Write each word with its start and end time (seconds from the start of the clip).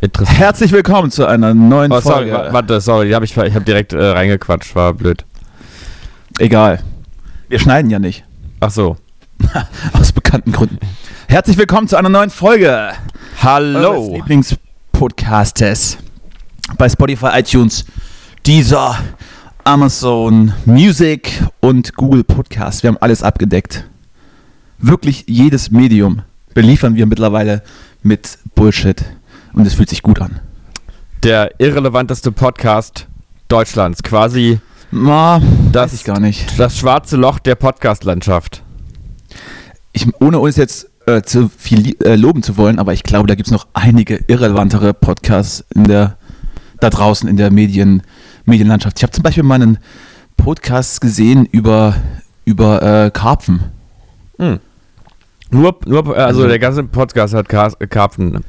Interessant. 0.00 0.38
Herzlich 0.38 0.72
willkommen 0.72 1.10
zu 1.10 1.26
einer 1.26 1.54
neuen 1.54 1.90
Oh, 1.90 2.00
sorry, 2.00 2.30
Folge. 2.30 2.48
wa- 2.48 2.52
warte, 2.52 2.80
sorry, 2.80 3.10
hab 3.12 3.22
ich, 3.22 3.36
ich 3.36 3.54
habe 3.54 3.64
direkt 3.64 3.92
äh, 3.92 4.04
reingequatscht, 4.04 4.74
war 4.74 4.92
blöd. 4.92 5.24
Egal. 6.38 6.80
Wir 7.48 7.58
schneiden 7.58 7.90
ja 7.90 7.98
nicht. 7.98 8.24
Ach 8.60 8.70
so. 8.70 8.96
Aus 9.92 10.12
bekannten 10.12 10.52
Gründen. 10.52 10.78
Herzlich 11.28 11.56
willkommen 11.56 11.88
zu 11.88 11.96
einer 11.96 12.08
neuen 12.10 12.30
Folge. 12.30 12.90
Hallo. 13.42 14.14
Lieblingspodcastes. 14.16 15.98
Bei 16.76 16.88
Spotify, 16.88 17.28
iTunes, 17.38 17.84
Deezer, 18.46 18.98
Amazon 19.64 20.52
Music 20.66 21.42
und 21.60 21.94
Google 21.96 22.22
Podcast. 22.24 22.82
Wir 22.82 22.88
haben 22.88 22.98
alles 23.00 23.22
abgedeckt. 23.22 23.84
Wirklich 24.78 25.24
jedes 25.26 25.70
Medium 25.70 26.22
beliefern 26.52 26.96
wir 26.96 27.06
mittlerweile 27.06 27.62
mit 28.02 28.38
Bullshit. 28.54 29.04
Und 29.56 29.66
es 29.66 29.74
fühlt 29.74 29.88
sich 29.88 30.02
gut 30.02 30.20
an. 30.20 30.38
Der 31.24 31.58
irrelevanteste 31.58 32.30
Podcast 32.30 33.08
Deutschlands, 33.48 34.02
quasi 34.02 34.60
Na, 34.90 35.40
Das- 35.72 35.92
weiß 35.92 35.92
ich 35.94 36.04
gar 36.04 36.20
nicht. 36.20 36.58
das 36.58 36.78
schwarze 36.78 37.16
Loch 37.16 37.38
der 37.40 37.54
Podcast-Landschaft. 37.56 38.62
ich, 39.92 40.06
ohne 40.20 40.38
uns 40.38 40.56
jetzt 40.56 40.88
äh, 41.06 41.22
zu 41.22 41.48
viel 41.56 41.96
äh, 42.04 42.16
loben 42.16 42.42
zu 42.42 42.56
wollen, 42.56 42.78
aber 42.78 42.92
ich 42.92 43.02
glaube, 43.02 43.26
da 43.28 43.34
gibt 43.34 43.46
es 43.48 43.52
noch 43.52 43.66
einige 43.72 44.16
irrelevantere 44.28 44.92
Podcasts 44.92 45.64
in 45.74 45.84
der, 45.84 46.16
da 46.80 46.90
draußen 46.90 47.28
in 47.28 47.36
der 47.36 47.50
Medien, 47.50 48.02
Medienlandschaft. 48.44 48.98
Ich 48.98 49.02
habe 49.04 49.12
zum 49.12 49.22
Beispiel 49.22 49.42
mal 49.42 49.54
einen 49.54 49.78
Podcast 50.36 51.00
gesehen 51.00 51.46
über, 51.46 51.94
über 52.44 52.82
äh, 53.06 53.10
Karpfen. 53.10 53.60
Hm. 54.38 54.60
Nur, 55.50 55.76
nur, 55.86 56.04
also 56.08 56.20
Also- 56.40 56.46
der 56.48 56.58
ganze 56.58 56.82
Podcast 56.84 57.32
hat 57.32 57.48
Kar 57.48 57.70
Karpfen 57.88 58.44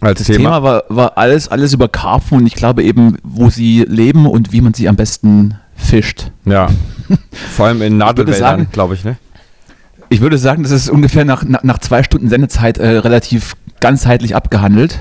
als 0.00 0.18
Das 0.18 0.26
Thema. 0.26 0.38
Thema, 0.38 0.62
war, 0.62 0.84
war 0.88 1.18
alles, 1.18 1.48
alles 1.48 1.72
über 1.72 1.88
Karpfen 1.88 2.38
und 2.38 2.46
ich 2.46 2.54
glaube 2.54 2.82
eben, 2.82 3.18
wo 3.22 3.50
sie 3.50 3.84
leben 3.88 4.26
und 4.26 4.52
wie 4.52 4.60
man 4.60 4.74
sie 4.74 4.88
am 4.88 4.96
besten 4.96 5.54
fischt. 5.74 6.30
Ja. 6.44 6.68
Vor 7.56 7.66
allem 7.66 7.82
in 7.82 7.98
Nadelwäldern, 7.98 8.68
glaube 8.70 8.94
ich, 8.94 9.04
ne? 9.04 9.16
Ich 10.08 10.20
würde 10.20 10.38
sagen, 10.38 10.62
das 10.64 10.72
ist 10.72 10.88
ungefähr 10.90 11.24
nach, 11.24 11.44
nach, 11.44 11.62
nach 11.62 11.78
zwei 11.78 12.02
Stunden 12.02 12.28
Sendezeit 12.28 12.78
äh, 12.78 12.88
relativ 12.98 13.54
ganzheitlich 13.80 14.34
abgehandelt. 14.34 15.00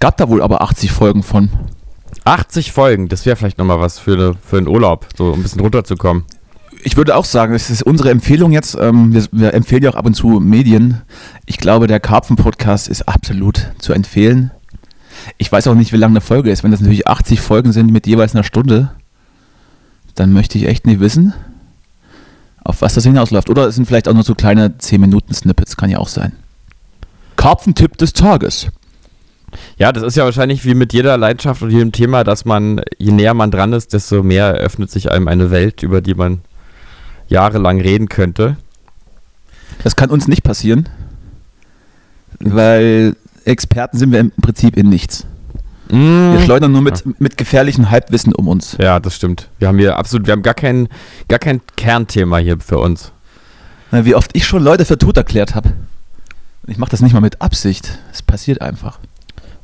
Gab 0.00 0.16
da 0.16 0.28
wohl 0.28 0.42
aber 0.42 0.62
80 0.62 0.92
Folgen 0.92 1.22
von. 1.22 1.50
80 2.24 2.72
Folgen, 2.72 3.08
das 3.08 3.26
wäre 3.26 3.36
vielleicht 3.36 3.58
nochmal 3.58 3.80
was 3.80 3.98
für, 3.98 4.14
eine, 4.14 4.34
für 4.42 4.58
einen 4.58 4.68
Urlaub, 4.68 5.06
so 5.16 5.32
ein 5.32 5.42
bisschen 5.42 5.60
runterzukommen. 5.60 6.24
Ich 6.82 6.96
würde 6.96 7.16
auch 7.16 7.24
sagen, 7.24 7.52
das 7.52 7.70
ist 7.70 7.82
unsere 7.82 8.10
Empfehlung 8.10 8.52
jetzt. 8.52 8.76
Ähm, 8.80 9.12
wir, 9.12 9.26
wir 9.32 9.54
empfehlen 9.54 9.82
ja 9.82 9.90
auch 9.90 9.96
ab 9.96 10.06
und 10.06 10.14
zu 10.14 10.40
Medien. 10.40 11.02
Ich 11.46 11.58
glaube, 11.58 11.86
der 11.86 12.00
Karpfen-Podcast 12.00 12.88
ist 12.88 13.08
absolut 13.08 13.70
zu 13.78 13.92
empfehlen. 13.92 14.50
Ich 15.38 15.50
weiß 15.50 15.66
auch 15.66 15.74
nicht, 15.74 15.92
wie 15.92 15.96
lang 15.96 16.10
eine 16.10 16.20
Folge 16.20 16.50
ist. 16.50 16.64
Wenn 16.64 16.70
das 16.70 16.80
natürlich 16.80 17.06
80 17.06 17.40
Folgen 17.40 17.72
sind 17.72 17.92
mit 17.92 18.06
jeweils 18.06 18.34
einer 18.34 18.44
Stunde, 18.44 18.90
dann 20.14 20.32
möchte 20.32 20.58
ich 20.58 20.66
echt 20.66 20.86
nicht 20.86 21.00
wissen, 21.00 21.34
auf 22.64 22.82
was 22.82 22.94
das 22.94 23.04
hinausläuft. 23.04 23.50
Oder 23.50 23.66
es 23.66 23.74
sind 23.74 23.86
vielleicht 23.86 24.08
auch 24.08 24.14
nur 24.14 24.22
so 24.22 24.34
kleine 24.34 24.68
10-Minuten-Snippets, 24.68 25.76
kann 25.76 25.90
ja 25.90 25.98
auch 25.98 26.08
sein. 26.08 26.32
Karpfentipp 27.36 27.96
des 27.98 28.12
Tages. 28.12 28.68
Ja, 29.78 29.92
das 29.92 30.02
ist 30.02 30.16
ja 30.16 30.24
wahrscheinlich 30.24 30.64
wie 30.64 30.74
mit 30.74 30.92
jeder 30.92 31.16
Leidenschaft 31.16 31.62
und 31.62 31.70
jedem 31.70 31.92
Thema, 31.92 32.22
dass 32.24 32.44
man, 32.44 32.82
je 32.98 33.12
näher 33.12 33.34
man 33.34 33.50
dran 33.50 33.72
ist, 33.72 33.92
desto 33.92 34.22
mehr 34.22 34.46
eröffnet 34.46 34.90
sich 34.90 35.10
einem 35.10 35.26
eine 35.26 35.50
Welt, 35.50 35.82
über 35.82 36.00
die 36.00 36.14
man 36.14 36.42
jahrelang 37.30 37.80
reden 37.80 38.08
könnte. 38.08 38.56
Das 39.82 39.96
kann 39.96 40.10
uns 40.10 40.28
nicht 40.28 40.42
passieren, 40.42 40.88
weil 42.38 43.16
Experten 43.44 43.98
sind 43.98 44.12
wir 44.12 44.20
im 44.20 44.30
Prinzip 44.32 44.76
in 44.76 44.88
nichts. 44.88 45.26
Wir 45.88 46.40
schleudern 46.44 46.70
nur 46.70 46.82
mit, 46.82 47.02
mit 47.20 47.36
gefährlichem 47.36 47.90
Halbwissen 47.90 48.32
um 48.32 48.46
uns. 48.46 48.76
Ja, 48.78 49.00
das 49.00 49.16
stimmt. 49.16 49.48
Wir 49.58 49.66
haben 49.66 49.78
hier 49.78 49.96
absolut, 49.96 50.26
wir 50.28 50.32
haben 50.32 50.42
gar 50.42 50.54
kein, 50.54 50.88
gar 51.28 51.40
kein 51.40 51.60
Kernthema 51.76 52.38
hier 52.38 52.60
für 52.60 52.78
uns. 52.78 53.10
Na, 53.90 54.04
Wie 54.04 54.14
oft 54.14 54.30
ich 54.34 54.46
schon 54.46 54.62
Leute 54.62 54.84
für 54.84 54.98
tot 54.98 55.16
erklärt 55.16 55.56
habe. 55.56 55.72
Ich 56.68 56.78
mache 56.78 56.92
das 56.92 57.00
nicht 57.00 57.12
mal 57.12 57.20
mit 57.20 57.42
Absicht. 57.42 57.98
Es 58.12 58.22
passiert 58.22 58.60
einfach. 58.60 59.00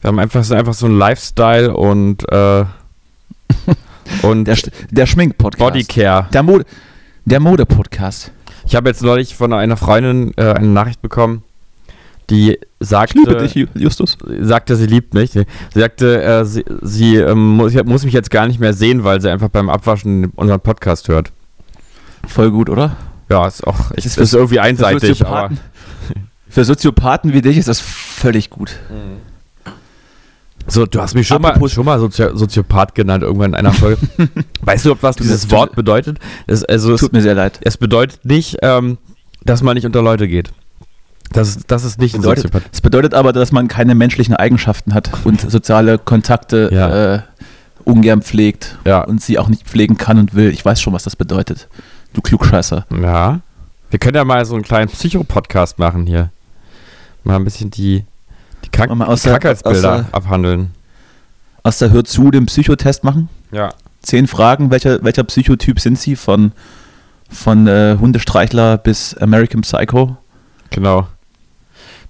Wir 0.01 0.09
haben 0.09 0.19
einfach, 0.19 0.43
so- 0.43 0.55
einfach 0.57 0.75
so 0.75 0.87
ein 0.87 0.99
Lifestyle 0.99 1.77
und, 1.77 2.29
äh, 2.33 2.65
und 4.23 4.47
Der, 4.47 4.57
Sch- 4.57 4.73
der 4.91 5.07
Schmink-Podcast. 5.07 5.59
Bodycare. 5.61 6.27
Der, 6.33 6.43
Mode, 6.43 6.65
der 7.27 7.41
Mode-Podcast. 7.41 8.31
Ich 8.67 8.75
habe 8.77 8.89
jetzt 8.89 9.03
neulich 9.03 9.35
von 9.35 9.53
einer 9.53 9.77
Freundin 9.77 10.33
äh, 10.37 10.53
eine 10.53 10.69
Nachricht 10.69 11.03
bekommen, 11.03 11.43
die 12.31 12.53
Ich 12.53 12.89
sagte, 12.89 13.19
liebe 13.19 13.37
dich, 13.37 13.55
Ju- 13.55 13.69
Justus. 13.75 14.17
sagte, 14.41 14.77
sie 14.77 14.87
liebt 14.87 15.13
mich. 15.13 15.33
Sie 15.33 15.45
sagte, 15.75 16.23
äh, 16.23 16.45
sie, 16.45 16.65
sie 16.83 17.17
ähm, 17.17 17.57
muss, 17.57 17.75
muss 17.85 18.05
mich 18.05 18.15
jetzt 18.15 18.31
gar 18.31 18.47
nicht 18.47 18.61
mehr 18.61 18.73
sehen, 18.73 19.03
weil 19.05 19.21
sie 19.21 19.29
einfach 19.31 19.49
beim 19.49 19.69
Abwaschen 19.69 20.27
unseren 20.37 20.61
Podcast 20.61 21.09
hört. 21.09 21.33
Voll 22.27 22.51
gut, 22.53 22.71
oder? 22.71 22.97
Ja, 23.29 23.47
ist 23.47 23.67
auch 23.67 23.91
Es 23.97 24.07
ist, 24.07 24.19
ist 24.19 24.19
ist 24.19 24.35
irgendwie 24.35 24.57
Für 24.57 24.63
einseitig, 24.63 25.27
aber 25.27 25.51
Soziopathen, 25.51 25.61
für 26.49 26.65
Soziopathen 26.65 27.33
wie 27.33 27.43
dich 27.43 27.57
ist 27.59 27.67
das 27.69 27.81
völlig 27.81 28.51
gut. 28.51 28.77
So, 30.69 30.85
du 30.87 31.01
hast 31.01 31.15
mich 31.15 31.27
schon 31.27 31.41
mal, 31.43 31.51
Apropos- 31.53 31.73
schon 31.73 31.85
mal 31.85 31.99
Sozi 32.01 32.27
Soziopath 32.35 32.95
genannt 32.95 33.23
irgendwann 33.23 33.51
in 33.51 33.57
einer 33.57 33.73
Folge. 33.73 34.01
weißt 34.63 34.85
du, 34.87 34.97
was 35.01 35.17
dieses 35.17 35.43
Tut- 35.43 35.53
Wort 35.53 35.77
bedeutet? 35.77 36.19
Es, 36.47 36.65
also 36.65 36.95
es, 36.95 37.01
Tut 37.01 37.13
mir 37.13 37.23
sehr 37.23 37.35
leid. 37.35 37.59
es 37.63 37.77
bedeutet 37.77 38.25
nicht, 38.25 38.57
ähm, 38.63 38.99
dass 39.45 39.63
man 39.63 39.75
nicht 39.75 39.87
unter 39.87 40.03
Leute 40.03 40.27
geht. 40.29 40.51
Das, 41.33 41.49
ist- 41.49 41.65
das 41.71 41.85
ist 41.85 41.99
nicht 42.01 42.15
ein 42.15 42.21
Bedeutet, 42.21 42.45
Soziopath. 42.45 42.71
es 42.73 42.81
bedeutet 42.81 43.15
aber, 43.15 43.33
dass 43.33 43.53
man 43.53 43.69
keine 43.69 43.95
menschlichen 43.95 44.35
Eigenschaften 44.35 44.95
hat 44.95 45.11
und 45.25 45.49
soziale 45.51 45.99
Kontakte 45.99 46.69
Ja. 46.73 47.15
äh, 47.15 47.21
ungern 47.85 48.23
pflegt 48.23 48.77
Ja. 48.85 49.03
und 49.03 49.23
sie 49.23 49.39
auch 49.39 49.49
nicht 49.49 49.65
pflegen 49.69 49.97
kann 49.97 50.19
und 50.19 50.35
will. 50.35 50.51
Ich 50.51 50.65
weiß 50.65 50.81
schon, 50.81 50.93
was 50.93 51.05
das 51.05 51.15
bedeutet. 51.17 51.69
Du 52.13 52.21
Klugscheißer. 52.21 52.87
Ja. 53.03 53.41
Wir 53.91 53.99
können 54.01 54.17
ja 54.17 54.25
mal 54.25 54.45
so 54.45 54.55
einen 54.55 54.65
kleinen 54.65 54.89
Psycho-Podcast 54.89 55.79
machen 55.79 56.07
hier. 56.07 56.31
Mal 57.23 57.37
ein 57.37 57.45
bisschen 57.45 57.71
die, 57.71 58.05
die 58.67 58.71
Krank 58.71 58.95
Mal 58.95 59.07
aus 59.07 59.23
die 59.23 59.29
der- 59.29 59.39
Krankheitsbilder 59.39 59.93
aus 59.95 60.05
der- 60.05 60.15
abhandeln. 60.15 60.71
Aus 61.63 61.79
der 61.79 61.91
Hör 61.93 62.05
zu 62.05 62.31
den 62.31 62.47
Psychotest 62.47 63.03
machen. 63.05 63.29
Ja. 63.51 63.71
Zehn 64.03 64.27
Fragen, 64.29 64.71
welcher, 64.71 65.03
welcher 65.03 65.25
Psychotyp 65.25 65.81
sind 65.81 65.99
sie? 65.99 66.15
Von, 66.15 66.53
von 67.29 67.67
äh, 67.67 67.97
Hundestreichler 67.99 68.79
bis 68.79 69.17
American 69.17 69.63
Psycho. 69.63 70.17
Genau. 70.71 71.09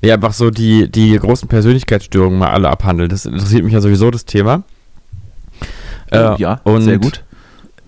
Nee, 0.03 0.13
einfach 0.13 0.35
so 0.35 0.51
die, 0.51 0.91
die 0.91 1.19
großen 1.19 1.49
Persönlichkeitsstörungen 1.49 2.39
mal 2.39 2.51
alle 2.51 2.69
abhandeln. 2.69 3.09
Das 3.09 3.25
interessiert 3.25 3.65
mich 3.65 3.73
ja 3.73 3.81
sowieso, 3.81 4.11
das 4.11 4.27
Thema. 4.27 4.63
Äh, 6.11 6.37
ja, 6.39 6.61
sehr 6.79 6.99
gut. 6.99 7.25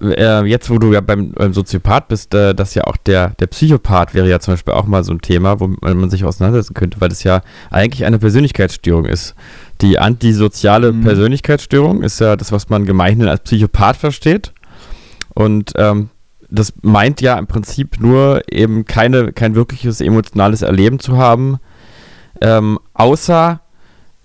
Äh, 0.00 0.44
jetzt, 0.44 0.70
wo 0.70 0.78
du 0.78 0.92
ja 0.92 1.00
beim, 1.00 1.32
beim 1.32 1.52
Soziopath 1.52 2.08
bist, 2.08 2.32
äh, 2.34 2.54
das 2.54 2.74
ja 2.74 2.84
auch 2.84 2.96
der, 2.96 3.30
der 3.40 3.48
Psychopath 3.48 4.14
wäre 4.14 4.28
ja 4.28 4.38
zum 4.38 4.54
Beispiel 4.54 4.74
auch 4.74 4.86
mal 4.86 5.02
so 5.02 5.12
ein 5.12 5.20
Thema, 5.20 5.58
wo 5.60 5.68
man 5.80 6.10
sich 6.10 6.24
auseinandersetzen 6.24 6.74
könnte, 6.74 7.00
weil 7.00 7.08
das 7.08 7.24
ja 7.24 7.40
eigentlich 7.70 8.04
eine 8.04 8.18
Persönlichkeitsstörung 8.18 9.06
ist. 9.06 9.34
Die 9.80 9.98
antisoziale 9.98 10.92
Mhm. 10.92 11.02
Persönlichkeitsstörung 11.02 12.02
ist 12.02 12.20
ja 12.20 12.36
das, 12.36 12.52
was 12.52 12.68
man 12.68 12.84
gemeinhin 12.84 13.28
als 13.28 13.40
Psychopath 13.40 13.96
versteht. 13.96 14.52
Und 15.34 15.72
ähm, 15.76 16.10
das 16.50 16.72
meint 16.82 17.20
ja 17.20 17.38
im 17.38 17.46
Prinzip 17.46 18.00
nur 18.00 18.42
eben 18.50 18.84
keine, 18.84 19.32
kein 19.32 19.54
wirkliches 19.54 20.00
emotionales 20.00 20.62
Erleben 20.62 20.98
zu 20.98 21.16
haben, 21.16 21.58
ähm, 22.40 22.78
außer 22.94 23.60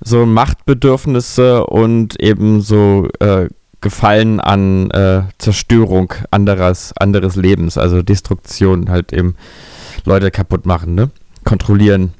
so 0.01 0.25
Machtbedürfnisse 0.25 1.65
und 1.65 2.19
eben 2.21 2.61
so 2.61 3.07
äh, 3.19 3.47
Gefallen 3.83 4.39
an 4.39 4.89
äh, 4.91 5.23
Zerstörung 5.37 6.13
anderes, 6.31 6.93
anderes 6.97 7.35
Lebens, 7.35 7.77
also 7.77 8.01
Destruktion, 8.01 8.89
halt 8.89 9.13
eben 9.13 9.35
Leute 10.05 10.31
kaputt 10.31 10.65
machen, 10.65 10.95
ne? 10.95 11.11
Kontrollieren 11.43 12.13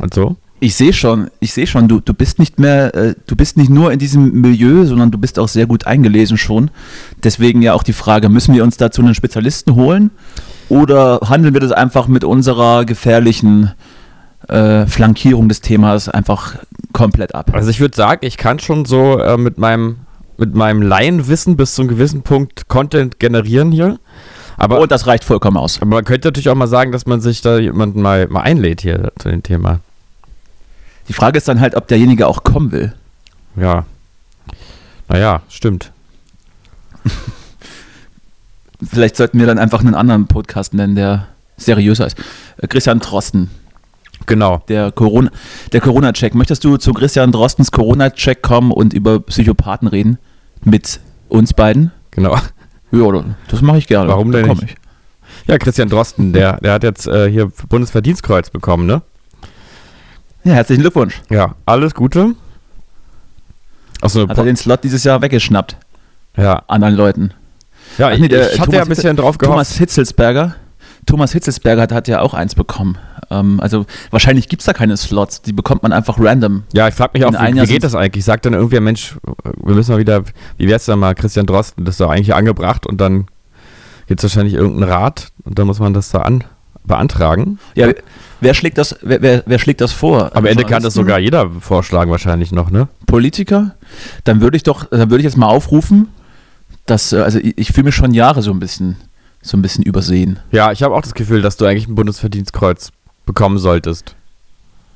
und 0.00 0.14
so. 0.14 0.36
Ich 0.60 0.76
sehe 0.76 0.92
schon, 0.92 1.28
ich 1.40 1.52
sehe 1.52 1.66
schon, 1.66 1.88
du, 1.88 1.98
du 1.98 2.14
bist 2.14 2.38
nicht 2.38 2.60
mehr, 2.60 2.94
äh, 2.94 3.14
du 3.26 3.34
bist 3.34 3.56
nicht 3.56 3.70
nur 3.70 3.90
in 3.90 3.98
diesem 3.98 4.42
Milieu, 4.42 4.84
sondern 4.84 5.10
du 5.10 5.18
bist 5.18 5.40
auch 5.40 5.48
sehr 5.48 5.66
gut 5.66 5.86
eingelesen 5.86 6.38
schon. 6.38 6.70
Deswegen 7.24 7.62
ja 7.62 7.72
auch 7.72 7.82
die 7.82 7.92
Frage, 7.92 8.28
müssen 8.28 8.54
wir 8.54 8.62
uns 8.62 8.76
dazu 8.76 9.02
einen 9.02 9.16
Spezialisten 9.16 9.74
holen 9.74 10.12
oder 10.68 11.20
handeln 11.28 11.54
wir 11.54 11.60
das 11.60 11.72
einfach 11.72 12.06
mit 12.06 12.22
unserer 12.22 12.84
gefährlichen 12.84 13.72
äh, 14.48 14.86
Flankierung 14.86 15.48
des 15.48 15.62
Themas 15.62 16.08
einfach 16.08 16.56
komplett 16.92 17.34
ab? 17.34 17.50
Also 17.54 17.70
ich 17.70 17.80
würde 17.80 17.96
sagen, 17.96 18.24
ich 18.24 18.36
kann 18.36 18.60
schon 18.60 18.84
so 18.84 19.18
äh, 19.18 19.36
mit 19.36 19.58
meinem 19.58 19.96
mit 20.38 20.54
meinem 20.54 20.82
Laienwissen 20.82 21.56
bis 21.56 21.74
zu 21.74 21.82
einem 21.82 21.88
gewissen 21.88 22.22
Punkt 22.22 22.68
Content 22.68 23.18
generieren 23.20 23.72
hier. 23.72 23.98
Aber, 24.56 24.80
Und 24.80 24.92
das 24.92 25.06
reicht 25.06 25.24
vollkommen 25.24 25.56
aus. 25.56 25.80
aber 25.80 25.90
man 25.96 26.04
könnte 26.04 26.28
natürlich 26.28 26.48
auch 26.48 26.54
mal 26.54 26.68
sagen, 26.68 26.92
dass 26.92 27.06
man 27.06 27.20
sich 27.20 27.40
da 27.40 27.58
jemanden 27.58 28.02
mal, 28.02 28.28
mal 28.28 28.42
einlädt 28.42 28.80
hier 28.82 29.12
zu 29.18 29.28
dem 29.28 29.42
Thema. 29.42 29.80
Die 31.08 31.12
Frage 31.14 31.38
ist 31.38 31.48
dann 31.48 31.60
halt, 31.60 31.74
ob 31.74 31.88
derjenige 31.88 32.26
auch 32.26 32.44
kommen 32.44 32.70
will. 32.70 32.92
Ja. 33.56 33.84
Naja, 35.08 35.42
stimmt. 35.48 35.90
Vielleicht 38.88 39.16
sollten 39.16 39.38
wir 39.38 39.46
dann 39.46 39.58
einfach 39.58 39.80
einen 39.80 39.94
anderen 39.94 40.26
Podcast 40.26 40.74
nennen, 40.74 40.94
der 40.94 41.28
seriöser 41.56 42.06
ist. 42.06 42.18
Äh, 42.58 42.66
Christian 42.66 43.00
Drosten. 43.00 43.50
Genau. 44.26 44.62
Der 44.68 44.92
Corona, 44.92 45.30
der 45.72 45.80
Corona-Check. 45.80 46.34
Möchtest 46.34 46.64
du 46.64 46.76
zu 46.76 46.92
Christian 46.92 47.32
Drostens 47.32 47.70
Corona-Check 47.72 48.42
kommen 48.42 48.70
und 48.72 48.92
über 48.92 49.20
Psychopathen 49.20 49.88
reden? 49.88 50.18
Mit 50.64 51.00
uns 51.28 51.52
beiden? 51.54 51.90
Genau. 52.12 52.36
Ja, 52.92 53.24
das 53.48 53.62
mache 53.62 53.78
ich 53.78 53.86
gerne. 53.86 54.08
Warum 54.08 54.32
denn 54.32 54.46
nicht? 54.46 54.76
Ja, 55.46 55.58
Christian 55.58 55.88
Drosten, 55.88 56.32
der, 56.32 56.58
der 56.58 56.74
hat 56.74 56.82
jetzt 56.84 57.06
äh, 57.08 57.28
hier 57.30 57.50
Bundesverdienstkreuz 57.68 58.50
bekommen, 58.50 58.86
ne? 58.86 59.02
Ich. 60.42 60.48
Ja, 60.50 60.54
herzlichen 60.54 60.82
Glückwunsch. 60.82 61.20
Ja, 61.30 61.54
alles 61.66 61.94
Gute. 61.94 62.34
Achso, 64.00 64.28
Hat 64.28 64.36
er 64.38 64.44
den 64.44 64.56
Slot 64.56 64.84
dieses 64.84 65.04
Jahr 65.04 65.22
weggeschnappt. 65.22 65.76
ja. 66.36 66.62
Anderen 66.68 66.94
Leuten. 66.94 67.34
Ja, 67.98 68.08
Ach 68.08 68.12
ich, 68.12 68.20
nee, 68.20 68.28
der 68.28 68.52
ich 68.52 68.60
hatte 68.60 68.70
Thomas 68.70 68.76
ja 68.76 68.82
ein 68.82 68.88
bisschen 68.88 69.16
drauf 69.16 69.38
gehofft. 69.38 69.52
Thomas 69.54 69.76
Hitzelsberger. 69.76 70.54
Thomas 71.06 71.32
Hitzelsberger 71.32 71.82
hat, 71.82 71.92
hat 71.92 72.08
ja 72.08 72.20
auch 72.20 72.34
eins 72.34 72.54
bekommen. 72.54 72.98
Ähm, 73.30 73.60
also 73.60 73.86
wahrscheinlich 74.10 74.48
gibt 74.48 74.62
es 74.62 74.66
da 74.66 74.72
keine 74.72 74.96
Slots. 74.96 75.42
Die 75.42 75.52
bekommt 75.52 75.82
man 75.82 75.92
einfach 75.92 76.18
random. 76.18 76.64
Ja, 76.72 76.88
ich 76.88 76.94
frage 76.94 77.12
mich 77.14 77.24
auch, 77.24 77.32
wie, 77.32 77.60
wie 77.60 77.66
geht 77.66 77.84
das 77.84 77.94
eigentlich? 77.94 78.24
Sagt 78.24 78.46
dann 78.46 78.54
irgendwer, 78.54 78.80
Mensch, 78.80 79.16
wir 79.62 79.74
müssen 79.74 79.92
mal 79.92 79.98
wieder, 79.98 80.22
wie 80.58 80.68
wär's 80.68 80.84
denn 80.84 80.98
mal, 80.98 81.14
Christian 81.14 81.46
Drosten, 81.46 81.84
das 81.84 81.94
ist 81.94 82.00
doch 82.00 82.10
eigentlich 82.10 82.34
angebracht 82.34 82.86
und 82.86 83.00
dann 83.00 83.26
gibt's 84.06 84.22
wahrscheinlich 84.22 84.54
irgendeinen 84.54 84.90
Rat 84.90 85.28
und 85.44 85.58
dann 85.58 85.66
muss 85.66 85.80
man 85.80 85.94
das 85.94 86.10
da 86.10 86.22
an, 86.22 86.44
beantragen. 86.84 87.58
Ja, 87.74 87.88
wer 88.40 88.54
schlägt 88.54 88.78
das, 88.78 88.96
wer, 89.02 89.22
wer, 89.22 89.42
wer 89.46 89.58
schlägt 89.58 89.80
das 89.80 89.92
vor? 89.92 90.34
Am 90.36 90.44
Ende 90.44 90.64
kann 90.64 90.82
das 90.82 90.94
sogar 90.94 91.18
jeder 91.18 91.50
vorschlagen 91.60 92.10
wahrscheinlich 92.10 92.52
noch, 92.52 92.70
ne? 92.70 92.88
Politiker? 93.06 93.74
Dann 94.24 94.40
würde 94.40 94.56
ich 94.56 94.62
doch, 94.62 94.86
dann 94.90 95.10
würde 95.10 95.18
ich 95.18 95.24
jetzt 95.24 95.36
mal 95.36 95.46
aufrufen, 95.46 96.08
dass, 96.86 97.12
äh, 97.12 97.18
also 97.18 97.38
ich, 97.38 97.56
ich 97.58 97.72
fühle 97.72 97.86
mich 97.86 97.94
schon 97.94 98.14
Jahre 98.14 98.42
so 98.42 98.50
ein 98.50 98.58
bisschen, 98.58 98.96
so 99.42 99.56
ein 99.56 99.62
bisschen 99.62 99.84
übersehen. 99.84 100.38
Ja, 100.52 100.72
ich 100.72 100.82
habe 100.82 100.94
auch 100.94 101.02
das 101.02 101.14
Gefühl, 101.14 101.42
dass 101.42 101.56
du 101.56 101.64
eigentlich 101.66 101.88
ein 101.88 101.94
Bundesverdienstkreuz 101.94 102.90
bekommen 103.26 103.58
solltest. 103.58 104.14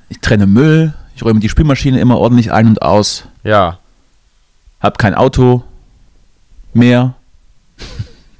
Ich 0.08 0.20
trenne 0.20 0.46
Müll, 0.46 0.94
ich 1.16 1.24
räume 1.24 1.40
die 1.40 1.48
Spülmaschine 1.48 1.98
immer 2.00 2.16
ordentlich 2.18 2.52
ein 2.52 2.68
und 2.68 2.82
aus, 2.82 3.24
Ja. 3.42 3.78
hab 4.80 4.98
kein 4.98 5.14
Auto 5.14 5.64
mehr. 6.72 7.14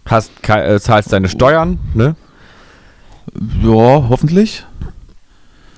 Hast, 0.06 0.31
äh, 0.49 0.79
zahlst 0.79 1.12
deine 1.12 1.29
Steuern, 1.29 1.79
ne? 1.94 2.14
Ja, 3.62 4.06
hoffentlich. 4.08 4.64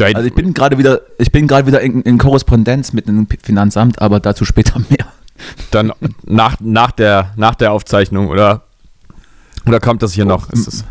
Also 0.00 0.20
ich 0.28 0.34
bin 0.34 0.54
gerade 0.54 0.78
wieder, 0.78 1.00
ich 1.18 1.32
bin 1.32 1.48
gerade 1.48 1.66
wieder 1.66 1.80
in, 1.80 2.02
in 2.02 2.18
Korrespondenz 2.18 2.92
mit 2.92 3.08
dem 3.08 3.26
Finanzamt, 3.42 4.00
aber 4.00 4.20
dazu 4.20 4.44
später 4.44 4.78
mehr. 4.90 5.06
dann 5.70 5.92
nach, 6.24 6.56
nach, 6.60 6.92
der, 6.92 7.32
nach 7.36 7.54
der 7.54 7.72
Aufzeichnung 7.72 8.28
oder, 8.28 8.62
oder 9.68 9.80
kommt 9.80 10.02
das 10.02 10.12
hier 10.12 10.24
noch? 10.24 10.50
Ist 10.50 10.66
es, 10.68 10.84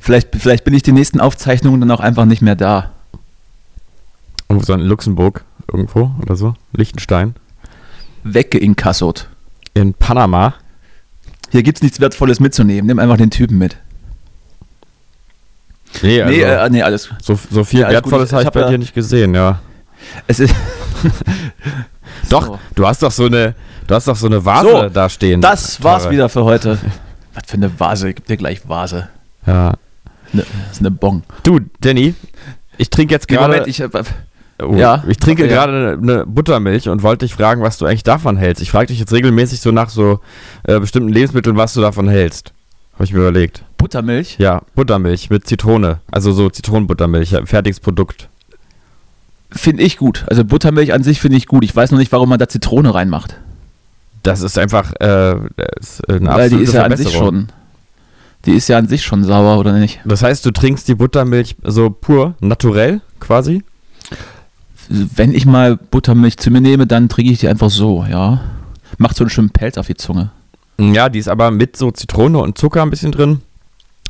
Vielleicht, 0.00 0.28
vielleicht 0.36 0.62
bin 0.64 0.72
ich 0.74 0.82
die 0.84 0.92
nächsten 0.92 1.20
Aufzeichnungen 1.20 1.80
dann 1.80 1.90
auch 1.90 1.98
einfach 2.00 2.26
nicht 2.26 2.40
mehr 2.42 2.54
da. 2.54 2.92
irgendwo 4.48 4.64
so 4.64 4.72
in 4.74 4.80
Luxemburg 4.80 5.44
irgendwo 5.72 6.12
oder 6.22 6.36
so? 6.36 6.54
Liechtenstein? 6.72 7.34
Weggeinkassot. 8.22 9.28
In 9.74 9.94
Panama? 9.94 10.54
Hier 11.50 11.62
gibt's 11.64 11.82
nichts 11.82 11.98
Wertvolles 12.00 12.38
mitzunehmen. 12.40 12.86
Nimm 12.86 12.98
einfach 13.00 13.16
den 13.16 13.30
Typen 13.30 13.58
mit. 13.58 13.76
Nee, 16.02 16.20
also, 16.22 16.34
nee, 16.34 16.42
äh, 16.42 16.70
nee, 16.70 16.82
alles. 16.82 17.08
so, 17.22 17.38
so 17.50 17.64
viel 17.64 17.80
Ja. 17.80 17.90
Wertvolles 17.90 18.32
habe 18.32 18.42
ich 18.42 18.46
hab 18.46 18.54
bei 18.54 18.60
ja- 18.60 18.68
dir 18.68 18.78
nicht 18.78 18.94
gesehen, 18.94 19.34
ja. 19.34 19.60
Es 20.26 20.38
ist. 20.40 20.54
Doch, 22.28 22.46
So. 22.46 22.58
du 22.74 22.86
hast 22.86 23.02
doch 23.02 23.10
so 23.10 23.26
eine, 23.26 23.54
du 23.86 23.94
hast 23.94 24.06
doch 24.08 24.16
so 24.16 24.26
eine 24.26 24.44
Vase 24.44 24.68
So, 24.70 24.88
da 24.88 25.08
stehen. 25.08 25.40
Das 25.40 25.82
war's 25.82 26.02
Teure. 26.04 26.12
wieder 26.14 26.28
für 26.28 26.44
heute. 26.44 26.78
Was 27.36 27.44
für 27.46 27.54
eine 27.54 27.78
Vase? 27.78 28.08
Ich 28.08 28.16
geb 28.16 28.26
dir 28.26 28.36
gleich 28.36 28.66
Vase. 28.68 29.08
Ja. 29.46 29.74
Ne, 30.32 30.44
das 30.64 30.72
ist 30.72 30.80
eine 30.80 30.90
Bon. 30.90 31.22
Du, 31.42 31.60
Danny, 31.80 32.14
ich 32.78 32.90
trinke 32.90 33.14
jetzt 33.14 33.28
gerade, 33.28 33.52
Moment, 33.52 33.68
ich, 33.68 33.80
äh, 33.80 33.88
oh, 34.60 34.74
ja, 34.74 35.04
ich 35.06 35.18
trinke 35.18 35.44
okay, 35.44 35.52
ja. 35.52 35.66
gerade 35.66 35.98
eine 36.02 36.26
Buttermilch 36.26 36.88
und 36.88 37.02
wollte 37.02 37.26
dich 37.26 37.34
fragen, 37.34 37.62
was 37.62 37.78
du 37.78 37.84
eigentlich 37.84 38.02
davon 38.02 38.38
hältst. 38.38 38.62
Ich 38.62 38.70
frage 38.70 38.86
dich 38.86 38.98
jetzt 38.98 39.12
regelmäßig 39.12 39.60
so 39.60 39.70
nach 39.70 39.90
so 39.90 40.20
äh, 40.64 40.80
bestimmten 40.80 41.10
Lebensmitteln, 41.10 41.56
was 41.56 41.74
du 41.74 41.82
davon 41.82 42.08
hältst. 42.08 42.52
Habe 42.94 43.04
ich 43.04 43.12
mir 43.12 43.20
überlegt. 43.20 43.62
Buttermilch. 43.76 44.36
Ja, 44.38 44.62
Buttermilch 44.74 45.28
mit 45.28 45.46
Zitrone. 45.46 46.00
Also 46.10 46.32
so 46.32 46.48
Zitronenbuttermilch, 46.48 47.32
ja, 47.32 47.44
fertiges 47.44 47.80
Produkt. 47.80 48.30
Finde 49.50 49.82
ich 49.82 49.98
gut. 49.98 50.24
Also 50.28 50.44
Buttermilch 50.44 50.92
an 50.92 51.02
sich 51.02 51.20
finde 51.20 51.36
ich 51.36 51.46
gut. 51.46 51.62
Ich 51.62 51.76
weiß 51.76 51.90
noch 51.90 51.98
nicht, 51.98 52.10
warum 52.10 52.30
man 52.30 52.38
da 52.38 52.48
Zitrone 52.48 52.94
reinmacht. 52.94 53.36
Das 54.26 54.42
ist 54.42 54.58
einfach 54.58 54.92
äh, 54.98 55.36
das 55.56 56.00
ist 56.00 56.10
eine 56.10 56.28
Weil 56.28 56.50
die 56.50 56.56
ist 56.56 56.74
ja 56.74 56.82
an 56.82 56.96
sich 56.96 57.12
schon. 57.12 57.46
Die 58.44 58.52
ist 58.52 58.68
ja 58.68 58.76
an 58.76 58.88
sich 58.88 59.02
schon 59.02 59.22
sauer, 59.22 59.58
oder 59.58 59.72
nicht? 59.72 60.00
Das 60.04 60.22
heißt, 60.22 60.44
du 60.44 60.50
trinkst 60.50 60.88
die 60.88 60.96
Buttermilch 60.96 61.56
so 61.62 61.90
pur, 61.90 62.34
naturell 62.40 63.00
quasi? 63.20 63.62
Wenn 64.88 65.32
ich 65.32 65.46
mal 65.46 65.76
Buttermilch 65.76 66.38
zu 66.38 66.50
mir 66.50 66.60
nehme, 66.60 66.86
dann 66.86 67.08
trinke 67.08 67.30
ich 67.30 67.40
die 67.40 67.48
einfach 67.48 67.70
so, 67.70 68.04
ja. 68.08 68.40
Macht 68.98 69.16
so 69.16 69.24
einen 69.24 69.30
schönen 69.30 69.50
Pelz 69.50 69.78
auf 69.78 69.86
die 69.86 69.96
Zunge. 69.96 70.30
Ja, 70.78 71.08
die 71.08 71.18
ist 71.18 71.28
aber 71.28 71.50
mit 71.50 71.76
so 71.76 71.90
Zitrone 71.90 72.38
und 72.38 72.58
Zucker 72.58 72.82
ein 72.82 72.90
bisschen 72.90 73.12
drin. 73.12 73.42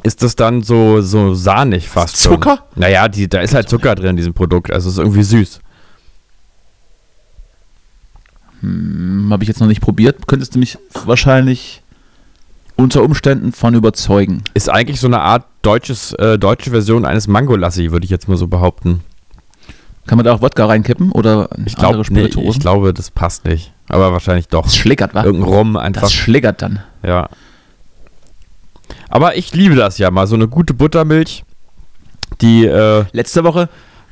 Ist 0.02 0.22
das 0.22 0.36
dann 0.36 0.62
so, 0.62 1.00
so 1.00 1.34
sahnig 1.34 1.88
fast 1.88 2.16
schon? 2.18 2.34
Zucker? 2.34 2.64
Naja, 2.74 3.08
die, 3.08 3.28
da 3.28 3.40
ist 3.40 3.54
halt 3.54 3.68
Zucker 3.68 3.94
drin 3.94 4.10
in 4.10 4.16
diesem 4.16 4.34
Produkt. 4.34 4.72
Also 4.72 4.88
es 4.88 4.94
ist 4.94 4.98
irgendwie 4.98 5.22
süß. 5.22 5.60
Hm, 8.60 8.95
Habe 9.32 9.44
ich 9.44 9.48
jetzt 9.48 9.60
noch 9.60 9.66
nicht 9.66 9.80
probiert. 9.80 10.26
Könntest 10.26 10.54
du 10.54 10.58
mich 10.58 10.78
wahrscheinlich 11.04 11.82
unter 12.76 13.02
Umständen 13.02 13.52
von 13.52 13.74
überzeugen. 13.74 14.42
Ist 14.54 14.68
eigentlich 14.70 15.00
so 15.00 15.06
eine 15.06 15.20
Art 15.20 15.46
deutsches, 15.62 16.12
äh, 16.14 16.38
deutsche 16.38 16.70
Version 16.70 17.04
eines 17.04 17.26
Mangolassi, 17.26 17.90
würde 17.90 18.04
ich 18.04 18.10
jetzt 18.10 18.28
mal 18.28 18.36
so 18.36 18.46
behaupten. 18.46 19.00
Kann 20.06 20.16
man 20.18 20.24
da 20.24 20.34
auch 20.34 20.42
Wodka 20.42 20.66
reinkippen 20.66 21.10
oder 21.10 21.48
Ich, 21.64 21.74
glaub, 21.74 21.94
andere 21.94 22.12
nee, 22.12 22.20
Spirituosen? 22.20 22.50
ich 22.50 22.60
glaube, 22.60 22.94
das 22.94 23.10
passt 23.10 23.44
nicht. 23.44 23.72
Aber 23.88 24.12
wahrscheinlich 24.12 24.48
doch. 24.48 24.64
das 24.64 24.76
schlägert, 24.76 25.14
wa? 25.14 25.24
Irgendein 25.24 25.48
Rum 25.52 25.76
einfach. 25.76 26.02
Das 26.02 26.12
schlägert 26.12 26.62
dann. 26.62 26.80
Ja. 27.02 27.28
Aber 29.08 29.36
ich 29.36 29.52
liebe 29.52 29.74
das 29.74 29.98
ja 29.98 30.10
mal. 30.10 30.26
So 30.26 30.36
eine 30.36 30.46
gute 30.46 30.74
Buttermilch, 30.74 31.44
die 32.40 32.66
äh, 32.66 33.04
Letzte 33.12 33.42
Woche, 33.42 33.68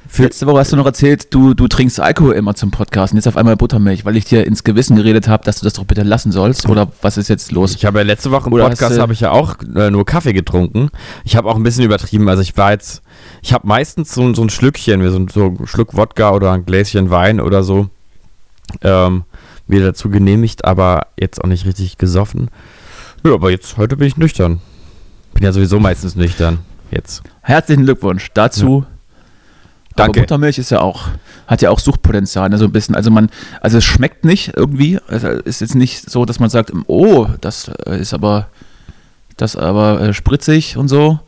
für, 0.09 0.23
letzte 0.25 0.47
Woche 0.47 0.59
hast 0.61 0.73
du 0.73 0.77
noch 0.77 0.87
erzählt, 0.87 1.33
du, 1.35 1.55
du 1.55 1.67
trinkst 1.69 1.99
Alkohol 2.01 2.35
immer 2.35 2.55
zum 2.55 2.71
Podcast 2.71 3.13
und 3.13 3.17
jetzt 3.19 3.27
auf 3.27 3.37
einmal 3.37 3.57
Buttermilch, 3.57 4.05
weil 4.05 4.17
ich 4.17 4.25
dir 4.25 4.47
ins 4.47 4.63
Gewissen 4.65 4.97
geredet 4.97 5.29
habe, 5.29 5.45
dass 5.45 5.59
du 5.61 5.65
das 5.65 5.73
doch 5.75 5.85
bitte 5.85 6.03
lassen 6.03 6.31
sollst. 6.33 6.69
Oder 6.69 6.89
was 7.03 7.17
ist 7.17 7.29
jetzt 7.29 7.51
los? 7.53 7.75
Ich 7.75 7.85
habe 7.85 7.99
ja 7.99 8.05
letzte 8.05 8.31
Woche 8.31 8.47
im 8.49 8.53
Oder 8.53 8.69
Podcast 8.69 8.99
habe 8.99 9.13
ich 9.13 9.21
ja 9.21 9.31
auch 9.31 9.57
äh, 9.75 9.91
nur 9.91 10.05
Kaffee 10.07 10.33
getrunken. 10.33 10.91
Ich 11.25 11.37
habe 11.37 11.49
auch 11.49 11.57
ein 11.57 11.63
bisschen 11.63 11.85
übertrieben. 11.85 12.29
Also 12.29 12.43
ich 12.43 12.57
war 12.57 12.71
jetzt, 12.73 13.03
ich 13.43 13.53
habe 13.53 13.67
meistens 13.67 14.13
so, 14.15 14.33
so 14.35 14.43
ein 14.43 14.51
Schlückchen, 14.51 15.09
so, 15.11 15.17
ein- 15.19 15.29
so 15.29 15.47
ein 15.59 15.67
Schluck 15.67 15.97
Wodka 15.97 16.31
oder 16.33 16.53
ein 16.53 16.65
Gläschen 16.65 17.11
Wein 17.11 17.41
oder 17.41 17.63
so 17.63 17.89
ähm, 18.83 19.25
mir 19.67 19.81
dazu 19.85 20.11
genehmigt, 20.11 20.65
aber 20.65 21.09
jetzt 21.19 21.43
auch 21.43 21.49
nicht 21.49 21.67
richtig 21.67 21.99
gesoffen. 21.99 22.49
Ja, 23.25 23.33
aber 23.35 23.51
jetzt 23.51 23.77
heute 23.79 23.97
bin 23.97 24.07
ich 24.07 24.17
nüchtern. 24.17 24.61
Bin 25.33 25.43
ja 25.45 25.53
sowieso 25.53 25.81
meistens 25.81 26.15
nüchtern. 26.17 26.59
Jetzt. 26.91 27.23
Herzlichen 27.43 27.85
Glückwunsch 27.85 28.29
dazu. 28.35 28.85
Danke. 29.97 30.21
Aber 30.21 30.21
Buttermilch 30.27 30.59
ist 30.59 30.71
ja 30.71 30.81
auch, 30.81 31.09
hat 31.47 31.63
ja 31.63 31.71
auch 31.71 31.79
Suchtpotenzial, 31.79 32.49
ne, 32.49 32.59
so 32.59 32.65
ein 32.65 32.73
bisschen. 32.73 32.95
Also 32.95 33.11
man, 33.11 33.31
also 33.61 33.79
es 33.79 33.85
schmeckt 33.85 34.25
nicht 34.25 34.53
irgendwie. 34.57 34.99
Also 35.09 35.29
es 35.29 35.47
ist 35.47 35.61
jetzt 35.61 35.75
nicht 35.77 36.11
so, 36.11 36.25
dass 36.25 36.41
man 36.41 36.51
sagt, 36.51 36.73
oh, 36.87 37.27
das 37.41 37.71
äh, 37.87 38.01
ist 38.01 38.13
aber, 38.15 38.49
das 39.37 39.57
aber 39.57 40.01
äh, 40.01 40.13
spritzig 40.15 40.77
und 40.77 40.89
so. 40.89 41.21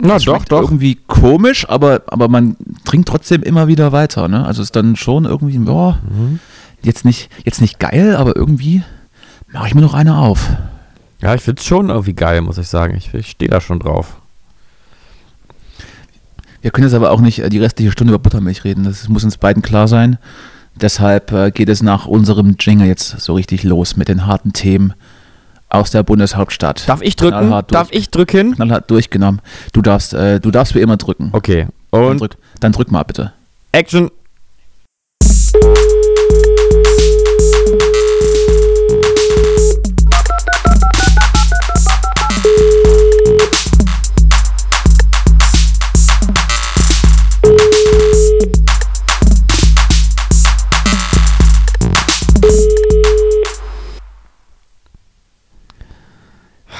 Na 0.00 0.16
Es 0.16 0.24
schmeckt 0.24 0.50
Irgendwie 0.50 0.96
komisch, 1.06 1.68
aber, 1.68 2.02
aber 2.08 2.28
man 2.28 2.56
trinkt 2.84 3.08
trotzdem 3.08 3.42
immer 3.44 3.68
wieder 3.68 3.92
weiter, 3.92 4.26
ne? 4.26 4.44
Also 4.44 4.60
es 4.60 4.68
ist 4.68 4.76
dann 4.76 4.96
schon 4.96 5.24
irgendwie, 5.24 5.56
boah, 5.58 5.98
Mhm. 6.08 6.40
jetzt 6.82 7.04
nicht, 7.04 7.30
jetzt 7.44 7.60
nicht 7.60 7.78
geil, 7.78 8.16
aber 8.16 8.34
irgendwie 8.34 8.82
mache 9.52 9.68
ich 9.68 9.74
mir 9.76 9.82
noch 9.82 9.94
eine 9.94 10.18
auf. 10.18 10.48
Ja, 11.22 11.34
ich 11.34 11.42
finde 11.42 11.60
es 11.60 11.66
schon 11.66 11.90
irgendwie 11.90 12.12
geil, 12.12 12.40
muss 12.40 12.58
ich 12.58 12.66
sagen. 12.68 12.96
Ich, 12.96 13.14
ich 13.14 13.30
stehe 13.30 13.48
da 13.50 13.60
schon 13.60 13.78
drauf. 13.78 14.16
Wir 16.64 16.70
können 16.70 16.86
jetzt 16.86 16.94
aber 16.94 17.10
auch 17.10 17.20
nicht 17.20 17.40
äh, 17.40 17.50
die 17.50 17.58
restliche 17.58 17.92
Stunde 17.92 18.14
über 18.14 18.18
Buttermilch 18.22 18.64
reden. 18.64 18.84
Das 18.84 19.06
muss 19.10 19.22
uns 19.22 19.36
beiden 19.36 19.62
klar 19.62 19.86
sein. 19.86 20.16
Deshalb 20.80 21.30
äh, 21.30 21.50
geht 21.50 21.68
es 21.68 21.82
nach 21.82 22.06
unserem 22.06 22.56
Jingle 22.58 22.86
jetzt 22.88 23.20
so 23.20 23.34
richtig 23.34 23.64
los 23.64 23.96
mit 23.98 24.08
den 24.08 24.24
harten 24.24 24.54
Themen 24.54 24.94
aus 25.68 25.90
der 25.90 26.02
Bundeshauptstadt. 26.02 26.88
Darf 26.88 27.02
ich 27.02 27.16
drücken? 27.16 27.50
Durch- 27.50 27.64
Darf 27.66 27.88
ich 27.90 28.08
drücken? 28.10 28.54
Knallhart 28.54 28.90
durchgenommen. 28.90 29.42
Du 29.74 29.82
darfst, 29.82 30.14
äh, 30.14 30.40
du 30.40 30.50
darfst 30.50 30.74
wie 30.74 30.80
immer 30.80 30.96
drücken. 30.96 31.28
Okay. 31.32 31.66
Dann 31.90 32.02
Und 32.02 32.20
drück, 32.22 32.36
dann 32.60 32.72
drück 32.72 32.90
mal 32.90 33.02
bitte. 33.02 33.34
Action. 33.72 34.10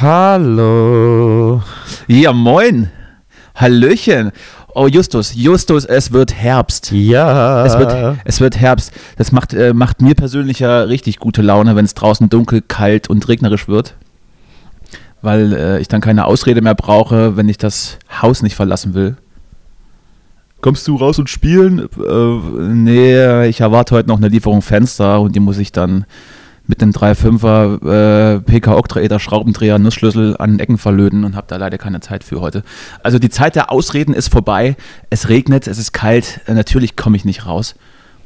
Hallo. 0.04 1.62
Ja, 2.08 2.34
moin. 2.34 2.90
Hallöchen. 3.54 4.32
Oh, 4.74 4.86
Justus, 4.86 5.34
Justus, 5.34 5.86
es 5.86 6.12
wird 6.12 6.34
Herbst. 6.34 6.92
Ja. 6.92 7.64
Es 7.64 7.78
wird, 7.78 8.18
es 8.26 8.38
wird 8.38 8.58
Herbst. 8.58 8.92
Das 9.16 9.32
macht, 9.32 9.54
äh, 9.54 9.72
macht 9.72 10.02
mir 10.02 10.14
persönlich 10.14 10.58
ja 10.58 10.82
richtig 10.82 11.20
gute 11.20 11.40
Laune, 11.40 11.74
wenn 11.74 11.86
es 11.86 11.94
draußen 11.94 12.28
dunkel, 12.28 12.60
kalt 12.60 13.08
und 13.08 13.26
regnerisch 13.28 13.66
wird. 13.66 13.94
Weil 15.22 15.54
äh, 15.54 15.80
ich 15.80 15.88
dann 15.88 16.02
keine 16.02 16.26
Ausrede 16.26 16.60
mehr 16.60 16.74
brauche, 16.74 17.38
wenn 17.38 17.48
ich 17.48 17.56
das 17.56 17.98
Haus 18.20 18.42
nicht 18.42 18.56
verlassen 18.56 18.92
will. 18.92 19.16
Kommst 20.60 20.86
du 20.86 20.96
raus 20.96 21.18
und 21.18 21.30
spielen? 21.30 21.88
Äh, 21.98 22.60
nee, 22.60 23.46
ich 23.46 23.62
erwarte 23.62 23.94
heute 23.94 24.10
noch 24.10 24.18
eine 24.18 24.28
Lieferung 24.28 24.60
Fenster 24.60 25.22
und 25.22 25.34
die 25.34 25.40
muss 25.40 25.56
ich 25.56 25.72
dann 25.72 26.04
mit 26.66 26.82
einem 26.82 26.92
3.5er 26.92 28.36
äh, 28.36 28.40
PK-Oktaeder 28.40 29.20
Schraubendreher 29.20 29.78
Nussschlüssel 29.78 30.36
an 30.38 30.52
den 30.52 30.60
Ecken 30.60 30.78
verlöten 30.78 31.24
und 31.24 31.36
habe 31.36 31.46
da 31.48 31.56
leider 31.56 31.76
keine 31.76 32.00
Zeit 32.00 32.24
für 32.24 32.40
heute. 32.40 32.62
Also 33.02 33.18
die 33.18 33.28
Zeit 33.28 33.54
der 33.54 33.70
Ausreden 33.70 34.14
ist 34.14 34.28
vorbei. 34.28 34.76
Es 35.10 35.28
regnet, 35.28 35.66
es 35.66 35.78
ist 35.78 35.92
kalt. 35.92 36.40
Äh, 36.46 36.54
natürlich 36.54 36.96
komme 36.96 37.16
ich 37.16 37.24
nicht 37.24 37.46
raus. 37.46 37.74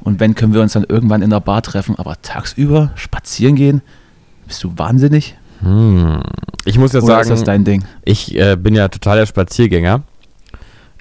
Und 0.01 0.21
wenn, 0.21 0.37
können 0.37 0.55
wir 0.55 0.63
uns 0.63 0.75
dann 0.75 0.85
irgendwann 0.89 1.23
in 1.23 1.31
der 1.31 1.41
Bar 1.41 1.63
treffen. 1.63 1.97
Aber 1.97 2.21
tagsüber 2.23 2.93
spazieren 2.95 3.57
gehen? 3.57 3.83
Bist 4.47 4.63
du 4.63 4.73
wahnsinnig? 4.77 5.37
Hm. 5.61 6.23
Ich 6.65 6.79
muss 6.79 6.93
ja 6.93 7.01
Oder 7.01 7.15
sagen, 7.15 7.23
ist 7.23 7.31
das 7.31 7.45
dein 7.45 7.65
Ding? 7.65 7.85
ich 8.05 8.37
äh, 8.37 8.57
bin 8.57 8.75
ja 8.75 8.89
totaler 8.89 9.27
Spaziergänger. 9.27 10.03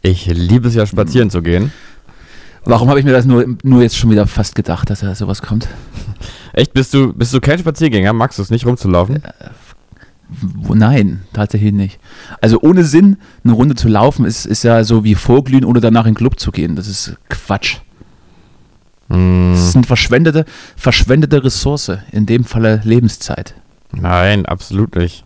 Ich 0.01 0.25
liebe 0.25 0.67
es 0.67 0.75
ja, 0.75 0.85
spazieren 0.85 1.29
zu 1.29 1.41
gehen. 1.41 1.71
Warum 2.65 2.89
habe 2.89 2.99
ich 2.99 3.05
mir 3.05 3.13
das 3.13 3.25
nur, 3.25 3.45
nur 3.63 3.81
jetzt 3.81 3.97
schon 3.97 4.09
wieder 4.09 4.27
fast 4.27 4.55
gedacht, 4.55 4.89
dass 4.89 4.99
da 4.99 5.15
sowas 5.15 5.41
kommt? 5.41 5.67
Echt, 6.57 6.73
bist 6.73 6.91
du, 6.95 7.13
bist 7.13 7.31
du 7.35 7.39
kein 7.39 7.59
Spaziergänger? 7.59 8.13
Magst 8.13 8.39
du 8.39 8.41
es 8.41 8.49
nicht 8.49 8.65
rumzulaufen? 8.65 9.21
Wo, 10.27 10.73
nein, 10.73 11.21
tatsächlich 11.31 11.71
nicht. 11.71 11.99
Also 12.41 12.59
ohne 12.61 12.83
Sinn, 12.83 13.17
eine 13.43 13.53
Runde 13.53 13.75
zu 13.75 13.87
laufen, 13.87 14.25
ist, 14.25 14.47
ist 14.47 14.63
ja 14.63 14.83
so 14.83 15.03
wie 15.03 15.13
vorglühen, 15.13 15.63
ohne 15.63 15.81
danach 15.81 16.05
in 16.07 16.13
den 16.13 16.17
Club 16.17 16.39
zu 16.39 16.51
gehen. 16.51 16.75
Das 16.75 16.87
ist 16.87 17.15
Quatsch. 17.29 17.77
Hm, 19.11 19.51
Das 19.53 19.67
ist 19.67 19.75
eine 19.75 19.85
verschwendete, 19.85 20.45
verschwendete 20.75 21.43
Ressource, 21.43 21.91
in 22.11 22.25
dem 22.25 22.43
Falle 22.43 22.81
Lebenszeit. 22.83 23.53
nein, 23.91 24.47
absolut 24.47 24.95
nicht. 24.95 25.25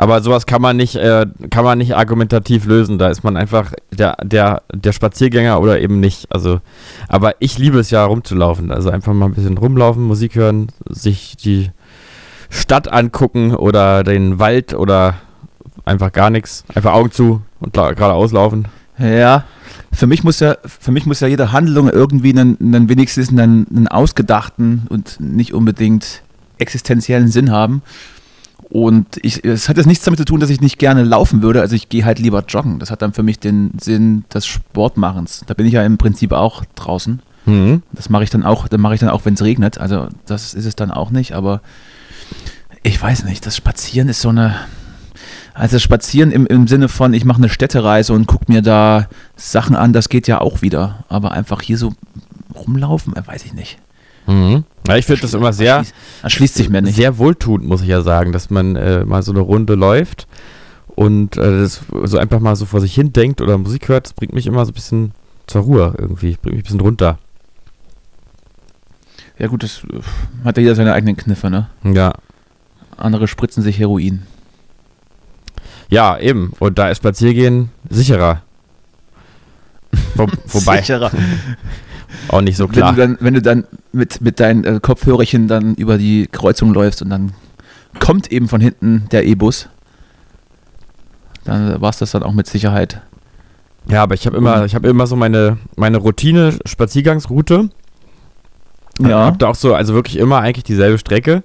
Aber 0.00 0.22
sowas 0.22 0.46
kann 0.46 0.62
man 0.62 0.76
nicht, 0.76 0.94
äh, 0.94 1.26
kann 1.50 1.64
man 1.64 1.76
nicht 1.76 1.96
argumentativ 1.96 2.66
lösen. 2.66 2.98
Da 2.98 3.08
ist 3.08 3.24
man 3.24 3.36
einfach 3.36 3.72
der, 3.90 4.16
der, 4.22 4.62
der 4.72 4.92
Spaziergänger 4.92 5.60
oder 5.60 5.80
eben 5.80 5.98
nicht. 5.98 6.32
Also, 6.32 6.60
aber 7.08 7.34
ich 7.40 7.58
liebe 7.58 7.80
es 7.80 7.90
ja 7.90 8.04
rumzulaufen. 8.04 8.70
Also 8.70 8.90
einfach 8.90 9.12
mal 9.12 9.26
ein 9.26 9.34
bisschen 9.34 9.58
rumlaufen, 9.58 10.04
Musik 10.04 10.36
hören, 10.36 10.68
sich 10.88 11.36
die 11.36 11.72
Stadt 12.48 12.92
angucken 12.92 13.56
oder 13.56 14.04
den 14.04 14.38
Wald 14.38 14.72
oder 14.72 15.16
einfach 15.84 16.12
gar 16.12 16.30
nichts. 16.30 16.64
Einfach 16.76 16.92
Augen 16.92 17.10
zu 17.10 17.42
und 17.58 17.72
geradeaus 17.72 18.30
laufen. 18.30 18.68
Ja, 19.00 19.46
für 19.92 20.06
mich 20.06 20.22
muss 20.22 20.38
ja, 20.38 20.58
für 20.64 20.92
mich 20.92 21.06
muss 21.06 21.18
ja 21.18 21.26
jede 21.26 21.50
Handlung 21.50 21.90
irgendwie 21.90 22.30
einen, 22.30 22.56
einen 22.60 22.88
wenigstens 22.88 23.30
einen, 23.30 23.66
einen 23.68 23.88
ausgedachten 23.88 24.86
und 24.90 25.18
nicht 25.18 25.52
unbedingt 25.54 26.22
existenziellen 26.58 27.32
Sinn 27.32 27.50
haben. 27.50 27.82
Und 28.70 29.18
ich, 29.22 29.44
es 29.44 29.68
hat 29.68 29.78
jetzt 29.78 29.86
nichts 29.86 30.04
damit 30.04 30.18
zu 30.18 30.26
tun, 30.26 30.40
dass 30.40 30.50
ich 30.50 30.60
nicht 30.60 30.78
gerne 30.78 31.02
laufen 31.02 31.40
würde. 31.40 31.62
Also 31.62 31.74
ich 31.74 31.88
gehe 31.88 32.04
halt 32.04 32.18
lieber 32.18 32.44
joggen. 32.46 32.78
Das 32.78 32.90
hat 32.90 33.00
dann 33.00 33.14
für 33.14 33.22
mich 33.22 33.38
den 33.38 33.72
Sinn 33.80 34.24
des 34.32 34.46
Sportmachens. 34.46 35.42
Da 35.46 35.54
bin 35.54 35.66
ich 35.66 35.72
ja 35.72 35.82
im 35.84 35.96
Prinzip 35.96 36.32
auch 36.32 36.64
draußen. 36.74 37.20
Mhm. 37.46 37.82
Das 37.92 38.10
mache 38.10 38.24
ich 38.24 38.30
dann 38.30 38.44
auch, 38.44 38.68
dann 38.68 38.80
mache 38.80 38.94
ich 38.94 39.00
dann 39.00 39.08
auch, 39.08 39.24
wenn 39.24 39.34
es 39.34 39.42
regnet. 39.42 39.78
Also 39.78 40.08
das 40.26 40.52
ist 40.52 40.66
es 40.66 40.76
dann 40.76 40.90
auch 40.90 41.10
nicht, 41.10 41.32
aber 41.32 41.62
ich 42.82 43.02
weiß 43.02 43.24
nicht, 43.24 43.46
das 43.46 43.56
Spazieren 43.56 44.08
ist 44.08 44.20
so 44.20 44.28
eine. 44.28 44.54
Also 45.54 45.80
Spazieren 45.80 46.30
im, 46.30 46.46
im 46.46 46.68
Sinne 46.68 46.88
von, 46.88 47.12
ich 47.14 47.24
mache 47.24 47.38
eine 47.38 47.48
Städtereise 47.48 48.12
und 48.12 48.26
gucke 48.26 48.44
mir 48.46 48.62
da 48.62 49.08
Sachen 49.34 49.74
an, 49.74 49.92
das 49.92 50.08
geht 50.08 50.28
ja 50.28 50.40
auch 50.40 50.62
wieder. 50.62 51.04
Aber 51.08 51.32
einfach 51.32 51.62
hier 51.62 51.78
so 51.78 51.94
rumlaufen, 52.54 53.14
weiß 53.16 53.44
ich 53.44 53.54
nicht. 53.54 53.78
Mhm. 54.28 54.64
Ja, 54.86 54.96
ich 54.96 55.06
finde 55.06 55.22
das 55.22 55.34
immer 55.34 55.52
sehr, 55.52 55.84
Erschließt, 56.22 56.54
sich 56.54 56.68
mir 56.68 56.82
nicht. 56.82 56.94
sehr 56.94 57.18
wohltuend, 57.18 57.66
muss 57.66 57.82
ich 57.82 57.88
ja 57.88 58.02
sagen, 58.02 58.32
dass 58.32 58.50
man 58.50 58.76
äh, 58.76 59.04
mal 59.04 59.22
so 59.22 59.32
eine 59.32 59.40
Runde 59.40 59.74
läuft 59.74 60.26
und 60.94 61.36
äh, 61.36 61.60
das 61.60 61.80
so 62.04 62.18
einfach 62.18 62.38
mal 62.40 62.54
so 62.54 62.66
vor 62.66 62.80
sich 62.80 62.94
hin 62.94 63.12
denkt 63.12 63.40
oder 63.40 63.56
Musik 63.56 63.88
hört. 63.88 64.06
Das 64.06 64.12
bringt 64.12 64.34
mich 64.34 64.46
immer 64.46 64.64
so 64.66 64.70
ein 64.70 64.74
bisschen 64.74 65.12
zur 65.46 65.62
Ruhe 65.62 65.94
irgendwie, 65.96 66.36
bringt 66.40 66.56
mich 66.56 66.60
ein 66.60 66.62
bisschen 66.64 66.80
runter. 66.80 67.18
Ja 69.38 69.46
gut, 69.46 69.62
das 69.62 69.82
äh, 69.84 70.00
hat 70.44 70.56
ja 70.58 70.62
jeder 70.62 70.74
seine 70.74 70.92
eigenen 70.92 71.16
Kniffe, 71.16 71.48
ne? 71.48 71.68
Ja. 71.84 72.12
Andere 72.96 73.28
spritzen 73.28 73.62
sich 73.62 73.78
Heroin. 73.78 74.22
Ja, 75.88 76.18
eben. 76.18 76.52
Und 76.58 76.78
da 76.78 76.90
ist 76.90 76.98
Spaziergehen 76.98 77.70
sicherer. 77.88 78.42
Wo, 80.16 80.26
wobei, 80.46 80.80
Sicherer. 80.80 81.10
Auch 82.28 82.40
nicht 82.40 82.56
so 82.56 82.64
Wenn 82.64 82.72
klar. 82.72 82.92
du 82.92 83.00
dann, 83.00 83.18
wenn 83.20 83.34
du 83.34 83.42
dann 83.42 83.64
mit, 83.92 84.20
mit 84.20 84.40
deinen 84.40 84.64
äh, 84.64 84.80
Kopfhörerchen 84.80 85.48
dann 85.48 85.74
über 85.74 85.98
die 85.98 86.26
Kreuzung 86.30 86.72
läufst 86.72 87.02
und 87.02 87.10
dann 87.10 87.32
kommt 88.00 88.30
eben 88.32 88.48
von 88.48 88.60
hinten 88.60 89.06
der 89.10 89.26
E-Bus, 89.26 89.68
dann 91.44 91.80
war 91.80 91.90
es 91.90 91.98
das 91.98 92.10
dann 92.12 92.22
auch 92.22 92.32
mit 92.32 92.46
Sicherheit. 92.46 93.00
Ja, 93.88 94.02
aber 94.02 94.14
ich 94.14 94.26
habe 94.26 94.36
immer, 94.36 94.64
ich 94.66 94.74
habe 94.74 94.88
immer 94.88 95.06
so 95.06 95.16
meine, 95.16 95.56
meine 95.76 95.98
Routine 95.98 96.58
Spaziergangsroute. 96.66 97.70
Hab 99.02 99.38
da 99.38 99.46
auch 99.48 99.54
so, 99.54 99.74
also 99.74 99.94
wirklich 99.94 100.16
immer 100.18 100.38
eigentlich 100.40 100.64
dieselbe 100.64 100.98
Strecke. 100.98 101.42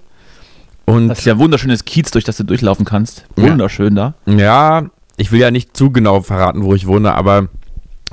Und 0.86 1.08
Das 1.08 1.20
ist 1.20 1.26
ja 1.26 1.34
ein 1.34 1.40
wunderschönes 1.40 1.86
Kiez, 1.86 2.12
durch 2.12 2.26
das 2.26 2.38
du 2.38 2.44
durchlaufen 2.44 2.86
kannst. 2.86 3.26
Ja. 3.38 3.44
Wunderschön 3.44 3.96
da. 3.96 4.16
Ja, 4.26 4.86
ich 5.16 5.32
will 5.32 5.40
ja 5.40 5.52
nicht 5.52 5.78
zu 5.78 5.92
genau 5.92 6.22
verraten, 6.22 6.64
wo 6.64 6.74
ich 6.74 6.88
wohne, 6.88 7.14
aber 7.14 7.48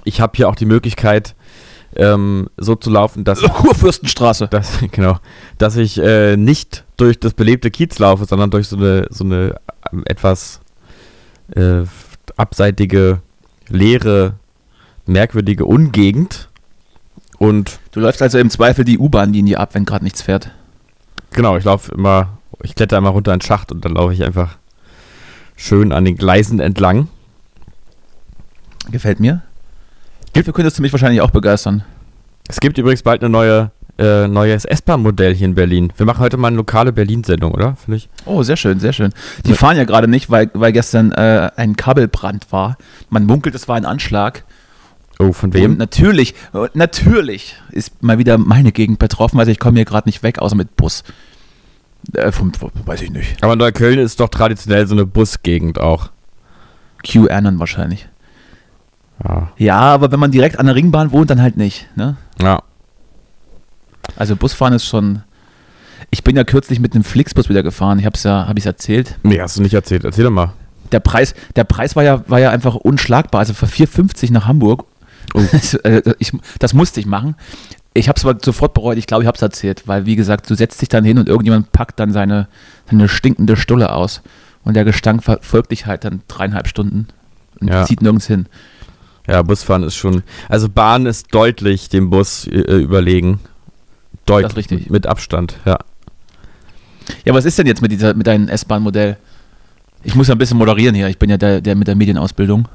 ich 0.05 0.21
habe 0.21 0.33
hier 0.37 0.49
auch 0.49 0.55
die 0.55 0.67
Möglichkeit, 0.67 1.35
ähm, 1.97 2.49
so 2.57 2.77
zu 2.77 2.91
laufen, 2.91 3.25
dass, 3.25 3.41
Kurfürstenstraße. 3.55 4.49
dass, 4.49 4.79
genau, 4.91 5.19
dass 5.59 5.77
ich 5.77 5.99
äh, 5.99 6.37
nicht 6.37 6.85
durch 6.97 7.19
das 7.19 7.35
belebte 7.35 7.71
Kiez 7.71 7.99
laufe, 7.99 8.25
sondern 8.25 8.51
durch 8.51 8.69
so 8.69 8.77
eine, 8.77 9.07
so 9.11 9.25
eine 9.25 9.57
ähm, 9.93 10.03
etwas 10.07 10.61
äh, 11.55 11.83
abseitige, 12.37 13.21
leere, 13.69 14.35
merkwürdige 15.07 15.65
Ungegend. 15.65 16.49
Und 17.39 17.81
Du 17.93 18.01
läufst 18.01 18.23
also 18.23 18.39
im 18.39 18.51
Zweifel 18.51 18.85
die 18.85 18.99
U-Bahn-Linie 18.99 19.59
ab, 19.59 19.71
wenn 19.75 19.85
gerade 19.85 20.05
nichts 20.05 20.23
fährt. 20.23 20.51
genau, 21.33 21.57
ich 21.57 21.65
laufe 21.65 21.93
immer, 21.93 22.39
ich 22.63 22.75
kletter 22.75 22.99
immer 22.99 23.11
runter 23.11 23.33
in 23.33 23.39
den 23.39 23.47
Schacht 23.47 23.73
und 23.73 23.85
dann 23.85 23.95
laufe 23.95 24.13
ich 24.13 24.25
einfach 24.25 24.59
schön 25.57 25.93
an 25.93 26.05
den 26.05 26.17
Gleisen 26.17 26.61
entlang. 26.61 27.09
Gefällt 28.91 29.21
mir. 29.21 29.43
Dafür 30.33 30.53
könntest 30.53 30.79
du 30.79 30.83
mich 30.83 30.93
wahrscheinlich 30.93 31.21
auch 31.21 31.31
begeistern. 31.31 31.85
Es 32.49 32.61
gibt 32.61 32.79
übrigens 32.79 33.03
bald 33.03 33.23
eine 33.23 33.31
neue, 33.31 33.71
äh, 33.99 34.27
neues 34.29 34.65
S-Bahn-Modell 34.65 35.35
hier 35.35 35.47
in 35.47 35.55
Berlin. 35.55 35.93
Wir 35.97 36.07
machen 36.07 36.21
heute 36.21 36.37
mal 36.37 36.49
eine 36.49 36.57
lokale 36.57 36.93
Berlin-Sendung, 36.93 37.53
oder? 37.53 37.77
Finde 37.77 37.99
ich. 37.99 38.09
Oh, 38.27 38.43
sehr 38.43 38.57
schön, 38.57 38.81
sehr 38.81 38.93
schön. 38.93 39.13
Die 39.45 39.51
Ja. 39.51 39.57
fahren 39.57 39.77
ja 39.77 39.85
gerade 39.85 40.09
nicht, 40.09 40.31
weil, 40.31 40.51
weil 40.55 40.73
gestern 40.73 41.13
äh, 41.13 41.51
ein 41.57 41.77
Kabelbrand 41.77 42.51
war. 42.53 42.77
Man 43.09 43.27
munkelt, 43.27 43.55
es 43.55 43.69
war 43.69 43.77
ein 43.77 43.85
Anschlag. 43.85 44.45
Oh, 45.19 45.33
von 45.33 45.51
Und 45.51 45.55
wem? 45.55 45.77
natürlich, 45.77 46.35
äh, 46.55 46.69
natürlich 46.75 47.57
ist 47.71 48.03
mal 48.03 48.19
wieder 48.19 48.39
meine 48.39 48.73
Gegend 48.73 48.99
betroffen. 48.99 49.39
Also 49.39 49.53
ich 49.53 49.59
komme 49.59 49.77
hier 49.79 49.85
gerade 49.85 50.09
nicht 50.09 50.23
weg, 50.23 50.39
außer 50.39 50.57
mit 50.57 50.77
Bus. 50.77 51.05
Äh, 52.15 52.33
vom, 52.33 52.53
weiß 52.87 53.03
ich 53.03 53.11
nicht. 53.11 53.43
Aber 53.45 53.55
Neukölln 53.57 53.99
ist 53.99 54.19
doch 54.21 54.29
traditionell 54.31 54.87
so 54.87 54.95
eine 54.95 55.05
Busgegend 55.05 55.79
auch. 55.79 56.11
QAnon 57.03 57.59
wahrscheinlich. 57.59 58.09
Ja. 59.25 59.53
Ja, 59.59 59.79
aber 59.81 60.11
wenn 60.13 60.21
man 60.21 60.31
direkt 60.31 60.59
an 60.59 60.67
der 60.67 60.75
Ringbahn 60.75 61.13
wohnt, 61.13 61.31
dann 61.31 61.43
halt 61.43 61.57
nicht. 61.57 61.89
Ne? 61.97 62.17
ja. 62.41 62.63
Also 64.17 64.35
Busfahren 64.37 64.73
ist 64.73 64.87
schon. 64.87 65.23
Ich 66.11 66.25
bin 66.25 66.35
ja 66.37 66.43
kürzlich 66.43 66.81
mit 66.81 66.95
einem 66.95 67.05
Flixbus 67.05 67.49
wieder 67.49 67.63
gefahren. 67.63 67.99
Ich 68.01 68.07
habe 68.07 68.17
es 68.17 68.25
ja, 68.25 68.49
habe 68.49 68.59
ich 68.59 68.67
erzählt. 68.67 69.17
Nee, 69.23 69.41
hast 69.41 69.57
du 69.57 69.63
nicht 69.63 69.75
erzählt. 69.75 70.05
Erzähl 70.05 70.25
doch 70.25 70.31
mal. 70.31 70.53
Der 70.91 70.99
Preis, 71.01 71.35
der 71.55 71.63
Preis 71.65 71.95
war 71.95 72.03
ja, 72.03 72.29
war 72.29 72.41
ja 72.41 72.51
einfach 72.51 72.75
unschlagbar. 72.75 73.39
Also 73.41 73.55
für 73.55 73.67
4,50 73.67 74.33
nach 74.33 74.47
Hamburg. 74.47 74.85
Oh. 75.35 75.41
Das, 75.53 75.75
äh, 75.75 76.03
ich, 76.19 76.33
das 76.59 76.75
musste 76.75 76.99
ich 76.99 77.07
machen. 77.07 77.37
Ich 77.95 78.09
habe 78.09 78.17
es 78.19 78.25
aber 78.25 78.39
sofort 78.43 78.75
bereut. 78.75 78.99
Ich 78.99 79.07
glaube, 79.07 79.23
ich 79.23 79.27
habe 79.29 79.37
es 79.37 79.43
erzählt, 79.43 79.87
weil 79.87 80.07
wie 80.07 80.17
gesagt, 80.17 80.51
du 80.51 80.55
setzt 80.57 80.81
dich 80.81 80.89
dann 80.89 81.05
hin 81.05 81.19
und 81.19 81.29
irgendjemand 81.29 81.71
packt 81.71 82.01
dann 82.01 82.13
seine, 82.13 82.49
seine 82.91 83.09
stinkende 83.09 83.57
Stulle 83.57 83.93
aus 83.93 84.23
und 84.65 84.75
der 84.75 84.85
Gestank 84.85 85.23
verfolgt 85.23 85.71
dich 85.71 85.87
halt 85.87 86.05
dann 86.05 86.23
dreieinhalb 86.27 86.67
Stunden 86.67 87.07
und 87.61 87.69
Ja. 87.69 87.85
zieht 87.85 88.03
nirgends 88.03 88.27
hin. 88.27 88.47
Ja, 89.27 89.43
Busfahren 89.43 89.83
ist 89.83 89.97
schon. 89.97 90.23
Also 90.49 90.69
Bahn 90.69 91.07
ist 91.07 91.35
deutlich 91.35 91.89
dem 91.89 92.11
Bus 92.11 92.47
äh, 92.47 92.59
überlegen. 92.59 93.41
Deutlich. 94.27 94.57
Richtig. 94.57 94.91
Mit, 94.91 95.07
Abstand, 95.07 95.57
ja. 95.65 95.79
Ja, 97.25 97.35
was 97.35 97.45
ist 97.45 97.59
denn 97.59 97.67
jetzt 97.67 97.83
mit 97.83 97.91
dieser, 97.93 98.15
mit 98.15 98.27
deinem 98.27 98.49
S-Bahn-Modell? 98.49 99.17
Ich 100.03 100.15
muss 100.15 100.29
ja 100.29 100.35
ein 100.35 100.39
bisschen 100.39 100.59
moderieren 100.59 100.95
hier. 100.95 101.09
Ich 101.09 101.19
bin 101.19 101.29
ja 101.29 101.37
der, 101.37 101.61
der 101.61 101.75
mit 101.75 101.89
der 101.89 101.95
Medienausbildung. 101.95 102.69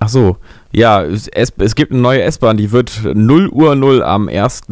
Ach 0.00 0.08
so. 0.08 0.36
Ja, 0.72 1.02
es, 1.02 1.28
es, 1.28 1.52
es 1.58 1.74
gibt 1.74 1.92
eine 1.92 2.00
neue 2.00 2.22
S-Bahn, 2.22 2.56
die 2.56 2.72
wird 2.72 3.00
0 3.04 3.48
Uhr 3.48 3.74
0 3.74 4.02
am 4.02 4.28
1. 4.28 4.62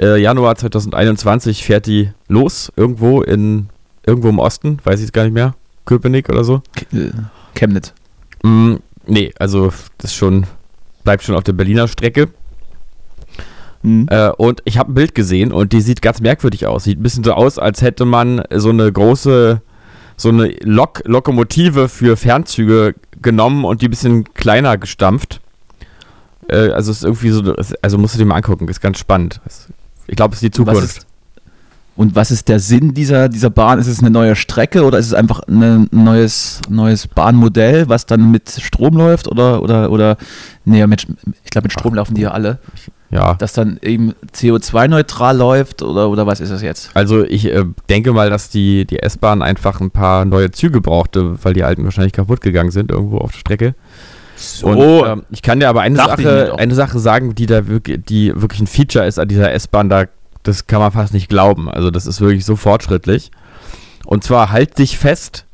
Äh, 0.00 0.20
Januar 0.20 0.56
2021 0.56 1.64
fährt 1.64 1.86
die 1.86 2.10
los. 2.28 2.72
Irgendwo 2.76 3.22
in 3.22 3.68
irgendwo 4.06 4.28
im 4.30 4.38
Osten, 4.38 4.78
weiß 4.84 5.00
ich 5.00 5.06
jetzt 5.06 5.12
gar 5.12 5.24
nicht 5.24 5.34
mehr. 5.34 5.54
Köpenick 5.84 6.28
oder 6.28 6.44
so. 6.44 6.62
Äh, 6.92 7.10
Chemnitz. 7.54 7.92
Nee, 9.08 9.32
also 9.38 9.72
das 9.96 10.14
schon, 10.14 10.46
bleibt 11.02 11.24
schon 11.24 11.34
auf 11.34 11.42
der 11.42 11.54
Berliner 11.54 11.88
Strecke. 11.88 12.28
Hm. 13.82 14.06
Äh, 14.10 14.30
und 14.30 14.60
ich 14.64 14.76
habe 14.76 14.92
ein 14.92 14.94
Bild 14.94 15.14
gesehen 15.14 15.52
und 15.52 15.72
die 15.72 15.80
sieht 15.80 16.02
ganz 16.02 16.20
merkwürdig 16.20 16.66
aus. 16.66 16.84
Sieht 16.84 17.00
ein 17.00 17.02
bisschen 17.02 17.24
so 17.24 17.32
aus, 17.32 17.58
als 17.58 17.80
hätte 17.80 18.04
man 18.04 18.42
so 18.54 18.68
eine 18.68 18.92
große, 18.92 19.62
so 20.16 20.28
eine 20.28 20.48
Lok 20.62 21.02
Lokomotive 21.04 21.88
für 21.88 22.16
Fernzüge 22.16 22.94
genommen 23.22 23.64
und 23.64 23.80
die 23.80 23.86
ein 23.86 23.90
bisschen 23.90 24.24
kleiner 24.34 24.76
gestampft. 24.76 25.40
Äh, 26.48 26.70
also 26.70 26.90
ist 26.90 27.04
irgendwie 27.04 27.30
so, 27.30 27.54
also 27.80 27.98
musst 27.98 28.14
du 28.14 28.18
dir 28.18 28.26
mal 28.26 28.36
angucken, 28.36 28.68
ist 28.68 28.80
ganz 28.80 28.98
spannend. 28.98 29.40
Ich 30.06 30.16
glaube, 30.16 30.34
es 30.34 30.42
ist 30.42 30.46
die 30.46 30.50
Zukunft. 30.50 31.07
Und 31.98 32.14
was 32.14 32.30
ist 32.30 32.48
der 32.48 32.60
Sinn 32.60 32.94
dieser, 32.94 33.28
dieser 33.28 33.50
Bahn? 33.50 33.80
Ist 33.80 33.88
es 33.88 33.98
eine 33.98 34.10
neue 34.10 34.36
Strecke 34.36 34.84
oder 34.84 35.00
ist 35.00 35.06
es 35.06 35.14
einfach 35.14 35.40
ein 35.48 35.88
neues, 35.90 36.60
neues 36.68 37.08
Bahnmodell, 37.08 37.88
was 37.88 38.06
dann 38.06 38.30
mit 38.30 38.48
Strom 38.48 38.96
läuft? 38.96 39.26
Oder, 39.26 39.60
oder, 39.62 39.90
oder 39.90 40.16
nee, 40.64 40.86
mit, 40.86 41.08
ich 41.42 41.50
glaube, 41.50 41.64
mit 41.64 41.72
Strom 41.72 41.94
laufen 41.94 42.14
die 42.14 42.20
ja 42.20 42.30
alle. 42.30 42.60
Ja. 43.10 43.34
Das 43.34 43.52
dann 43.52 43.80
eben 43.82 44.14
CO2-neutral 44.32 45.36
läuft 45.36 45.82
oder, 45.82 46.08
oder 46.08 46.24
was 46.24 46.38
ist 46.38 46.52
das 46.52 46.62
jetzt? 46.62 46.92
Also 46.94 47.24
ich 47.24 47.46
äh, 47.46 47.64
denke 47.90 48.12
mal, 48.12 48.30
dass 48.30 48.48
die, 48.48 48.84
die 48.84 49.00
S-Bahn 49.00 49.42
einfach 49.42 49.80
ein 49.80 49.90
paar 49.90 50.24
neue 50.24 50.52
Züge 50.52 50.80
brauchte, 50.80 51.42
weil 51.42 51.52
die 51.52 51.64
alten 51.64 51.82
wahrscheinlich 51.82 52.12
kaputt 52.12 52.42
gegangen 52.42 52.70
sind 52.70 52.92
irgendwo 52.92 53.18
auf 53.18 53.32
der 53.32 53.38
Strecke. 53.40 53.74
So, 54.36 54.68
Und 54.68 55.04
ähm, 55.04 55.22
ich 55.30 55.42
kann 55.42 55.58
dir 55.58 55.68
aber 55.68 55.80
eine 55.80 55.96
Sache, 55.96 56.54
eine 56.58 56.76
Sache 56.76 57.00
sagen, 57.00 57.34
die 57.34 57.46
da 57.46 57.66
wirklich, 57.66 58.04
die 58.08 58.32
wirklich 58.36 58.60
ein 58.60 58.68
Feature 58.68 59.04
ist 59.04 59.18
an 59.18 59.26
dieser 59.26 59.52
S-Bahn, 59.52 59.88
da, 59.88 60.04
das 60.48 60.66
kann 60.66 60.80
man 60.80 60.92
fast 60.92 61.12
nicht 61.12 61.28
glauben. 61.28 61.70
Also 61.70 61.90
das 61.90 62.06
ist 62.06 62.20
wirklich 62.20 62.44
so 62.44 62.56
fortschrittlich. 62.56 63.30
Und 64.06 64.24
zwar 64.24 64.50
halt 64.50 64.78
dich 64.78 64.96
fest, 64.96 65.44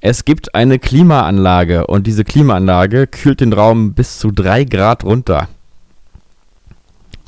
es 0.00 0.24
gibt 0.24 0.54
eine 0.54 0.78
Klimaanlage 0.78 1.86
und 1.86 2.06
diese 2.06 2.24
Klimaanlage 2.24 3.06
kühlt 3.06 3.40
den 3.40 3.52
Raum 3.52 3.94
bis 3.94 4.18
zu 4.18 4.30
drei 4.30 4.64
Grad 4.64 5.04
runter. 5.04 5.48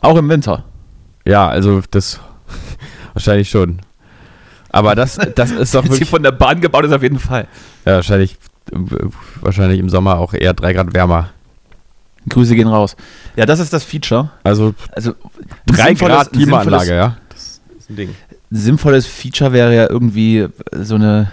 auch 0.03 0.17
im 0.17 0.29
Winter. 0.29 0.65
Ja, 1.25 1.49
also 1.49 1.81
das 1.91 2.21
wahrscheinlich 3.15 3.49
schon. 3.49 3.81
Aber 4.69 4.95
das, 4.95 5.19
das 5.35 5.51
ist 5.51 5.75
doch 5.75 5.85
wirklich 5.89 6.11
von 6.11 6.23
der 6.23 6.33
Bahn 6.33 6.61
gebaut 6.61 6.85
ist 6.85 6.93
auf 6.93 7.03
jeden 7.03 7.21
Fall. 7.21 7.49
ja, 7.87 7.95
wahrscheinlich, 7.95 8.37
wahrscheinlich 9.41 9.79
im 9.79 9.89
Sommer 9.89 10.19
auch 10.19 10.35
eher 10.35 10.53
drei 10.53 10.75
Grad 10.75 10.93
wärmer. 10.93 11.31
Grüße 12.29 12.55
gehen 12.55 12.69
raus. 12.69 12.97
Ja, 13.37 13.47
das 13.47 13.61
ist 13.61 13.73
das 13.73 13.85
Feature. 13.85 14.31
Also 14.43 14.75
Also 14.93 15.15
drei 15.67 15.93
sinnvolles- 15.93 15.97
Grad 15.99 16.33
Klimaanlage, 16.33 16.95
ja. 16.95 17.17
Das 17.29 17.61
ist 17.79 17.91
ein 17.91 17.97
Ding. 17.97 18.15
Sinnvolles 18.51 19.07
Feature 19.07 19.53
wäre 19.53 19.75
ja 19.75 19.91
irgendwie 19.91 20.47
so 20.73 20.95
eine, 20.95 21.31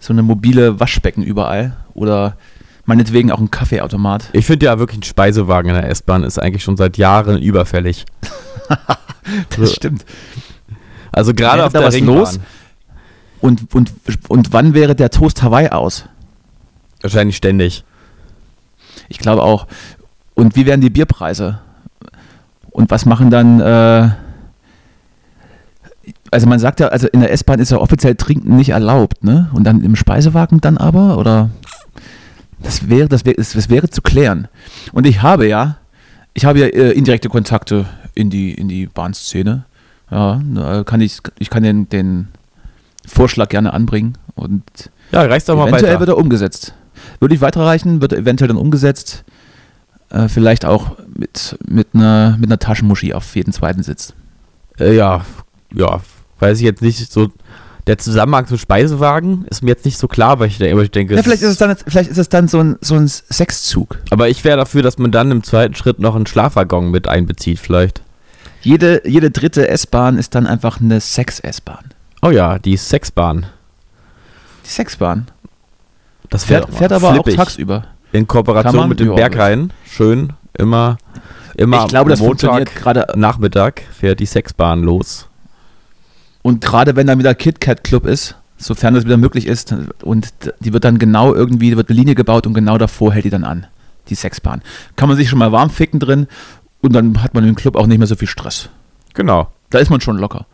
so 0.00 0.12
eine 0.12 0.22
mobile 0.22 0.78
Waschbecken 0.80 1.22
überall 1.22 1.76
oder 1.94 2.36
meinetwegen 2.86 3.30
auch 3.30 3.38
ein 3.38 3.50
Kaffeeautomat. 3.50 4.30
Ich 4.32 4.46
finde 4.46 4.66
ja 4.66 4.78
wirklich 4.78 5.00
ein 5.00 5.02
Speisewagen 5.04 5.68
in 5.70 5.80
der 5.80 5.88
S-Bahn 5.90 6.24
ist 6.24 6.38
eigentlich 6.38 6.64
schon 6.64 6.76
seit 6.76 6.96
Jahren 6.96 7.38
überfällig. 7.38 8.04
Das 9.58 9.74
stimmt. 9.74 10.06
Also 11.12 11.34
gerade 11.34 11.64
auf 11.66 11.72
da 11.74 11.80
der 11.80 11.88
was 11.88 11.94
Ringbahn. 11.94 12.16
los? 12.16 12.40
Und, 13.40 13.74
und, 13.74 13.92
und 14.28 14.52
wann 14.54 14.72
wäre 14.72 14.94
der 14.94 15.10
Toast 15.10 15.42
Hawaii 15.42 15.68
aus? 15.68 16.06
Wahrscheinlich 17.02 17.36
ständig. 17.36 17.84
Ich 19.08 19.18
glaube 19.18 19.42
auch. 19.42 19.66
Und 20.34 20.56
wie 20.56 20.66
wären 20.66 20.80
die 20.80 20.90
Bierpreise? 20.90 21.60
Und 22.70 22.90
was 22.90 23.06
machen 23.06 23.30
dann, 23.30 23.60
äh, 23.60 24.10
also 26.30 26.46
man 26.46 26.58
sagt 26.58 26.80
ja, 26.80 26.88
also 26.88 27.08
in 27.08 27.20
der 27.20 27.32
S-Bahn 27.32 27.58
ist 27.58 27.70
ja 27.70 27.78
offiziell 27.78 28.14
Trinken 28.14 28.56
nicht 28.56 28.70
erlaubt, 28.70 29.24
ne? 29.24 29.50
Und 29.52 29.64
dann 29.64 29.82
im 29.82 29.96
Speisewagen 29.96 30.60
dann 30.60 30.78
aber, 30.78 31.18
oder? 31.18 31.50
Das 32.62 32.88
wäre, 32.88 33.08
das 33.08 33.24
wäre, 33.24 33.36
das 33.36 33.68
wäre 33.68 33.88
zu 33.88 34.02
klären. 34.02 34.48
Und 34.92 35.06
ich 35.06 35.22
habe 35.22 35.46
ja, 35.48 35.78
ich 36.34 36.44
habe 36.44 36.60
ja 36.60 36.66
äh, 36.66 36.90
indirekte 36.92 37.28
Kontakte 37.28 37.86
in 38.14 38.30
die, 38.30 38.52
in 38.52 38.68
die 38.68 38.86
Bahnszene. 38.86 39.64
Ja, 40.10 40.40
kann 40.84 41.00
ich, 41.00 41.18
ich 41.38 41.50
kann 41.50 41.62
den, 41.62 41.88
den 41.88 42.28
Vorschlag 43.06 43.48
gerne 43.48 43.72
anbringen 43.74 44.16
und 44.34 44.62
Ja, 45.12 45.22
reicht 45.22 45.48
doch 45.48 45.56
mal 45.56 45.68
eventuell 45.68 45.90
weiter. 45.94 46.00
wird 46.00 46.08
er 46.10 46.16
umgesetzt. 46.16 46.74
Würde 47.20 47.34
ich 47.34 47.40
weiterreichen, 47.40 48.00
wird 48.00 48.12
eventuell 48.12 48.48
dann 48.48 48.56
umgesetzt. 48.56 49.24
Äh, 50.10 50.28
vielleicht 50.28 50.64
auch 50.64 50.96
mit, 51.14 51.58
mit, 51.66 51.88
einer, 51.94 52.36
mit 52.38 52.48
einer 52.48 52.58
Taschenmuschi 52.58 53.12
auf 53.12 53.36
jeden 53.36 53.52
zweiten 53.52 53.82
Sitz. 53.82 54.14
Äh, 54.78 54.94
ja, 54.96 55.24
ja, 55.74 56.00
weiß 56.38 56.58
ich 56.58 56.64
jetzt 56.64 56.82
nicht 56.82 57.12
so. 57.12 57.28
Der 57.86 57.96
Zusammenhang 57.96 58.46
zum 58.46 58.58
Speisewagen 58.58 59.46
ist 59.48 59.62
mir 59.62 59.70
jetzt 59.70 59.86
nicht 59.86 59.96
so 59.96 60.08
klar, 60.08 60.30
aber 60.32 60.46
ich, 60.46 60.62
aber 60.62 60.82
ich 60.82 60.90
denke. 60.90 61.14
Ja, 61.14 61.22
vielleicht, 61.22 61.42
ist 61.42 61.48
es 61.48 61.56
dann, 61.56 61.74
vielleicht 61.74 62.10
ist 62.10 62.18
es 62.18 62.28
dann 62.28 62.46
so 62.46 62.60
ein, 62.60 62.76
so 62.82 62.94
ein 62.96 63.06
Sechszug. 63.08 63.98
aber 64.10 64.28
ich 64.28 64.44
wäre 64.44 64.58
dafür, 64.58 64.82
dass 64.82 64.98
man 64.98 65.10
dann 65.10 65.30
im 65.30 65.42
zweiten 65.42 65.74
Schritt 65.74 65.98
noch 65.98 66.14
einen 66.14 66.26
Schlafwaggon 66.26 66.90
mit 66.90 67.08
einbezieht, 67.08 67.58
vielleicht. 67.58 68.02
Jede, 68.60 69.08
jede 69.08 69.30
dritte 69.30 69.68
S-Bahn 69.68 70.18
ist 70.18 70.34
dann 70.34 70.46
einfach 70.46 70.80
eine 70.80 71.00
Sex-S-Bahn. 71.00 71.84
Oh 72.20 72.30
ja, 72.30 72.58
die 72.58 72.76
Sexbahn. 72.76 73.46
Die 74.66 74.70
Sexbahn. 74.70 75.28
Das 76.30 76.44
Fährt, 76.44 76.72
fährt 76.74 76.92
aber 76.92 77.12
flippig. 77.12 77.34
auch 77.34 77.44
tagsüber. 77.44 77.84
In 78.12 78.26
Kooperation 78.26 78.76
man? 78.76 78.88
mit 78.88 79.00
dem 79.00 79.14
Berghain. 79.14 79.72
Schön. 79.86 80.32
Immer, 80.56 80.98
immer 81.56 81.82
ich 81.82 81.88
glaube, 81.88 82.10
das 82.10 82.20
Montag, 82.20 82.50
funktioniert 82.50 82.74
gerade. 82.74 83.06
Nachmittag 83.16 83.82
fährt 83.92 84.20
die 84.20 84.26
Sexbahn 84.26 84.82
los. 84.82 85.28
Und 86.42 86.62
gerade 86.62 86.96
wenn 86.96 87.06
dann 87.06 87.18
wieder 87.18 87.34
KitKat 87.34 87.84
Club 87.84 88.06
ist, 88.06 88.36
sofern 88.56 88.94
das 88.94 89.04
wieder 89.04 89.16
möglich 89.16 89.46
ist, 89.46 89.74
und 90.02 90.32
die 90.60 90.72
wird 90.72 90.84
dann 90.84 90.98
genau 90.98 91.34
irgendwie, 91.34 91.76
wird 91.76 91.90
eine 91.90 91.98
Linie 91.98 92.14
gebaut 92.14 92.46
und 92.46 92.54
genau 92.54 92.78
davor 92.78 93.12
hält 93.12 93.24
die 93.24 93.30
dann 93.30 93.44
an. 93.44 93.66
Die 94.08 94.14
Sexbahn. 94.14 94.62
Kann 94.96 95.08
man 95.08 95.16
sich 95.18 95.28
schon 95.28 95.38
mal 95.38 95.52
warm 95.52 95.70
ficken 95.70 96.00
drin 96.00 96.26
und 96.80 96.92
dann 96.92 97.22
hat 97.22 97.34
man 97.34 97.46
im 97.46 97.54
Club 97.54 97.76
auch 97.76 97.86
nicht 97.86 97.98
mehr 97.98 98.06
so 98.06 98.16
viel 98.16 98.28
Stress. 98.28 98.70
Genau. 99.14 99.48
Da 99.70 99.78
ist 99.78 99.90
man 99.90 100.00
schon 100.00 100.16
locker. 100.16 100.46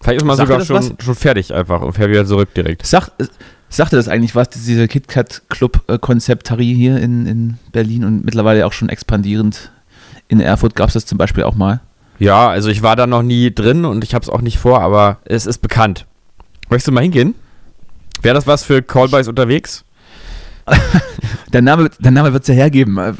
Vielleicht 0.00 0.22
ist 0.22 0.26
man 0.26 0.36
Sagt 0.36 0.48
sogar 0.48 0.64
schon, 0.82 0.96
schon 0.98 1.14
fertig 1.14 1.54
einfach 1.54 1.82
und 1.82 1.92
fährt 1.92 2.10
wieder 2.10 2.26
zurück 2.26 2.52
direkt. 2.54 2.86
Sag, 2.86 3.10
sagte 3.76 3.96
das 3.96 4.08
eigentlich 4.08 4.34
was, 4.34 4.50
diese 4.50 4.88
KitKat 4.88 5.42
Club 5.48 5.82
äh, 5.88 5.98
hier 6.62 6.98
in, 6.98 7.26
in 7.26 7.58
Berlin 7.72 8.04
und 8.04 8.24
mittlerweile 8.24 8.66
auch 8.66 8.72
schon 8.72 8.88
expandierend. 8.88 9.70
In 10.28 10.40
Erfurt 10.40 10.74
gab 10.74 10.88
es 10.88 10.94
das 10.94 11.06
zum 11.06 11.18
Beispiel 11.18 11.44
auch 11.44 11.54
mal. 11.54 11.80
Ja, 12.18 12.48
also 12.48 12.68
ich 12.68 12.82
war 12.82 12.96
da 12.96 13.06
noch 13.06 13.22
nie 13.22 13.52
drin 13.52 13.84
und 13.84 14.04
ich 14.04 14.14
habe 14.14 14.22
es 14.22 14.28
auch 14.28 14.42
nicht 14.42 14.58
vor, 14.58 14.80
aber 14.82 15.18
es 15.24 15.46
ist 15.46 15.58
bekannt. 15.58 16.06
Möchtest 16.68 16.88
du 16.88 16.92
mal 16.92 17.00
hingehen? 17.00 17.34
Wäre 18.22 18.34
das 18.34 18.46
was 18.46 18.62
für 18.62 18.82
Callboys 18.82 19.28
unterwegs? 19.28 19.84
Der 21.52 21.62
Name, 21.62 21.90
der 21.98 22.12
Name 22.12 22.32
wird 22.32 22.42
es 22.42 22.48
ja 22.48 22.54
hergeben. 22.54 23.16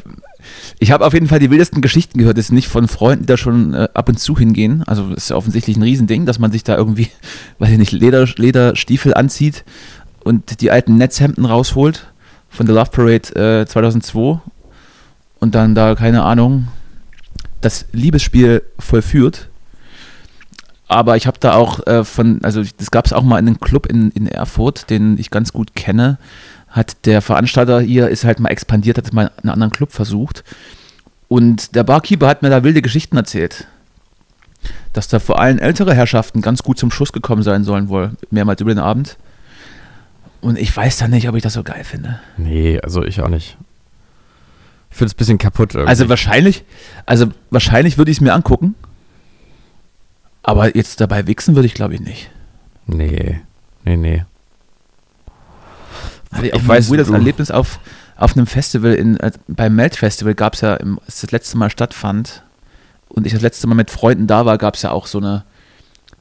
Ich 0.79 0.91
habe 0.91 1.05
auf 1.05 1.13
jeden 1.13 1.27
Fall 1.27 1.39
die 1.39 1.51
wildesten 1.51 1.81
Geschichten 1.81 2.17
gehört. 2.17 2.37
Das 2.37 2.45
ist 2.45 2.51
nicht 2.51 2.67
von 2.67 2.87
Freunden, 2.87 3.23
die 3.23 3.27
da 3.27 3.37
schon 3.37 3.73
äh, 3.73 3.89
ab 3.93 4.09
und 4.09 4.19
zu 4.19 4.37
hingehen. 4.37 4.83
Also 4.87 5.13
ist 5.13 5.29
ja 5.29 5.35
offensichtlich 5.35 5.77
ein 5.77 5.83
Riesending, 5.83 6.25
dass 6.25 6.39
man 6.39 6.51
sich 6.51 6.63
da 6.63 6.77
irgendwie, 6.77 7.09
weiß 7.59 7.71
ich 7.71 7.77
nicht, 7.77 7.91
Leder, 7.91 8.25
Lederstiefel 8.37 9.13
anzieht 9.13 9.63
und 10.23 10.61
die 10.61 10.71
alten 10.71 10.97
Netzhemden 10.97 11.45
rausholt 11.45 12.07
von 12.49 12.65
der 12.65 12.75
Love 12.75 12.91
Parade 12.91 13.61
äh, 13.61 13.65
2002 13.65 14.39
und 15.39 15.55
dann 15.55 15.75
da, 15.75 15.95
keine 15.95 16.23
Ahnung, 16.23 16.67
das 17.61 17.85
Liebesspiel 17.91 18.63
vollführt. 18.79 19.49
Aber 20.87 21.15
ich 21.15 21.25
habe 21.25 21.37
da 21.39 21.53
auch 21.53 21.85
äh, 21.87 22.03
von, 22.03 22.43
also 22.43 22.63
das 22.77 22.91
gab 22.91 23.05
es 23.05 23.13
auch 23.13 23.23
mal 23.23 23.39
in 23.39 23.47
einem 23.47 23.59
Club 23.61 23.85
in, 23.85 24.11
in 24.11 24.27
Erfurt, 24.27 24.89
den 24.89 25.17
ich 25.17 25.29
ganz 25.29 25.53
gut 25.53 25.73
kenne, 25.73 26.17
hat 26.67 27.05
der 27.05 27.21
Veranstalter 27.21 27.79
hier, 27.79 28.09
ist 28.09 28.25
halt 28.25 28.39
mal 28.39 28.49
expandiert, 28.49 28.97
hat 28.97 29.13
mal 29.13 29.31
einen 29.41 29.49
anderen 29.51 29.71
Club 29.71 29.91
versucht. 29.91 30.43
Und 31.27 31.75
der 31.75 31.83
Barkeeper 31.85 32.27
hat 32.27 32.41
mir 32.41 32.49
da 32.49 32.63
wilde 32.63 32.81
Geschichten 32.81 33.15
erzählt. 33.15 33.67
Dass 34.91 35.07
da 35.07 35.19
vor 35.19 35.39
allem 35.39 35.59
ältere 35.59 35.93
Herrschaften 35.93 36.41
ganz 36.41 36.61
gut 36.61 36.77
zum 36.77 36.91
Schuss 36.91 37.13
gekommen 37.13 37.43
sein 37.43 37.63
sollen, 37.63 37.87
wohl 37.87 38.11
mehrmals 38.29 38.59
über 38.59 38.73
den 38.73 38.79
Abend. 38.79 39.17
Und 40.41 40.57
ich 40.57 40.75
weiß 40.75 40.97
da 40.97 41.07
nicht, 41.07 41.29
ob 41.29 41.35
ich 41.35 41.43
das 41.43 41.53
so 41.53 41.63
geil 41.63 41.83
finde. 41.83 42.19
Nee, 42.37 42.79
also 42.81 43.03
ich 43.03 43.21
auch 43.21 43.27
nicht. 43.29 43.57
Ich 44.89 44.97
finde 44.97 45.07
es 45.07 45.13
ein 45.13 45.17
bisschen 45.17 45.37
kaputt 45.37 45.73
irgendwie. 45.75 45.87
Also 45.89 46.09
wahrscheinlich, 46.09 46.65
also 47.05 47.27
wahrscheinlich 47.51 47.97
würde 47.97 48.11
ich 48.11 48.17
es 48.17 48.21
mir 48.21 48.33
angucken. 48.33 48.75
Aber 50.43 50.75
jetzt 50.75 50.99
dabei 50.99 51.27
wichsen 51.27 51.55
würde 51.55 51.67
ich 51.67 51.75
glaube 51.75 51.93
ich 51.93 51.99
nicht. 52.01 52.31
nee, 52.87 53.39
nee, 53.85 53.95
nee. 53.95 54.25
Hatte 56.31 56.47
ich 56.47 56.67
weiß, 56.67 56.87
ein 56.87 56.91
weirdes 56.91 57.07
du- 57.07 57.13
Erlebnis 57.13 57.51
auf, 57.51 57.79
auf 58.15 58.35
einem 58.35 58.47
Festival, 58.47 58.93
in, 58.93 59.17
äh, 59.19 59.31
beim 59.47 59.75
Melt 59.75 59.95
Festival 59.95 60.33
gab 60.33 60.53
es 60.53 60.61
ja, 60.61 60.75
im, 60.75 60.99
als 61.05 61.21
das 61.21 61.31
letzte 61.31 61.57
Mal 61.57 61.69
stattfand 61.69 62.43
und 63.09 63.25
ich 63.27 63.33
das 63.33 63.41
letzte 63.41 63.67
Mal 63.67 63.75
mit 63.75 63.91
Freunden 63.91 64.27
da 64.27 64.45
war, 64.45 64.57
gab 64.57 64.75
es 64.75 64.81
ja 64.81 64.91
auch 64.91 65.07
so 65.07 65.17
eine, 65.19 65.43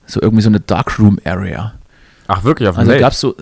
so 0.07 0.21
irgendwie 0.21 0.43
so 0.43 0.49
eine 0.49 0.61
Darkroom 0.61 1.19
Area. 1.25 1.75
Ach, 2.27 2.43
wirklich 2.45 2.69
auf 2.69 2.77
dem 2.77 2.81
Also 2.81 2.99
gab 2.99 3.13
es 3.13 3.21
so, 3.21 3.35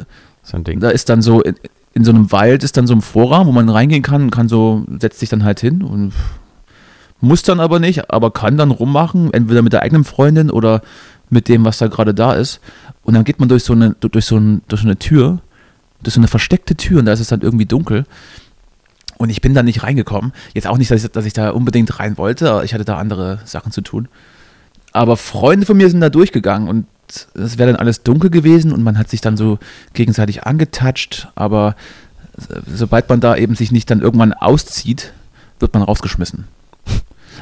so 0.48 0.56
ein 0.56 0.64
Ding. 0.64 0.80
da 0.80 0.90
ist 0.90 1.08
dann 1.08 1.22
so, 1.22 1.42
in, 1.42 1.56
in 1.94 2.04
so 2.04 2.10
einem 2.10 2.32
Wald 2.32 2.64
ist 2.64 2.76
dann 2.76 2.86
so 2.86 2.94
ein 2.94 3.02
Vorraum, 3.02 3.46
wo 3.46 3.52
man 3.52 3.68
reingehen 3.68 4.02
kann, 4.02 4.30
kann 4.30 4.48
so, 4.48 4.84
setzt 5.00 5.20
sich 5.20 5.28
dann 5.28 5.44
halt 5.44 5.60
hin 5.60 5.82
und 5.82 6.12
muss 7.20 7.42
dann 7.42 7.60
aber 7.60 7.80
nicht, 7.80 8.10
aber 8.10 8.30
kann 8.30 8.56
dann 8.56 8.70
rummachen, 8.70 9.32
entweder 9.32 9.62
mit 9.62 9.72
der 9.72 9.82
eigenen 9.82 10.04
Freundin 10.04 10.50
oder 10.50 10.82
mit 11.30 11.48
dem, 11.48 11.64
was 11.64 11.78
da 11.78 11.88
gerade 11.88 12.14
da 12.14 12.34
ist. 12.34 12.60
Und 13.02 13.14
dann 13.14 13.24
geht 13.24 13.40
man 13.40 13.48
durch 13.48 13.64
so 13.64 13.72
eine, 13.72 13.96
durch 14.00 14.24
so, 14.24 14.36
ein, 14.36 14.62
durch 14.68 14.82
eine 14.82 14.98
Tür, 14.98 15.40
durch 16.02 16.14
so 16.14 16.20
eine 16.20 16.28
versteckte 16.28 16.76
Tür 16.76 17.00
und 17.00 17.06
da 17.06 17.12
ist 17.12 17.20
es 17.20 17.28
dann 17.28 17.40
irgendwie 17.40 17.66
dunkel. 17.66 18.04
Und 19.16 19.30
ich 19.30 19.40
bin 19.40 19.52
da 19.52 19.64
nicht 19.64 19.82
reingekommen. 19.82 20.32
Jetzt 20.54 20.68
auch 20.68 20.78
nicht, 20.78 20.90
dass 20.92 21.02
ich, 21.02 21.10
dass 21.10 21.24
ich 21.24 21.32
da 21.32 21.50
unbedingt 21.50 21.98
rein 21.98 22.16
wollte. 22.16 22.62
Ich 22.64 22.72
hatte 22.72 22.84
da 22.84 22.98
andere 22.98 23.40
Sachen 23.44 23.72
zu 23.72 23.80
tun. 23.80 24.08
Aber 24.92 25.16
Freunde 25.16 25.66
von 25.66 25.76
mir 25.76 25.90
sind 25.90 26.00
da 26.00 26.08
durchgegangen 26.08 26.68
und 26.68 26.86
es 27.34 27.58
wäre 27.58 27.72
dann 27.72 27.80
alles 27.80 28.02
dunkel 28.02 28.30
gewesen 28.30 28.72
und 28.72 28.82
man 28.82 28.98
hat 28.98 29.08
sich 29.08 29.20
dann 29.20 29.36
so 29.36 29.58
gegenseitig 29.94 30.44
angetatscht. 30.44 31.28
Aber 31.34 31.76
sobald 32.66 33.08
man 33.08 33.20
da 33.20 33.36
eben 33.36 33.54
sich 33.54 33.72
nicht 33.72 33.90
dann 33.90 34.00
irgendwann 34.00 34.32
auszieht, 34.32 35.12
wird 35.60 35.74
man 35.74 35.82
rausgeschmissen. 35.82 36.46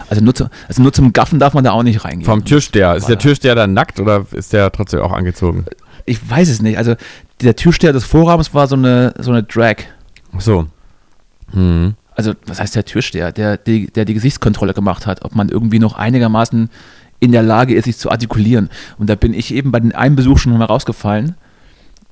Also 0.08 0.22
nur, 0.22 0.34
zu, 0.34 0.48
also 0.68 0.82
nur 0.82 0.92
zum 0.92 1.12
Gaffen 1.12 1.38
darf 1.38 1.54
man 1.54 1.64
da 1.64 1.72
auch 1.72 1.82
nicht 1.82 2.04
reingehen. 2.04 2.24
Vom 2.24 2.44
Türsteher. 2.44 2.94
Ist 2.94 3.08
der 3.08 3.18
Türsteher 3.18 3.54
dann 3.54 3.72
nackt 3.72 3.98
oder 3.98 4.26
ist 4.32 4.52
der 4.52 4.70
trotzdem 4.70 5.00
auch 5.00 5.12
angezogen? 5.12 5.64
Ich 6.04 6.28
weiß 6.28 6.48
es 6.48 6.62
nicht. 6.62 6.78
Also 6.78 6.94
der 7.40 7.56
Türsteher 7.56 7.92
des 7.92 8.04
Vorrahmens 8.04 8.54
war 8.54 8.66
so 8.68 8.76
eine, 8.76 9.14
so 9.18 9.30
eine 9.30 9.42
Drag. 9.42 9.76
Ach 10.34 10.40
so. 10.40 10.66
Hm. 11.52 11.94
Also 12.14 12.34
was 12.46 12.60
heißt 12.60 12.76
der 12.76 12.84
Türsteher? 12.84 13.32
Der, 13.32 13.56
die, 13.56 13.88
der 13.88 14.04
die 14.04 14.14
Gesichtskontrolle 14.14 14.74
gemacht 14.74 15.06
hat, 15.06 15.24
ob 15.24 15.34
man 15.34 15.48
irgendwie 15.48 15.78
noch 15.78 15.94
einigermaßen 15.94 16.70
in 17.20 17.32
der 17.32 17.42
Lage 17.42 17.74
ist, 17.74 17.84
sich 17.84 17.96
zu 17.96 18.10
artikulieren. 18.10 18.68
Und 18.98 19.08
da 19.08 19.14
bin 19.14 19.34
ich 19.34 19.52
eben 19.54 19.72
bei 19.72 19.80
den 19.80 19.94
einen 19.94 20.16
Besuch 20.16 20.38
schon 20.38 20.56
mal 20.56 20.64
rausgefallen. 20.64 21.34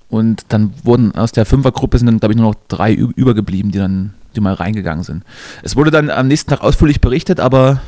Und 0.09 0.47
dann 0.49 0.73
wurden 0.83 1.15
aus 1.15 1.33
der 1.33 1.47
Fünfergruppe 1.47 1.99
sind 1.99 2.07
dann, 2.07 2.21
glaube 2.21 2.35
ich, 2.35 2.39
nur 2.39 2.51
noch 2.51 2.61
drei 2.69 2.93
übergeblieben, 2.93 3.73
die 3.73 3.79
dann 3.79 4.15
die 4.35 4.41
mal 4.41 4.55
reingegangen 4.55 5.05
sind. 5.05 5.25
Es 5.63 5.77
wurde 5.77 5.91
dann 5.91 6.11
am 6.11 6.29
nächsten 6.29 6.51
Tag 6.51 6.61
ausführlich 6.61 7.01
berichtet, 7.01 7.41
aber 7.41 7.81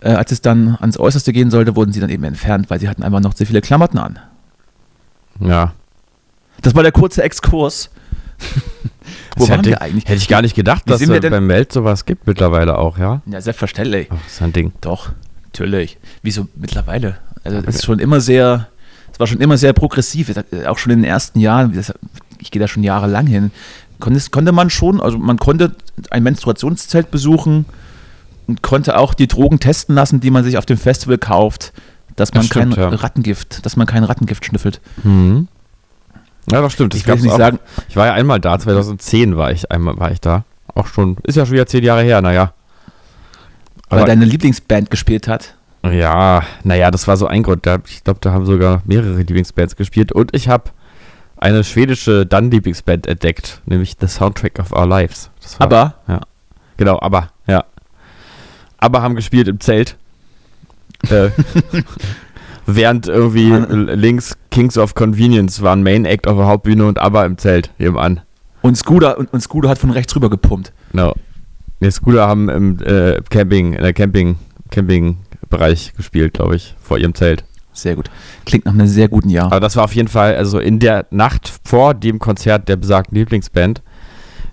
äh, 0.00 0.10
als 0.10 0.32
es 0.32 0.40
dann 0.40 0.76
ans 0.80 0.98
Äußerste 0.98 1.32
gehen 1.32 1.50
sollte, 1.50 1.76
wurden 1.76 1.92
sie 1.92 2.00
dann 2.00 2.10
eben 2.10 2.24
entfernt, 2.24 2.70
weil 2.70 2.80
sie 2.80 2.88
hatten 2.88 3.02
einfach 3.02 3.20
noch 3.20 3.34
zu 3.34 3.46
viele 3.46 3.60
Klamotten 3.60 3.98
an. 3.98 4.18
Ja. 5.40 5.72
Das 6.62 6.74
war 6.74 6.82
der 6.82 6.92
kurze 6.92 7.22
Exkurs. 7.22 7.90
Wo 9.36 9.48
waren 9.48 9.58
hätte, 9.58 9.70
wir 9.70 9.82
eigentlich? 9.82 10.04
Hätte 10.04 10.16
ich 10.16 10.28
gar 10.28 10.42
nicht 10.42 10.54
gedacht, 10.54 10.82
Wie 10.86 10.90
dass 10.90 11.00
es 11.00 11.30
beim 11.30 11.46
Meld 11.46 11.72
sowas 11.72 12.06
gibt 12.06 12.26
mittlerweile 12.26 12.78
auch, 12.78 12.98
ja? 12.98 13.20
Ja, 13.26 13.40
selbstverständlich. 13.40 14.08
Ach, 14.10 14.26
ist 14.26 14.42
ein 14.42 14.52
Ding. 14.52 14.72
Doch, 14.80 15.10
natürlich. 15.56 15.98
Wieso 16.22 16.48
mittlerweile? 16.54 17.16
Also 17.44 17.58
es 17.58 17.76
ist 17.76 17.84
schon 17.84 17.98
immer 17.98 18.20
sehr, 18.20 18.68
es 19.12 19.20
war 19.20 19.26
schon 19.26 19.40
immer 19.40 19.56
sehr 19.56 19.72
progressiv, 19.72 20.32
auch 20.66 20.78
schon 20.78 20.92
in 20.92 21.00
den 21.00 21.10
ersten 21.10 21.40
Jahren, 21.40 21.78
ich 22.38 22.50
gehe 22.50 22.60
da 22.60 22.68
schon 22.68 22.82
jahrelang 22.82 23.26
hin, 23.26 23.50
konnte, 24.00 24.20
konnte 24.30 24.52
man 24.52 24.68
schon, 24.68 25.00
also 25.00 25.18
man 25.18 25.38
konnte 25.38 25.74
ein 26.10 26.22
Menstruationszelt 26.22 27.10
besuchen 27.10 27.64
und 28.46 28.62
konnte 28.62 28.98
auch 28.98 29.14
die 29.14 29.28
Drogen 29.28 29.60
testen 29.60 29.94
lassen, 29.94 30.20
die 30.20 30.30
man 30.30 30.44
sich 30.44 30.58
auf 30.58 30.66
dem 30.66 30.76
Festival 30.76 31.18
kauft, 31.18 31.72
dass 32.16 32.32
man 32.32 32.42
das 32.42 32.46
stimmt, 32.46 32.74
kein 32.76 32.92
ja. 32.92 32.96
Rattengift, 32.96 33.64
dass 33.64 33.76
man 33.76 33.86
kein 33.86 34.04
Rattengift 34.04 34.44
schnüffelt. 34.44 34.80
Mhm. 35.02 35.48
Ja, 36.50 36.60
das 36.60 36.72
stimmt. 36.74 36.92
Das 36.94 37.00
ich 37.00 37.06
will 37.06 37.16
nicht 37.16 37.32
auch. 37.32 37.38
sagen. 37.38 37.58
Ich 37.88 37.96
war 37.96 38.06
ja 38.06 38.12
einmal 38.12 38.40
da, 38.40 38.58
2010 38.58 39.36
war 39.36 39.50
ich 39.50 39.70
einmal 39.70 39.98
war 39.98 40.12
ich 40.12 40.20
da. 40.20 40.44
Auch 40.74 40.86
schon, 40.86 41.16
ist 41.24 41.36
ja 41.36 41.46
schon 41.46 41.54
wieder 41.54 41.66
zehn 41.66 41.82
Jahre 41.82 42.02
her, 42.02 42.20
naja. 42.20 42.52
Weil 43.88 44.04
deine 44.04 44.24
Lieblingsband 44.24 44.90
gespielt 44.90 45.28
hat. 45.28 45.54
Ja, 45.84 46.42
naja, 46.64 46.90
das 46.90 47.06
war 47.06 47.16
so 47.16 47.26
ein 47.26 47.42
Grund. 47.42 47.66
ich 47.86 48.02
glaube, 48.02 48.18
da 48.20 48.32
haben 48.32 48.46
sogar 48.46 48.82
mehrere 48.84 49.16
Lieblingsbands 49.16 49.76
gespielt. 49.76 50.10
Und 50.12 50.34
ich 50.34 50.48
habe 50.48 50.70
eine 51.36 51.64
schwedische 51.64 52.26
Dann-Lieblingsband 52.26 53.06
entdeckt, 53.06 53.60
nämlich 53.66 53.96
The 54.00 54.08
Soundtrack 54.08 54.58
of 54.58 54.72
Our 54.72 54.86
Lives. 54.86 55.30
War, 55.58 55.66
aber? 55.66 55.94
Ja. 56.08 56.20
Genau, 56.76 56.98
aber, 57.00 57.28
ja. 57.46 57.64
Aber 58.78 59.02
haben 59.02 59.14
gespielt 59.14 59.48
im 59.48 59.60
Zelt. 59.60 59.96
äh, 61.08 61.28
während 62.66 63.06
irgendwie 63.06 63.50
links 63.50 64.36
Kings 64.50 64.76
of 64.78 64.94
Convenience 64.94 65.62
waren 65.62 65.82
Main 65.82 66.04
Act 66.04 66.26
auf 66.26 66.36
der 66.36 66.46
Hauptbühne 66.46 66.86
und 66.86 66.98
aber 66.98 67.24
im 67.24 67.38
Zelt 67.38 67.70
nebenan. 67.78 68.22
Und 68.62 68.76
Scooter, 68.76 69.18
und, 69.18 69.32
und 69.32 69.40
Scooter 69.40 69.68
hat 69.68 69.78
von 69.78 69.90
rechts 69.90 70.16
rüber 70.16 70.30
gepumpt. 70.30 70.72
Genau. 70.90 71.14
Nee, 71.80 71.90
Scooter 71.90 72.26
haben 72.26 72.48
im 72.48 72.78
äh, 72.82 73.20
Camping, 73.28 73.74
in 73.74 73.82
der 73.82 73.92
Camping, 73.92 74.36
Campingbereich 74.70 75.92
gespielt, 75.96 76.34
glaube 76.34 76.56
ich, 76.56 76.74
vor 76.80 76.98
ihrem 76.98 77.14
Zelt. 77.14 77.44
Sehr 77.72 77.94
gut. 77.94 78.10
Klingt 78.46 78.64
nach 78.64 78.72
einem 78.72 78.86
sehr 78.86 79.08
guten 79.08 79.28
Jahr. 79.28 79.46
Aber 79.46 79.60
das 79.60 79.76
war 79.76 79.84
auf 79.84 79.94
jeden 79.94 80.08
Fall, 80.08 80.36
also 80.36 80.58
in 80.58 80.78
der 80.78 81.06
Nacht 81.10 81.52
vor 81.64 81.92
dem 81.92 82.18
Konzert 82.18 82.68
der 82.68 82.76
besagten 82.76 83.16
Lieblingsband, 83.16 83.82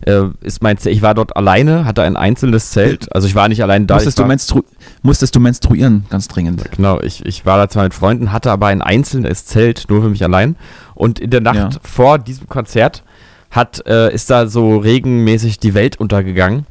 äh, 0.06 0.24
ist 0.42 0.62
mein 0.62 0.78
Zelt, 0.78 0.94
ich 0.94 1.02
war 1.02 1.14
dort 1.14 1.38
alleine, 1.38 1.86
hatte 1.86 2.04
ein 2.04 2.18
einzelnes 2.18 2.72
Zelt. 2.72 3.14
Also 3.16 3.28
ich 3.28 3.36
war 3.36 3.48
nicht 3.48 3.64
allein 3.64 3.88
da. 3.88 3.96
Musstest, 3.96 4.20
du, 4.20 4.26
menstru 4.26 4.62
musstest 5.02 5.36
du 5.36 5.40
menstruieren, 5.40 6.06
ganz 6.10 6.28
dringend. 6.28 6.70
Genau, 6.76 7.00
ich, 7.00 7.26
ich 7.26 7.46
war 7.46 7.58
da 7.58 7.70
zwar 7.70 7.84
mit 7.84 7.94
Freunden, 7.94 8.34
hatte 8.34 8.52
aber 8.52 8.68
ein 8.68 8.82
einzelnes 8.82 9.46
Zelt, 9.46 9.86
nur 9.88 10.02
für 10.02 10.10
mich 10.10 10.24
allein. 10.24 10.58
Und 10.94 11.20
in 11.20 11.30
der 11.30 11.42
Nacht 11.42 11.56
ja. 11.56 11.70
vor 11.82 12.20
diesem 12.20 12.50
Konzert 12.50 13.04
hat, 13.50 13.86
äh, 13.88 14.14
ist 14.14 14.30
da 14.30 14.48
so 14.48 14.78
regenmäßig 14.78 15.60
die 15.60 15.74
Welt 15.74 16.00
untergegangen. 16.00 16.66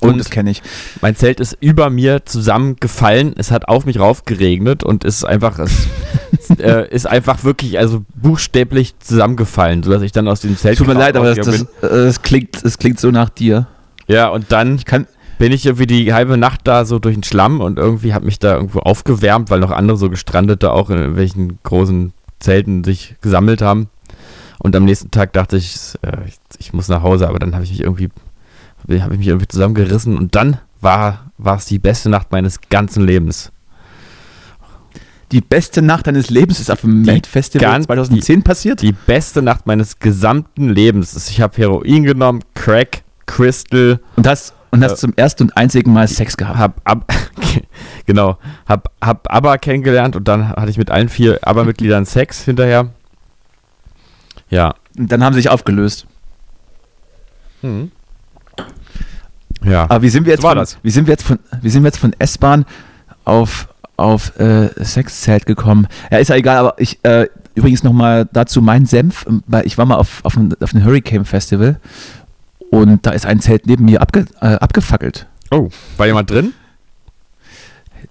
Und 0.00 0.18
das 0.18 0.30
kenne 0.30 0.50
ich. 0.50 0.62
Mein 1.00 1.14
Zelt 1.16 1.40
ist 1.40 1.56
über 1.60 1.90
mir 1.90 2.24
zusammengefallen. 2.24 3.34
Es 3.36 3.50
hat 3.50 3.68
auf 3.68 3.86
mich 3.86 3.98
rauf 3.98 4.24
geregnet 4.24 4.82
und 4.82 5.04
ist 5.04 5.24
einfach, 5.24 5.58
es 5.58 5.86
äh, 6.58 6.88
ist 6.88 7.06
einfach 7.06 7.44
wirklich, 7.44 7.78
also 7.78 8.04
buchstäblich 8.14 8.98
zusammengefallen, 8.98 9.82
sodass 9.82 10.02
ich 10.02 10.12
dann 10.12 10.28
aus 10.28 10.40
dem 10.40 10.56
Zelt. 10.56 10.78
Tut 10.78 10.88
mir 10.88 10.94
leid, 10.94 11.16
aber 11.16 11.34
das, 11.34 11.46
das, 11.46 11.60
äh, 11.62 11.66
das, 11.80 12.22
klingt, 12.22 12.64
das 12.64 12.78
klingt 12.78 12.98
so 12.98 13.10
nach 13.10 13.28
dir. 13.28 13.66
Ja, 14.08 14.28
und 14.28 14.46
dann 14.50 14.76
ich 14.76 14.84
kann, 14.84 15.06
bin 15.38 15.52
ich 15.52 15.66
irgendwie 15.66 15.86
die 15.86 16.12
halbe 16.12 16.36
Nacht 16.36 16.60
da 16.64 16.84
so 16.84 16.98
durch 16.98 17.14
den 17.14 17.24
Schlamm 17.24 17.60
und 17.60 17.78
irgendwie 17.78 18.14
hat 18.14 18.24
mich 18.24 18.38
da 18.38 18.54
irgendwo 18.54 18.80
aufgewärmt, 18.80 19.50
weil 19.50 19.60
noch 19.60 19.70
andere 19.70 19.96
so 19.96 20.10
Gestrandete 20.10 20.72
auch 20.72 20.90
in 20.90 20.98
irgendwelchen 20.98 21.58
großen 21.62 22.12
Zelten 22.40 22.84
sich 22.84 23.16
gesammelt 23.20 23.62
haben. 23.62 23.88
Und 24.58 24.74
am 24.74 24.84
nächsten 24.84 25.10
Tag 25.10 25.32
dachte 25.32 25.56
ich, 25.56 25.76
äh, 26.02 26.16
ich, 26.26 26.36
ich 26.58 26.72
muss 26.72 26.88
nach 26.88 27.02
Hause, 27.02 27.28
aber 27.28 27.38
dann 27.38 27.54
habe 27.54 27.64
ich 27.64 27.70
mich 27.70 27.82
irgendwie 27.82 28.08
habe 28.88 29.14
ich 29.14 29.18
mich 29.18 29.28
irgendwie 29.28 29.48
zusammengerissen 29.48 30.16
und 30.16 30.34
dann 30.34 30.58
war, 30.80 31.32
es 31.56 31.66
die 31.66 31.78
beste 31.78 32.08
Nacht 32.08 32.32
meines 32.32 32.60
ganzen 32.68 33.04
Lebens. 33.04 33.52
Die 35.32 35.40
beste 35.40 35.82
Nacht 35.82 36.06
deines 36.06 36.30
Lebens 36.30 36.60
ist 36.60 36.70
auf 36.70 36.82
dem 36.82 37.02
Mad 37.02 37.28
Festival 37.28 37.82
2010 37.82 38.36
die, 38.36 38.42
passiert? 38.42 38.82
Die 38.82 38.92
beste 38.92 39.42
Nacht 39.42 39.66
meines 39.66 39.98
gesamten 39.98 40.68
Lebens. 40.68 41.28
Ich 41.28 41.40
habe 41.40 41.56
Heroin 41.56 42.04
genommen, 42.04 42.44
Crack, 42.54 43.02
Crystal. 43.26 43.98
Und 44.14 44.26
hast, 44.26 44.54
und 44.70 44.84
hast 44.84 44.92
äh, 44.92 44.96
zum 44.96 45.14
ersten 45.16 45.44
und 45.44 45.56
einzigen 45.56 45.92
Mal 45.92 46.06
Sex 46.06 46.36
gehabt. 46.36 46.58
Hab, 46.58 46.80
ab, 46.84 47.12
genau. 48.06 48.38
Hab, 48.68 48.92
hab 49.02 49.32
ABBA 49.32 49.58
kennengelernt 49.58 50.14
und 50.14 50.28
dann 50.28 50.48
hatte 50.50 50.70
ich 50.70 50.78
mit 50.78 50.92
allen 50.92 51.08
vier 51.08 51.40
ABBA-Mitgliedern 51.42 52.04
Sex 52.04 52.44
hinterher. 52.44 52.90
Ja. 54.48 54.74
Und 54.96 55.10
dann 55.10 55.24
haben 55.24 55.34
sie 55.34 55.40
sich 55.40 55.50
aufgelöst. 55.50 56.06
Hm. 57.62 57.90
Ja. 59.66 59.84
Aber 59.84 60.02
wie 60.02 60.08
sind 60.08 60.24
wir 60.24 60.32
jetzt 60.32 60.42
so 60.42 60.48
von, 60.48 60.56
das. 60.56 60.78
Wie 60.82 60.90
sind 60.90 61.06
wir 61.06 61.12
jetzt 61.12 61.24
von, 61.24 61.38
wie 61.60 61.70
sind 61.70 61.82
wir 61.82 61.88
jetzt 61.88 61.98
von 61.98 62.14
S-Bahn 62.18 62.64
auf, 63.24 63.68
auf 63.96 64.38
äh, 64.38 64.68
Sexzelt 64.82 65.46
gekommen? 65.46 65.88
Ja, 66.10 66.18
ist 66.18 66.28
ja 66.28 66.36
egal, 66.36 66.58
aber 66.58 66.74
ich, 66.78 66.98
äh, 67.04 67.26
übrigens 67.54 67.82
nochmal 67.82 68.28
dazu 68.32 68.62
mein 68.62 68.86
Senf, 68.86 69.26
weil 69.46 69.66
ich 69.66 69.76
war 69.76 69.86
mal 69.86 69.96
auf, 69.96 70.24
auf, 70.24 70.36
ein, 70.36 70.54
auf 70.60 70.74
einem 70.74 70.84
Hurricane 70.84 71.24
Festival 71.24 71.80
und 72.70 73.04
da 73.06 73.10
ist 73.10 73.26
ein 73.26 73.40
Zelt 73.40 73.66
neben 73.66 73.84
mir 73.84 74.00
abge, 74.00 74.26
äh, 74.40 74.54
abgefackelt. 74.54 75.26
Oh, 75.50 75.68
war 75.96 76.06
jemand 76.06 76.30
drin? 76.30 76.52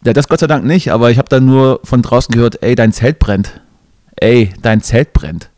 Ja, 0.03 0.13
das 0.13 0.27
Gott 0.27 0.39
sei 0.39 0.47
Dank 0.47 0.65
nicht, 0.65 0.91
aber 0.91 1.11
ich 1.11 1.17
habe 1.17 1.29
dann 1.29 1.45
nur 1.45 1.79
von 1.83 2.01
draußen 2.01 2.33
gehört, 2.33 2.61
ey, 2.61 2.75
dein 2.75 2.91
Zelt 2.91 3.19
brennt. 3.19 3.61
Ey, 4.17 4.51
dein 4.61 4.81
Zelt 4.81 5.13
brennt. 5.13 5.49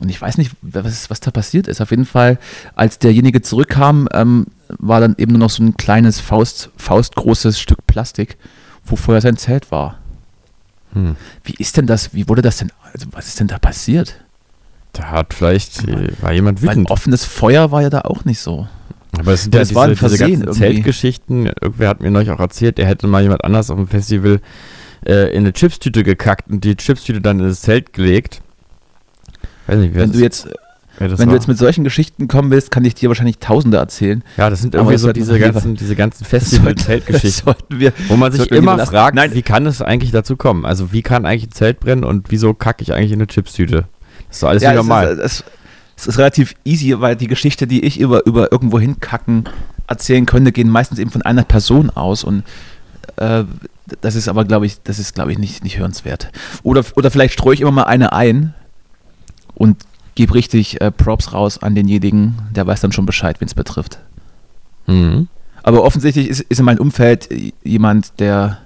Und 0.00 0.08
ich 0.08 0.20
weiß 0.20 0.38
nicht, 0.38 0.52
was, 0.62 1.10
was 1.10 1.20
da 1.20 1.30
passiert 1.30 1.68
ist. 1.68 1.80
Auf 1.80 1.90
jeden 1.90 2.06
Fall, 2.06 2.38
als 2.74 2.98
derjenige 2.98 3.42
zurückkam, 3.42 4.08
ähm, 4.12 4.46
war 4.78 5.00
dann 5.00 5.14
eben 5.18 5.32
nur 5.32 5.40
noch 5.40 5.50
so 5.50 5.62
ein 5.62 5.76
kleines 5.76 6.20
Faust, 6.20 6.70
faustgroßes 6.76 7.60
Stück 7.60 7.86
Plastik, 7.86 8.36
wo 8.84 8.96
vorher 8.96 9.20
sein 9.20 9.36
Zelt 9.36 9.70
war. 9.70 9.98
Hm. 10.92 11.16
Wie 11.44 11.54
ist 11.54 11.76
denn 11.76 11.86
das, 11.86 12.14
wie 12.14 12.28
wurde 12.28 12.42
das 12.42 12.58
denn, 12.58 12.70
also 12.92 13.06
was 13.12 13.28
ist 13.28 13.40
denn 13.40 13.48
da 13.48 13.58
passiert? 13.58 14.16
Da 14.92 15.10
hat 15.10 15.32
vielleicht, 15.32 15.88
äh, 15.88 16.10
war 16.20 16.32
jemand 16.32 16.60
wütend. 16.62 16.90
Weil 16.90 16.92
offenes 16.92 17.24
Feuer 17.24 17.70
war 17.70 17.82
ja 17.82 17.90
da 17.90 18.02
auch 18.02 18.24
nicht 18.24 18.40
so. 18.40 18.68
Aber 19.18 19.32
es 19.32 19.44
sind 19.44 19.54
ja 19.54 19.60
diese, 19.60 19.74
war 19.74 19.88
diese 19.88 20.18
ganzen 20.18 20.52
Zeltgeschichten. 20.52 21.46
Irgendwer 21.46 21.88
hat 21.88 22.00
mir 22.00 22.10
neulich 22.10 22.30
auch 22.30 22.40
erzählt, 22.40 22.78
er 22.78 22.86
hätte 22.86 23.06
mal 23.06 23.22
jemand 23.22 23.44
anders 23.44 23.70
auf 23.70 23.76
dem 23.76 23.88
Festival 23.88 24.40
äh, 25.06 25.30
in 25.32 25.44
eine 25.44 25.52
Chipstüte 25.52 26.02
gekackt 26.02 26.50
und 26.50 26.64
die 26.64 26.76
Chipstüte 26.76 27.20
dann 27.20 27.38
in 27.40 27.48
das 27.48 27.62
Zelt 27.62 27.92
gelegt. 27.92 28.40
Weiß 29.66 29.78
nicht, 29.78 29.94
wer 29.94 30.02
Wenn 30.02 30.12
du 30.12 30.18
jetzt 30.18 30.48
wenn 31.10 31.18
war. 31.18 31.26
du 31.26 31.32
jetzt 31.32 31.48
mit 31.48 31.58
solchen 31.58 31.84
Geschichten 31.84 32.28
kommen 32.28 32.50
willst, 32.50 32.70
kann 32.70 32.84
ich 32.84 32.94
dir 32.94 33.08
wahrscheinlich 33.08 33.38
Tausende 33.38 33.78
erzählen. 33.78 34.22
Ja, 34.36 34.50
das 34.50 34.60
sind 34.60 34.74
irgendwie 34.74 34.98
so 34.98 35.12
diese 35.12 35.38
ganzen, 35.38 35.74
diese 35.76 35.96
ganzen 35.96 36.24
Festival-Zeltgeschichten, 36.24 37.54
wo 38.08 38.16
man 38.16 38.32
sich 38.32 38.50
immer 38.50 38.78
fragt, 38.86 39.16
Nein. 39.16 39.34
wie 39.34 39.42
kann 39.42 39.66
es 39.66 39.82
eigentlich 39.82 40.12
dazu 40.12 40.36
kommen? 40.36 40.64
Also 40.64 40.92
wie 40.92 41.02
kann 41.02 41.26
eigentlich 41.26 41.48
ein 41.48 41.52
Zelt 41.52 41.80
brennen 41.80 42.04
und 42.04 42.30
wieso 42.30 42.54
kacke 42.54 42.82
ich 42.82 42.92
eigentlich 42.92 43.12
in 43.12 43.18
eine 43.18 43.26
Chipstüte? 43.26 43.84
Das 44.28 44.36
ist 44.36 44.42
doch 44.42 44.48
alles 44.48 44.62
ja, 44.62 44.72
normal. 44.72 45.06
Es 45.06 45.18
ist, 45.18 45.22
es, 45.24 45.44
es 45.96 46.06
ist, 46.06 46.18
relativ 46.18 46.54
easy, 46.64 47.00
weil 47.00 47.16
die 47.16 47.28
Geschichte, 47.28 47.66
die 47.66 47.84
ich 47.84 47.98
über, 47.98 48.26
über 48.26 48.52
irgendwo 48.52 48.78
hinkacken 48.78 49.48
erzählen 49.86 50.26
könnte, 50.26 50.52
gehen 50.52 50.68
meistens 50.68 50.98
eben 50.98 51.10
von 51.10 51.22
einer 51.22 51.44
Person 51.44 51.90
aus 51.90 52.24
und 52.24 52.44
äh, 53.16 53.44
das 54.00 54.14
ist 54.14 54.28
aber, 54.28 54.44
glaube 54.44 54.66
ich, 54.66 54.80
das 54.82 54.98
ist, 54.98 55.14
glaube 55.14 55.32
ich, 55.32 55.38
nicht, 55.38 55.64
nicht 55.64 55.78
hörenswert. 55.78 56.30
Oder, 56.62 56.84
oder 56.94 57.10
vielleicht 57.10 57.34
streue 57.34 57.54
ich 57.54 57.60
immer 57.60 57.72
mal 57.72 57.84
eine 57.84 58.12
ein 58.12 58.54
und 59.54 59.84
gebe 60.14 60.34
richtig 60.34 60.80
äh, 60.80 60.90
Props 60.90 61.32
raus 61.32 61.58
an 61.58 61.74
denjenigen, 61.74 62.38
der 62.50 62.66
weiß 62.66 62.80
dann 62.80 62.92
schon 62.92 63.06
Bescheid, 63.06 63.40
wen 63.40 63.46
es 63.46 63.54
betrifft. 63.54 63.98
Mhm. 64.86 65.28
Aber 65.62 65.84
offensichtlich 65.84 66.28
ist, 66.28 66.40
ist 66.40 66.58
in 66.58 66.64
meinem 66.64 66.80
Umfeld 66.80 67.28
jemand, 67.62 68.18
der, 68.18 68.58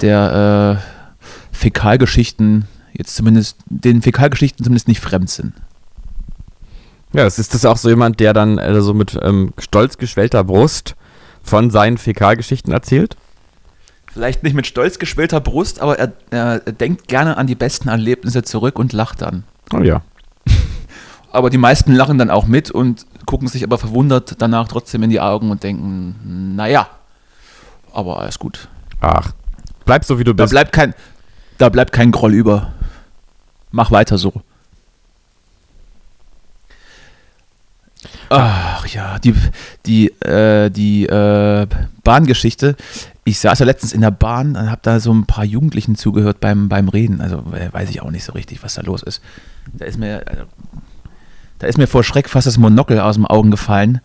der 0.00 0.80
äh, 0.80 1.26
Fäkalgeschichten 1.52 2.66
jetzt 2.92 3.14
zumindest, 3.14 3.58
den 3.66 4.02
Fäkalgeschichten 4.02 4.64
zumindest 4.64 4.88
nicht 4.88 5.00
fremd 5.00 5.30
sind. 5.30 5.52
Ja, 7.12 7.24
es 7.24 7.38
ist 7.38 7.54
das 7.54 7.64
auch 7.64 7.76
so 7.76 7.88
jemand, 7.88 8.20
der 8.20 8.32
dann 8.32 8.58
äh, 8.58 8.80
so 8.80 8.94
mit 8.94 9.18
ähm, 9.22 9.52
stolz 9.58 9.98
geschwellter 9.98 10.44
Brust 10.44 10.96
von 11.42 11.70
seinen 11.70 11.98
Fäkalgeschichten 11.98 12.72
erzählt? 12.72 13.16
Vielleicht 14.12 14.42
nicht 14.42 14.54
mit 14.54 14.66
stolz 14.66 14.98
geschwellter 14.98 15.40
Brust, 15.40 15.80
aber 15.80 15.98
er, 15.98 16.12
er, 16.30 16.58
denkt 16.60 17.06
gerne 17.06 17.36
an 17.36 17.46
die 17.46 17.54
besten 17.54 17.88
Erlebnisse 17.88 18.42
zurück 18.42 18.78
und 18.78 18.92
lacht 18.92 19.22
dann. 19.22 19.44
Oh 19.72 19.80
ja. 19.80 20.02
aber 21.32 21.50
die 21.50 21.58
meisten 21.58 21.92
lachen 21.92 22.18
dann 22.18 22.30
auch 22.30 22.46
mit 22.46 22.70
und 22.70 23.06
gucken 23.26 23.48
sich 23.48 23.64
aber 23.64 23.78
verwundert 23.78 24.36
danach 24.38 24.68
trotzdem 24.68 25.02
in 25.02 25.10
die 25.10 25.20
Augen 25.20 25.50
und 25.50 25.62
denken, 25.62 26.54
naja, 26.56 26.88
aber 27.92 28.20
alles 28.20 28.38
gut. 28.38 28.68
Ach, 29.00 29.32
bleib 29.84 30.04
so 30.04 30.18
wie 30.18 30.24
du 30.24 30.34
bist. 30.34 30.52
Da 30.52 30.54
bleibt 30.54 30.72
kein, 30.72 30.94
da 31.58 31.68
bleibt 31.68 31.92
kein 31.92 32.12
Groll 32.12 32.34
über. 32.34 32.72
Mach 33.70 33.90
weiter 33.90 34.16
so. 34.18 34.32
Ach 38.28 38.86
ja, 38.88 39.18
die, 39.18 39.34
die, 39.86 40.08
äh, 40.20 40.70
die 40.70 41.06
äh, 41.06 41.66
Bahngeschichte. 42.02 42.76
Ich 43.24 43.38
saß 43.38 43.58
ja 43.58 43.66
letztens 43.66 43.92
in 43.92 44.00
der 44.00 44.10
Bahn 44.10 44.56
und 44.56 44.70
habe 44.70 44.80
da 44.82 45.00
so 45.00 45.12
ein 45.12 45.26
paar 45.26 45.44
Jugendlichen 45.44 45.96
zugehört 45.96 46.40
beim, 46.40 46.68
beim 46.68 46.88
Reden. 46.88 47.20
Also 47.20 47.38
äh, 47.52 47.72
weiß 47.72 47.90
ich 47.90 48.02
auch 48.02 48.10
nicht 48.10 48.24
so 48.24 48.32
richtig, 48.32 48.62
was 48.62 48.74
da 48.74 48.82
los 48.82 49.02
ist. 49.02 49.20
Da 49.72 49.84
ist 49.84 49.98
mir, 49.98 50.26
also, 50.26 50.42
da 51.58 51.66
ist 51.66 51.78
mir 51.78 51.86
vor 51.86 52.04
Schreck 52.04 52.28
fast 52.28 52.46
das 52.46 52.58
Monokel 52.58 53.00
aus 53.00 53.14
dem 53.14 53.26
Augen 53.26 53.50
gefallen. 53.50 54.00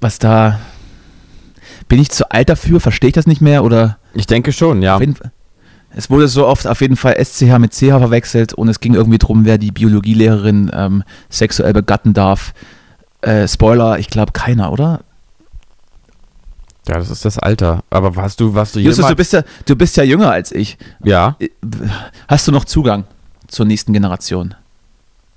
Was 0.00 0.18
da. 0.18 0.60
Bin 1.88 2.00
ich 2.00 2.10
zu 2.10 2.30
alt 2.30 2.48
dafür? 2.48 2.80
Verstehe 2.80 3.08
ich 3.08 3.14
das 3.14 3.26
nicht 3.26 3.40
mehr? 3.40 3.62
Oder? 3.62 3.98
Ich 4.14 4.26
denke 4.26 4.52
schon, 4.52 4.82
ja. 4.82 4.98
Es 5.94 6.10
wurde 6.10 6.28
so 6.28 6.46
oft 6.46 6.66
auf 6.66 6.80
jeden 6.80 6.96
Fall 6.96 7.16
SCH 7.22 7.58
mit 7.58 7.72
CH 7.72 7.98
verwechselt 7.98 8.52
und 8.52 8.68
es 8.68 8.80
ging 8.80 8.94
irgendwie 8.94 9.18
darum, 9.18 9.44
wer 9.44 9.56
die 9.56 9.70
Biologielehrerin 9.70 10.70
ähm, 10.74 11.04
sexuell 11.30 11.72
begatten 11.72 12.12
darf. 12.12 12.52
Äh, 13.22 13.46
Spoiler, 13.48 13.98
ich 13.98 14.10
glaube 14.10 14.32
keiner, 14.32 14.72
oder? 14.72 15.00
Ja, 16.88 16.94
das 16.94 17.10
ist 17.10 17.24
das 17.24 17.38
Alter. 17.38 17.82
Aber 17.88 18.14
hast 18.20 18.40
du, 18.40 18.54
was 18.54 18.72
du 18.72 18.80
Justus, 18.80 19.06
du 19.06 19.16
bist 19.16 19.32
ja, 19.32 19.42
du 19.64 19.76
bist 19.76 19.96
ja 19.96 20.04
jünger 20.04 20.30
als 20.30 20.52
ich. 20.52 20.76
Ja. 21.02 21.36
Äh, 21.38 21.48
hast 22.28 22.46
du 22.46 22.52
noch 22.52 22.64
Zugang 22.64 23.04
zur 23.48 23.66
nächsten 23.66 23.92
Generation? 23.92 24.54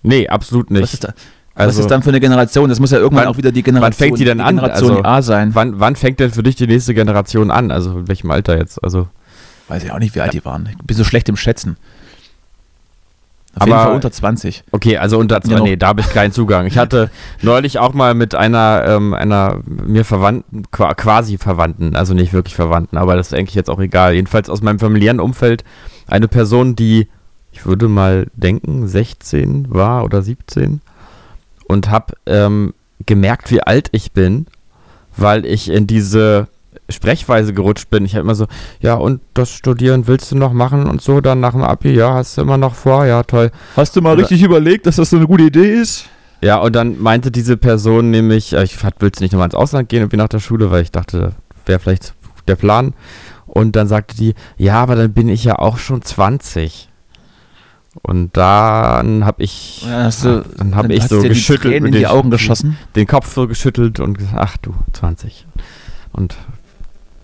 Nee, 0.03 0.27
absolut 0.27 0.71
nicht. 0.71 0.83
Was 0.83 0.93
ist, 0.93 1.03
da, 1.03 1.13
also, 1.55 1.69
was 1.69 1.85
ist 1.85 1.91
dann 1.91 2.01
für 2.01 2.09
eine 2.09 2.19
Generation? 2.19 2.69
Das 2.69 2.79
muss 2.79 2.91
ja 2.91 2.99
irgendwann 2.99 3.25
wann, 3.25 3.33
auch 3.33 3.37
wieder 3.37 3.51
die 3.51 3.63
Generation, 3.63 3.91
wann 3.91 3.93
fängt 3.93 4.19
die 4.19 4.25
denn 4.25 4.37
die 4.37 4.43
an? 4.43 4.55
Generation 4.55 4.91
also, 4.91 5.03
A 5.03 5.21
sein. 5.21 5.55
Wann, 5.55 5.79
wann 5.79 5.95
fängt 5.95 6.19
denn 6.19 6.31
für 6.31 6.43
dich 6.43 6.55
die 6.55 6.67
nächste 6.67 6.93
Generation 6.93 7.51
an? 7.51 7.71
Also 7.71 7.99
in 7.99 8.07
welchem 8.07 8.31
Alter 8.31 8.57
jetzt? 8.57 8.83
Also 8.83 9.07
Weiß 9.67 9.83
ich 9.83 9.91
auch 9.91 9.99
nicht, 9.99 10.15
wie 10.15 10.21
alt 10.21 10.33
die 10.33 10.43
waren. 10.45 10.67
Ich 10.69 10.77
bin 10.85 10.97
so 10.97 11.03
schlecht 11.03 11.29
im 11.29 11.35
Schätzen. 11.35 11.77
Auf 13.55 13.63
Aber, 13.63 13.71
jeden 13.71 13.83
Fall 13.83 13.95
unter 13.95 14.11
20. 14.11 14.63
Okay, 14.71 14.97
also 14.97 15.17
unter 15.17 15.41
20. 15.41 15.57
Ja, 15.57 15.63
nee, 15.63 15.75
da 15.75 15.87
habe 15.87 16.01
ich 16.01 16.09
keinen 16.09 16.31
Zugang. 16.31 16.65
Ich 16.65 16.77
hatte 16.77 17.09
neulich 17.41 17.79
auch 17.79 17.93
mal 17.93 18.13
mit 18.13 18.35
einer, 18.35 18.83
ähm, 18.87 19.13
einer 19.13 19.59
mir 19.65 20.05
Verwandten, 20.05 20.63
quasi 20.71 21.37
Verwandten, 21.37 21.95
also 21.95 22.13
nicht 22.13 22.31
wirklich 22.31 22.55
Verwandten, 22.55 22.97
aber 22.97 23.15
das 23.15 23.27
ist 23.27 23.33
eigentlich 23.33 23.55
jetzt 23.55 23.69
auch 23.69 23.79
egal. 23.79 24.13
Jedenfalls 24.13 24.49
aus 24.49 24.61
meinem 24.61 24.79
familiären 24.79 25.19
Umfeld 25.19 25.63
eine 26.07 26.27
Person, 26.27 26.75
die, 26.75 27.07
ich 27.51 27.65
würde 27.65 27.87
mal 27.87 28.27
denken, 28.33 28.87
16 28.87 29.67
war 29.69 30.03
oder 30.03 30.21
17 30.21 30.81
und 31.67 31.89
habe 31.89 32.13
ähm, 32.25 32.73
gemerkt, 33.05 33.51
wie 33.51 33.61
alt 33.61 33.89
ich 33.91 34.11
bin, 34.11 34.47
weil 35.15 35.45
ich 35.45 35.69
in 35.69 35.87
diese 35.87 36.47
Sprechweise 36.89 37.53
gerutscht 37.53 37.89
bin. 37.89 38.05
Ich 38.05 38.13
habe 38.13 38.21
immer 38.21 38.35
so, 38.35 38.47
ja, 38.81 38.95
und 38.95 39.21
das 39.33 39.51
Studieren 39.51 40.07
willst 40.07 40.31
du 40.31 40.35
noch 40.35 40.53
machen 40.53 40.87
und 40.87 41.01
so, 41.01 41.21
dann 41.21 41.39
nach 41.39 41.51
dem 41.51 41.63
Abi, 41.63 41.91
ja, 41.91 42.13
hast 42.13 42.37
du 42.37 42.41
immer 42.41 42.57
noch 42.57 42.75
vor, 42.75 43.05
ja, 43.05 43.23
toll. 43.23 43.51
Hast 43.75 43.95
du 43.95 44.01
mal 44.01 44.13
Oder, 44.13 44.23
richtig 44.23 44.43
überlegt, 44.43 44.85
dass 44.85 44.95
das 44.97 45.09
so 45.09 45.17
eine 45.17 45.27
gute 45.27 45.43
Idee 45.43 45.73
ist? 45.73 46.05
Ja, 46.41 46.57
und 46.57 46.75
dann 46.75 46.99
meinte 46.99 47.31
diese 47.31 47.57
Person 47.57 48.11
nämlich, 48.11 48.53
ich 48.53 48.77
willst 48.99 49.19
du 49.19 49.23
nicht 49.23 49.33
nochmal 49.33 49.47
ins 49.47 49.55
Ausland 49.55 49.89
gehen, 49.89 50.01
irgendwie 50.01 50.17
nach 50.17 50.29
der 50.29 50.39
Schule, 50.39 50.71
weil 50.71 50.83
ich 50.83 50.91
dachte, 50.91 51.33
wäre 51.65 51.79
vielleicht 51.79 52.13
der 52.47 52.55
Plan. 52.55 52.93
Und 53.45 53.75
dann 53.75 53.87
sagte 53.87 54.15
die, 54.15 54.35
ja, 54.57 54.75
aber 54.75 54.95
dann 54.95 55.13
bin 55.13 55.27
ich 55.27 55.43
ja 55.43 55.59
auch 55.59 55.77
schon 55.77 56.01
20. 56.01 56.88
Und 58.01 58.35
dann 58.37 59.25
habe 59.25 59.43
ich, 59.43 59.83
du, 59.83 60.45
dann 60.57 60.75
habe 60.75 60.93
ich 60.93 61.03
so 61.03 61.21
geschüttelt, 61.21 61.83
in 61.83 61.91
die 61.91 62.07
Augen 62.07 62.31
geschossen, 62.31 62.77
den 62.95 63.07
Kopf 63.07 63.33
so 63.33 63.47
geschüttelt 63.47 63.99
und 63.99 64.17
gesagt, 64.17 64.37
ach 64.37 64.57
du, 64.57 64.73
20. 64.93 65.45
Und 66.13 66.35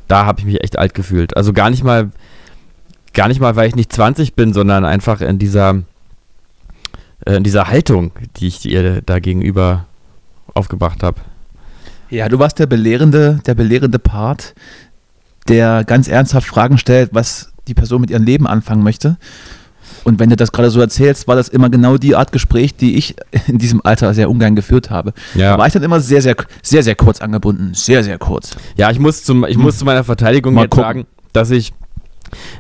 da 0.07 0.25
habe 0.25 0.39
ich 0.39 0.45
mich 0.45 0.63
echt 0.63 0.77
alt 0.77 0.93
gefühlt. 0.93 1.35
Also 1.37 1.53
gar 1.53 1.69
nicht 1.69 1.83
mal, 1.83 2.11
gar 3.13 3.27
nicht 3.27 3.39
mal, 3.39 3.55
weil 3.55 3.67
ich 3.67 3.75
nicht 3.75 3.91
20 3.91 4.35
bin, 4.35 4.53
sondern 4.53 4.85
einfach 4.85 5.21
in 5.21 5.39
dieser, 5.39 5.81
äh, 7.25 7.37
in 7.37 7.43
dieser 7.43 7.67
Haltung, 7.67 8.11
die 8.37 8.47
ich 8.47 8.65
ihr 8.65 9.01
da 9.01 9.19
gegenüber 9.19 9.85
aufgebracht 10.53 11.03
habe. 11.03 11.21
Ja, 12.09 12.29
du 12.29 12.37
warst 12.37 12.59
der 12.59 12.67
belehrende, 12.67 13.39
der 13.45 13.55
belehrende 13.55 13.99
Part, 13.99 14.53
der 15.47 15.83
ganz 15.83 16.07
ernsthaft 16.07 16.47
Fragen 16.47 16.77
stellt, 16.77 17.09
was 17.13 17.51
die 17.67 17.73
Person 17.73 18.01
mit 18.01 18.11
ihrem 18.11 18.23
Leben 18.23 18.45
anfangen 18.45 18.83
möchte. 18.83 19.17
Und 20.05 20.19
wenn 20.19 20.29
du 20.29 20.35
das 20.35 20.51
gerade 20.51 20.69
so 20.69 20.79
erzählst, 20.79 21.27
war 21.27 21.35
das 21.35 21.49
immer 21.49 21.69
genau 21.69 21.97
die 21.97 22.15
Art 22.15 22.31
Gespräch, 22.31 22.75
die 22.75 22.95
ich 22.95 23.15
in 23.47 23.57
diesem 23.57 23.81
Alter 23.83 24.13
sehr 24.13 24.29
ungern 24.29 24.55
geführt 24.55 24.89
habe. 24.89 25.13
Ja. 25.33 25.53
Da 25.53 25.57
war 25.57 25.67
ich 25.67 25.73
dann 25.73 25.83
immer 25.83 25.99
sehr, 25.99 26.21
sehr, 26.21 26.35
sehr, 26.61 26.83
sehr 26.83 26.95
kurz 26.95 27.19
angebunden. 27.21 27.73
Sehr, 27.73 28.03
sehr 28.03 28.17
kurz. 28.19 28.55
Ja, 28.77 28.91
ich 28.91 28.99
muss, 28.99 29.23
zum, 29.23 29.43
ich 29.45 29.55
hm. 29.55 29.63
muss 29.63 29.79
zu 29.79 29.85
meiner 29.85 30.03
Verteidigung 30.03 30.53
Mal 30.53 30.63
jetzt 30.63 30.75
sagen, 30.75 31.05
dass 31.33 31.51
ich 31.51 31.73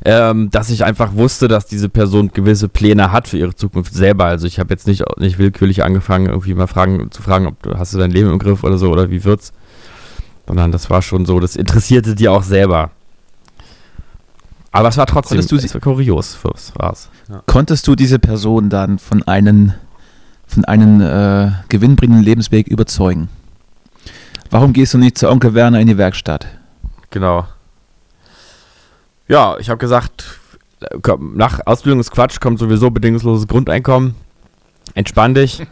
ähm, 0.03 0.49
dass 0.51 0.69
ich 0.69 0.85
einfach 0.85 1.15
wusste, 1.15 1.47
dass 1.47 1.65
diese 1.65 1.89
Person 1.89 2.31
gewisse 2.33 2.69
Pläne 2.69 3.11
hat 3.11 3.27
für 3.27 3.37
ihre 3.37 3.55
Zukunft 3.55 3.93
selber. 3.93 4.25
Also 4.25 4.47
ich 4.47 4.59
habe 4.59 4.73
jetzt 4.73 4.87
nicht, 4.87 5.03
nicht 5.17 5.37
willkürlich 5.37 5.83
angefangen, 5.83 6.27
irgendwie 6.27 6.53
mal 6.53 6.67
fragen, 6.67 7.11
zu 7.11 7.21
fragen, 7.21 7.47
ob 7.47 7.61
du 7.63 7.77
hast 7.77 7.93
du 7.93 7.97
dein 7.97 8.11
Leben 8.11 8.29
im 8.29 8.39
Griff 8.39 8.63
oder 8.63 8.77
so 8.77 8.91
oder 8.91 9.09
wie 9.09 9.23
wird's. 9.23 9.53
Sondern 10.47 10.71
das 10.71 10.89
war 10.89 11.01
schon 11.01 11.25
so, 11.25 11.39
das 11.39 11.55
interessierte 11.55 12.15
dir 12.15 12.31
auch 12.31 12.43
selber. 12.43 12.91
Aber 14.75 14.89
es 14.89 14.97
war 14.97 15.05
trotzdem 15.05 15.45
du 15.45 15.57
sie, 15.57 15.79
kurios, 15.79 16.37
was 16.43 16.73
war's. 16.75 17.09
Ja. 17.29 17.41
Konntest 17.45 17.87
du 17.87 17.95
diese 17.95 18.19
Person 18.19 18.69
dann 18.69 18.99
von 18.99 19.23
einem, 19.23 19.73
von 20.45 20.65
einem 20.65 20.99
äh, 20.99 21.51
gewinnbringenden 21.69 22.23
Lebensweg 22.23 22.67
überzeugen? 22.67 23.29
Warum 24.49 24.73
gehst 24.73 24.93
du 24.93 24.97
nicht 24.97 25.17
zu 25.17 25.29
Onkel 25.29 25.53
Werner 25.53 25.79
in 25.79 25.87
die 25.87 25.97
Werkstatt? 25.97 26.47
Genau. 27.09 27.47
Ja, 29.29 29.57
ich 29.59 29.69
habe 29.69 29.77
gesagt, 29.77 30.39
nach 31.19 31.61
Ausbildungsquatsch 31.65 32.41
kommt 32.41 32.59
sowieso 32.59 32.91
bedingungsloses 32.91 33.47
Grundeinkommen. 33.47 34.15
Entspann 34.93 35.33
dich. 35.33 35.65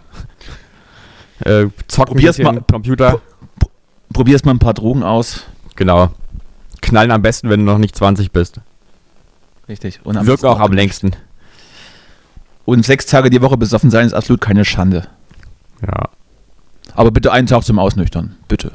äh, 1.39 1.67
zock 1.89 2.07
probier's 2.07 2.37
mal 2.37 2.61
Computer. 2.71 3.19
Pro, 3.59 3.69
probier's 4.13 4.45
mal 4.45 4.51
ein 4.51 4.59
paar 4.59 4.73
Drogen 4.73 5.03
aus. 5.03 5.43
Genau. 5.75 6.09
Knallen 6.81 7.11
am 7.11 7.21
besten, 7.21 7.49
wenn 7.49 7.65
du 7.65 7.65
noch 7.65 7.77
nicht 7.77 7.97
20 7.97 8.31
bist. 8.31 8.61
Richtig. 9.67 10.01
Und 10.03 10.25
Wirkt 10.25 10.45
auch 10.45 10.59
am 10.59 10.73
längsten. 10.73 11.15
Und 12.65 12.85
sechs 12.85 13.05
Tage 13.05 13.29
die 13.29 13.41
Woche 13.41 13.57
besoffen 13.57 13.91
sein 13.91 14.05
ist 14.05 14.13
absolut 14.13 14.41
keine 14.41 14.65
Schande. 14.65 15.07
Ja. 15.85 16.09
Aber 16.95 17.11
bitte 17.11 17.31
einen 17.31 17.47
Tag 17.47 17.63
zum 17.63 17.79
Ausnüchtern. 17.79 18.35
Bitte. 18.47 18.71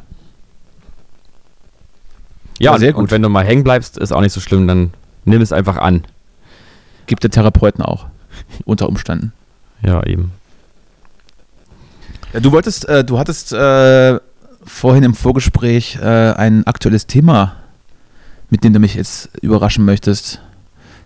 Ja, 2.59 2.72
ja 2.72 2.79
sehr 2.79 2.92
gut. 2.92 3.03
Und 3.03 3.11
wenn 3.11 3.22
du 3.22 3.29
mal 3.29 3.44
hängen 3.44 3.64
bleibst, 3.64 3.96
ist 3.96 4.12
auch 4.12 4.20
nicht 4.20 4.33
so 4.33 4.40
schlimm, 4.40 4.66
dann 4.66 4.92
nimm 5.24 5.40
es 5.40 5.53
einfach 5.53 5.77
an. 5.77 6.05
Gibt 7.07 7.22
der 7.22 7.31
Therapeuten 7.31 7.83
auch. 7.83 8.07
unter 8.64 8.88
Umständen. 8.88 9.33
Ja, 9.83 10.05
eben. 10.05 10.33
Ja, 12.33 12.40
du 12.40 12.53
wolltest, 12.53 12.88
äh, 12.88 13.05
du 13.05 13.18
hattest 13.18 13.53
äh, 13.53 14.18
vorhin 14.64 15.05
im 15.05 15.14
Vorgespräch 15.14 15.98
äh, 16.01 16.05
ein 16.05 16.66
aktuelles 16.66 17.07
Thema, 17.07 17.57
mit 18.51 18.64
dem 18.64 18.72
du 18.72 18.81
mich 18.81 18.94
jetzt 18.94 19.31
überraschen 19.40 19.85
möchtest. 19.85 20.40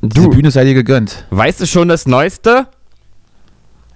Du, 0.03 0.09
Die 0.09 0.37
Bühne 0.37 0.51
sei 0.51 0.65
dir 0.65 0.75
gegönnt. 0.75 1.27
Weißt 1.31 1.61
du 1.61 1.67
schon 1.67 1.87
das 1.87 2.07
Neueste? 2.07 2.67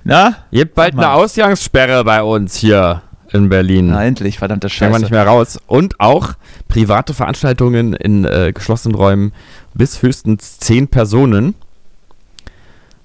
Na? 0.05 0.37
Gibt 0.53 0.77
bald 0.77 0.95
eine 0.95 1.11
Ausgangssperre 1.11 2.05
bei 2.05 2.23
uns 2.23 2.55
hier 2.55 3.03
in 3.33 3.49
Berlin. 3.49 3.89
Na, 3.89 4.05
endlich, 4.05 4.39
verdammte 4.39 4.69
Scheiße. 4.69 4.79
Können 4.79 4.95
wir 4.95 4.99
nicht 5.01 5.11
mehr 5.11 5.27
raus. 5.27 5.59
Und 5.67 5.99
auch 5.99 6.35
private 6.69 7.13
Veranstaltungen 7.13 7.93
in 7.93 8.25
äh, 8.25 8.53
geschlossenen 8.55 8.95
Räumen 8.95 9.33
bis 9.75 10.01
höchstens 10.01 10.61
zehn 10.61 10.87
Personen. 10.87 11.57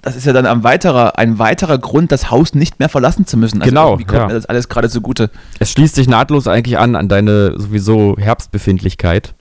Das 0.03 0.15
ist 0.15 0.27
ja 0.27 0.33
dann 0.33 0.45
ein 0.45 0.63
weiterer, 0.63 1.17
ein 1.17 1.39
weiterer 1.39 1.79
Grund, 1.79 2.11
das 2.11 2.29
Haus 2.29 2.53
nicht 2.53 2.79
mehr 2.79 2.89
verlassen 2.89 3.25
zu 3.25 3.35
müssen. 3.35 3.63
Also 3.63 3.69
genau. 3.69 3.97
Wie 3.97 4.05
kommt 4.05 4.19
ja. 4.19 4.27
mir 4.27 4.33
das 4.35 4.45
alles 4.45 4.69
gerade 4.69 4.89
zugute? 4.89 5.31
Es 5.57 5.71
schließt 5.71 5.95
sich 5.95 6.07
nahtlos 6.07 6.45
eigentlich 6.45 6.77
an, 6.77 6.95
an 6.95 7.07
deine 7.07 7.59
sowieso 7.59 8.15
Herbstbefindlichkeit. 8.19 9.33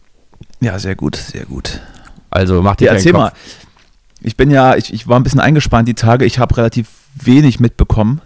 Ja, 0.60 0.78
sehr 0.78 0.96
gut, 0.96 1.16
sehr 1.16 1.44
gut. 1.44 1.80
Also 2.30 2.62
mach 2.62 2.76
dir 2.76 2.86
ja, 2.86 2.92
erzähl 2.92 3.12
Kopf. 3.12 3.22
mal. 3.22 3.32
Ich 4.22 4.36
bin 4.36 4.50
ja, 4.50 4.76
ich, 4.76 4.92
ich 4.92 5.08
war 5.08 5.18
ein 5.18 5.22
bisschen 5.22 5.40
eingespannt 5.40 5.88
die 5.88 5.94
Tage. 5.94 6.24
Ich 6.24 6.38
habe 6.38 6.56
relativ 6.56 6.88
wenig 7.14 7.60
mitbekommen. 7.60 8.20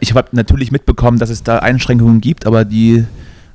Ich 0.00 0.14
habe 0.14 0.28
natürlich 0.32 0.72
mitbekommen, 0.72 1.18
dass 1.18 1.30
es 1.30 1.42
da 1.42 1.58
Einschränkungen 1.58 2.20
gibt, 2.20 2.46
aber 2.46 2.64
die 2.64 3.06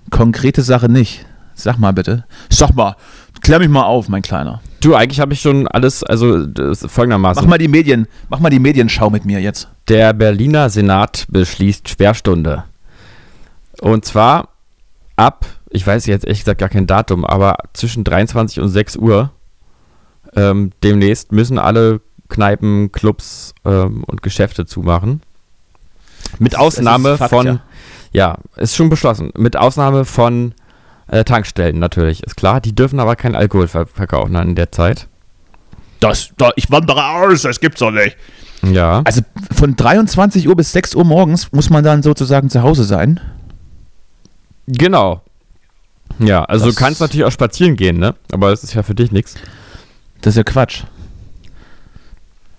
konkrete 0.09 0.61
Sache 0.61 0.89
nicht. 0.89 1.25
Sag 1.53 1.77
mal 1.77 1.93
bitte. 1.93 2.25
Sag 2.49 2.75
mal, 2.75 2.95
klär 3.41 3.59
mich 3.59 3.69
mal 3.69 3.83
auf, 3.83 4.09
mein 4.09 4.21
Kleiner. 4.21 4.61
Du, 4.81 4.93
eigentlich 4.93 5.19
habe 5.19 5.33
ich 5.33 5.41
schon 5.41 5.67
alles, 5.67 6.03
also 6.03 6.45
folgendermaßen. 6.87 7.41
Mach 7.41 7.49
mal 7.49 7.57
die 7.57 7.67
Medien, 7.67 8.07
mach 8.29 8.39
mal 8.39 8.49
die 8.49 8.59
Medienschau 8.59 9.09
mit 9.09 9.25
mir 9.25 9.39
jetzt. 9.39 9.69
Der 9.87 10.13
Berliner 10.13 10.69
Senat 10.69 11.25
beschließt 11.29 11.87
Sperrstunde. 11.87 12.65
Und 13.79 14.05
zwar 14.05 14.49
ab, 15.15 15.45
ich 15.69 15.85
weiß 15.85 16.05
jetzt 16.05 16.25
ehrlich 16.25 16.39
gesagt 16.39 16.59
gar 16.59 16.69
kein 16.69 16.87
Datum, 16.87 17.25
aber 17.25 17.57
zwischen 17.73 18.03
23 18.03 18.59
und 18.59 18.69
6 18.69 18.95
Uhr 18.97 19.31
ähm, 20.35 20.71
demnächst 20.83 21.31
müssen 21.31 21.57
alle 21.59 22.01
Kneipen, 22.29 22.91
Clubs 22.91 23.53
ähm, 23.65 24.03
und 24.05 24.21
Geschäfte 24.23 24.65
zumachen. 24.65 25.21
Mit 26.39 26.53
Das 26.53 26.59
ist- 26.59 26.65
das 26.67 26.73
ist 26.73 26.79
Ausnahme 26.79 27.17
Fakt, 27.17 27.29
von, 27.29 27.45
ja. 27.45 27.59
ja. 28.11 28.37
ist 28.57 28.75
schon 28.75 28.89
beschlossen, 28.89 29.31
mit 29.37 29.55
Ausnahme 29.55 30.05
von 30.05 30.53
äh, 31.07 31.23
Tankstellen 31.23 31.77
natürlich, 31.79 32.23
ist 32.23 32.35
klar. 32.35 32.59
Die 32.61 32.73
dürfen 32.73 32.99
aber 32.99 33.15
kein 33.15 33.35
Alkohol 33.35 33.67
ver 33.67 33.85
verkaufen 33.85 34.35
in 34.35 34.55
der 34.55 34.71
Zeit. 34.71 35.07
Das, 35.99 36.31
da, 36.37 36.49
ich 36.55 36.69
wandere 36.71 37.05
aus, 37.05 37.43
das 37.43 37.59
gibt's 37.59 37.79
doch 37.79 37.91
nicht. 37.91 38.17
Ja. 38.63 39.01
Also 39.05 39.21
von 39.55 39.75
23 39.75 40.47
Uhr 40.47 40.55
bis 40.55 40.71
6 40.71 40.95
Uhr 40.95 41.05
morgens 41.05 41.51
muss 41.51 41.69
man 41.69 41.83
dann 41.83 42.01
sozusagen 42.03 42.49
zu 42.49 42.63
Hause 42.63 42.83
sein. 42.83 43.19
Genau. 44.67 45.21
Ja, 46.19 46.43
also 46.45 46.65
Das- 46.65 46.75
du 46.75 46.79
kannst 46.81 47.01
natürlich 47.01 47.25
auch 47.25 47.31
spazieren 47.31 47.75
gehen, 47.75 47.97
ne? 47.97 48.15
Aber 48.31 48.49
das 48.49 48.63
ist 48.63 48.73
ja 48.73 48.83
für 48.83 48.95
dich 48.95 49.11
nichts. 49.11 49.35
Das 50.21 50.33
ist 50.33 50.37
ja 50.37 50.43
Quatsch. 50.43 50.83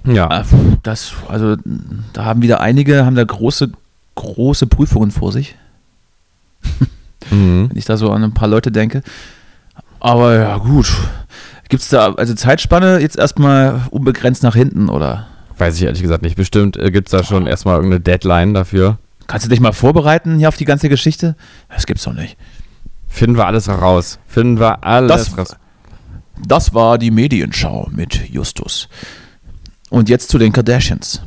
Ja. 0.04 0.28
Ah, 0.30 0.44
Das, 0.82 1.12
also, 1.28 1.56
da 2.12 2.24
haben 2.24 2.42
wieder 2.42 2.60
einige, 2.60 3.04
haben 3.04 3.16
da 3.16 3.24
große, 3.24 3.70
große 4.14 4.66
Prüfungen 4.66 5.10
vor 5.10 5.32
sich, 5.32 5.56
Mhm. 7.30 7.70
wenn 7.70 7.76
ich 7.76 7.84
da 7.86 7.96
so 7.96 8.10
an 8.12 8.22
ein 8.22 8.34
paar 8.34 8.48
Leute 8.48 8.70
denke. 8.70 9.02
Aber 9.98 10.34
ja, 10.36 10.58
gut. 10.58 10.92
Gibt 11.68 11.82
es 11.82 11.88
da, 11.88 12.12
also 12.12 12.34
Zeitspanne 12.34 13.00
jetzt 13.00 13.16
erstmal 13.18 13.82
unbegrenzt 13.90 14.42
nach 14.44 14.54
hinten 14.54 14.88
oder 14.88 15.26
Weiß 15.58 15.74
ich 15.76 15.82
ehrlich 15.82 16.02
gesagt 16.02 16.22
nicht. 16.22 16.36
Bestimmt 16.36 16.76
äh, 16.76 16.90
gibt 16.90 17.08
es 17.08 17.12
da 17.12 17.24
schon 17.24 17.46
erstmal 17.46 17.76
irgendeine 17.76 18.00
Deadline 18.00 18.52
dafür. 18.54 18.98
kannst 19.26 19.46
du 19.46 19.50
dich 19.50 19.58
mal 19.58 19.72
vorbereiten 19.72 20.38
hier 20.38 20.48
auf 20.48 20.56
die 20.58 20.66
ganze 20.66 20.88
Geschichte? 20.90 21.34
Das 21.74 21.86
gibt's 21.86 22.04
doch 22.04 22.12
nicht. 22.12 22.36
Finden 23.16 23.36
wir 23.38 23.46
alles 23.46 23.66
raus. 23.70 24.18
Finden 24.26 24.60
wir 24.60 24.84
alles 24.84 25.30
Das- 25.30 25.38
raus. 25.38 25.56
Das 26.46 26.74
war 26.74 26.98
die 26.98 27.10
Medienschau 27.10 27.88
mit 27.90 28.28
Justus. 28.28 28.90
Und 29.88 30.10
jetzt 30.10 30.28
zu 30.28 30.36
den 30.36 30.52
Kardashians. 30.52 31.22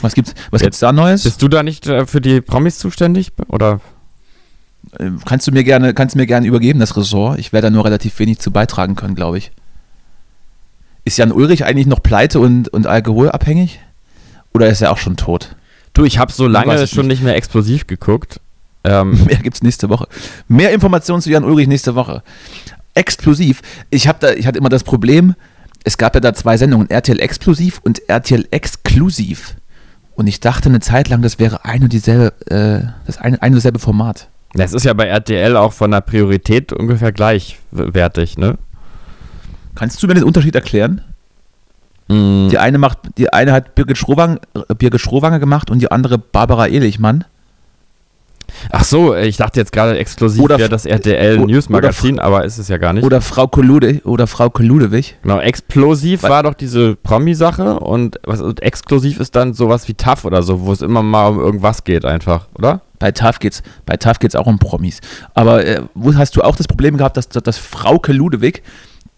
Was 0.00 0.14
gibt's, 0.14 0.32
was 0.50 0.62
gibt's 0.62 0.78
da 0.78 0.92
Neues? 0.92 1.24
Bist 1.24 1.42
du 1.42 1.48
da 1.48 1.62
nicht 1.62 1.86
äh, 1.86 2.06
für 2.06 2.22
die 2.22 2.40
Promis 2.40 2.78
zuständig? 2.78 3.32
Oder? 3.48 3.80
Äh, 4.98 5.10
Kannst 5.26 5.46
du 5.46 5.52
mir 5.52 5.62
gerne, 5.62 5.92
kannst 5.92 6.14
du 6.14 6.18
mir 6.18 6.26
gerne 6.26 6.46
übergeben, 6.46 6.80
das 6.80 6.96
Ressort? 6.96 7.38
Ich 7.38 7.52
werde 7.52 7.66
da 7.66 7.70
nur 7.70 7.84
relativ 7.84 8.18
wenig 8.18 8.38
zu 8.38 8.50
beitragen 8.50 8.96
können, 8.96 9.14
glaube 9.14 9.36
ich. 9.36 9.52
Ist 11.04 11.18
Jan 11.18 11.30
Ulrich 11.32 11.66
eigentlich 11.66 11.86
noch 11.86 12.02
pleite 12.02 12.40
und, 12.40 12.68
und 12.70 12.86
alkoholabhängig? 12.86 13.78
Oder 14.54 14.68
ist 14.70 14.80
er 14.80 14.90
auch 14.90 14.98
schon 14.98 15.16
tot? 15.18 15.54
Du, 15.92 16.04
ich 16.04 16.16
habe 16.18 16.32
so 16.32 16.46
lange 16.46 16.86
schon 16.86 17.06
nicht 17.08 17.22
mehr 17.22 17.36
explosiv 17.36 17.86
geguckt. 17.86 18.40
Ähm, 18.84 19.24
Mehr 19.26 19.36
gibt's 19.36 19.62
nächste 19.62 19.88
Woche. 19.88 20.06
Mehr 20.48 20.72
Informationen 20.72 21.22
zu 21.22 21.30
Jan 21.30 21.44
Ulrich 21.44 21.68
nächste 21.68 21.94
Woche. 21.94 22.22
Explosiv. 22.94 23.62
Ich, 23.90 24.08
hab 24.08 24.20
da, 24.20 24.32
ich 24.32 24.46
hatte 24.46 24.58
immer 24.58 24.68
das 24.68 24.84
Problem, 24.84 25.34
es 25.84 25.98
gab 25.98 26.14
ja 26.14 26.20
da 26.20 26.34
zwei 26.34 26.56
Sendungen, 26.56 26.90
RTL 26.90 27.20
Explosiv 27.20 27.80
und 27.82 28.08
RTL 28.08 28.46
Exklusiv. 28.50 29.56
Und 30.14 30.26
ich 30.26 30.40
dachte 30.40 30.68
eine 30.68 30.80
Zeit 30.80 31.08
lang, 31.08 31.22
das 31.22 31.38
wäre 31.38 31.64
ein 31.64 31.82
und 31.82 31.92
dieselbe, 31.92 32.32
äh, 32.46 32.86
das 33.06 33.18
eine, 33.18 33.40
ein 33.42 33.52
und 33.52 33.56
dasselbe 33.56 33.78
Format. 33.78 34.28
das 34.52 34.74
ist 34.74 34.84
ja 34.84 34.92
bei 34.92 35.06
RTL 35.06 35.56
auch 35.56 35.72
von 35.72 35.90
der 35.90 36.02
Priorität 36.02 36.72
ungefähr 36.72 37.12
gleichwertig, 37.12 38.36
ne? 38.36 38.58
Kannst 39.74 40.02
du 40.02 40.06
mir 40.06 40.14
den 40.14 40.24
Unterschied 40.24 40.54
erklären? 40.54 41.00
Mhm. 42.08 42.48
Die 42.50 42.58
eine 42.58 42.76
macht, 42.76 42.98
die 43.16 43.32
eine 43.32 43.52
hat 43.52 43.74
Birgit 43.74 43.96
Schrowanger, 43.96 44.40
Birgit 44.76 45.00
Schrowanger 45.00 45.38
gemacht 45.38 45.70
und 45.70 45.78
die 45.78 45.90
andere 45.90 46.18
Barbara 46.18 46.66
Ehlichmann. 46.66 47.24
Ach 48.70 48.84
so, 48.84 49.14
ich 49.14 49.36
dachte 49.36 49.60
jetzt 49.60 49.72
gerade 49.72 49.98
exklusiv 49.98 50.42
Oder 50.42 50.58
wäre 50.58 50.68
das 50.68 50.86
RTL 50.86 51.38
o- 51.40 51.46
News 51.46 51.68
Magazin, 51.68 52.18
aber 52.18 52.44
ist 52.44 52.58
es 52.58 52.68
ja 52.68 52.78
gar 52.78 52.92
nicht. 52.92 53.04
Oder 53.04 53.20
Frau 53.20 53.46
Kolude 53.48 54.00
oder 54.04 54.26
Frau 54.26 54.50
Koludewig. 54.50 55.16
Genau, 55.22 55.40
explosiv 55.40 56.22
Wa- 56.22 56.28
war 56.30 56.42
doch 56.44 56.54
diese 56.54 56.96
Promi-Sache 56.96 57.80
und 57.80 58.18
was 58.24 58.40
und 58.40 58.62
exklusiv 58.62 59.18
ist 59.20 59.34
dann 59.36 59.54
sowas 59.54 59.88
wie 59.88 59.94
TAF 59.94 60.24
oder 60.24 60.42
so, 60.42 60.60
wo 60.62 60.72
es 60.72 60.82
immer 60.82 61.02
mal 61.02 61.28
um 61.28 61.40
irgendwas 61.40 61.84
geht 61.84 62.04
einfach, 62.04 62.46
oder? 62.56 62.82
Bei 62.98 63.10
TAF 63.10 63.38
geht's, 63.40 63.62
bei 63.86 63.96
TAF 63.96 64.18
geht's 64.20 64.36
auch 64.36 64.46
um 64.46 64.58
Promis. 64.58 65.00
Aber 65.34 65.64
äh, 65.66 65.82
wo 65.94 66.14
hast 66.14 66.36
du 66.36 66.42
auch 66.42 66.54
das 66.56 66.68
Problem 66.68 66.96
gehabt, 66.96 67.16
dass, 67.16 67.28
dass, 67.28 67.42
dass 67.42 67.58
Frauke 67.58 68.12
Ludewig, 68.12 68.62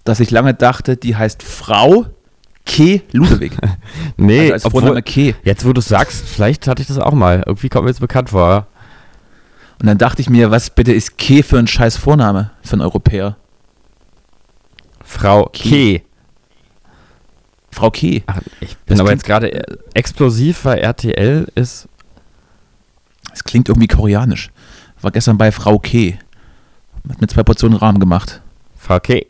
dass 0.04 0.20
ich 0.20 0.30
lange 0.30 0.54
dachte, 0.54 0.96
die 0.96 1.16
heißt 1.16 1.42
Frau 1.42 2.06
Ke 2.66 3.02
Ludewig. 3.12 3.52
Nee, 4.16 4.40
also 4.40 4.52
als 4.52 4.64
obwohl, 4.64 5.02
Ke. 5.02 5.34
jetzt 5.44 5.66
wo 5.66 5.72
du 5.74 5.80
sagst, 5.82 6.24
vielleicht 6.26 6.66
hatte 6.66 6.80
ich 6.82 6.88
das 6.88 6.98
auch 6.98 7.12
mal. 7.12 7.42
Irgendwie 7.46 7.68
kommt 7.68 7.84
mir 7.84 7.90
jetzt 7.90 8.00
bekannt 8.00 8.30
vor. 8.30 8.66
Und 9.80 9.86
dann 9.86 9.98
dachte 9.98 10.22
ich 10.22 10.30
mir, 10.30 10.50
was 10.50 10.70
bitte 10.70 10.92
ist 10.92 11.18
Ke 11.18 11.42
für 11.42 11.58
ein 11.58 11.66
scheiß 11.66 11.96
Vorname 11.96 12.50
für 12.62 12.74
einen 12.74 12.82
Europäer? 12.82 13.36
Frau 15.04 15.44
Ke. 15.52 15.98
K. 16.00 16.02
Frau 17.70 17.90
Ke. 17.90 18.22
Ach, 18.26 18.40
ich 18.60 18.76
bin 18.78 18.96
Das 18.96 19.00
aber 19.00 19.10
jetzt 19.10 19.24
gerade 19.24 19.52
äh, 19.52 19.76
explosiv, 19.94 20.64
weil 20.64 20.78
RTL 20.78 21.48
ist. 21.54 21.88
Das 23.30 23.42
klingt 23.42 23.68
irgendwie 23.68 23.88
koreanisch. 23.88 24.50
War 25.00 25.10
gestern 25.10 25.36
bei 25.36 25.50
Frau 25.50 25.78
Ke. 25.78 26.18
Hat 27.08 27.20
mit 27.20 27.30
zwei 27.30 27.42
Portionen 27.42 27.76
Rahmen 27.76 27.98
gemacht. 27.98 28.40
Frau 28.76 29.00
K. 29.00 29.26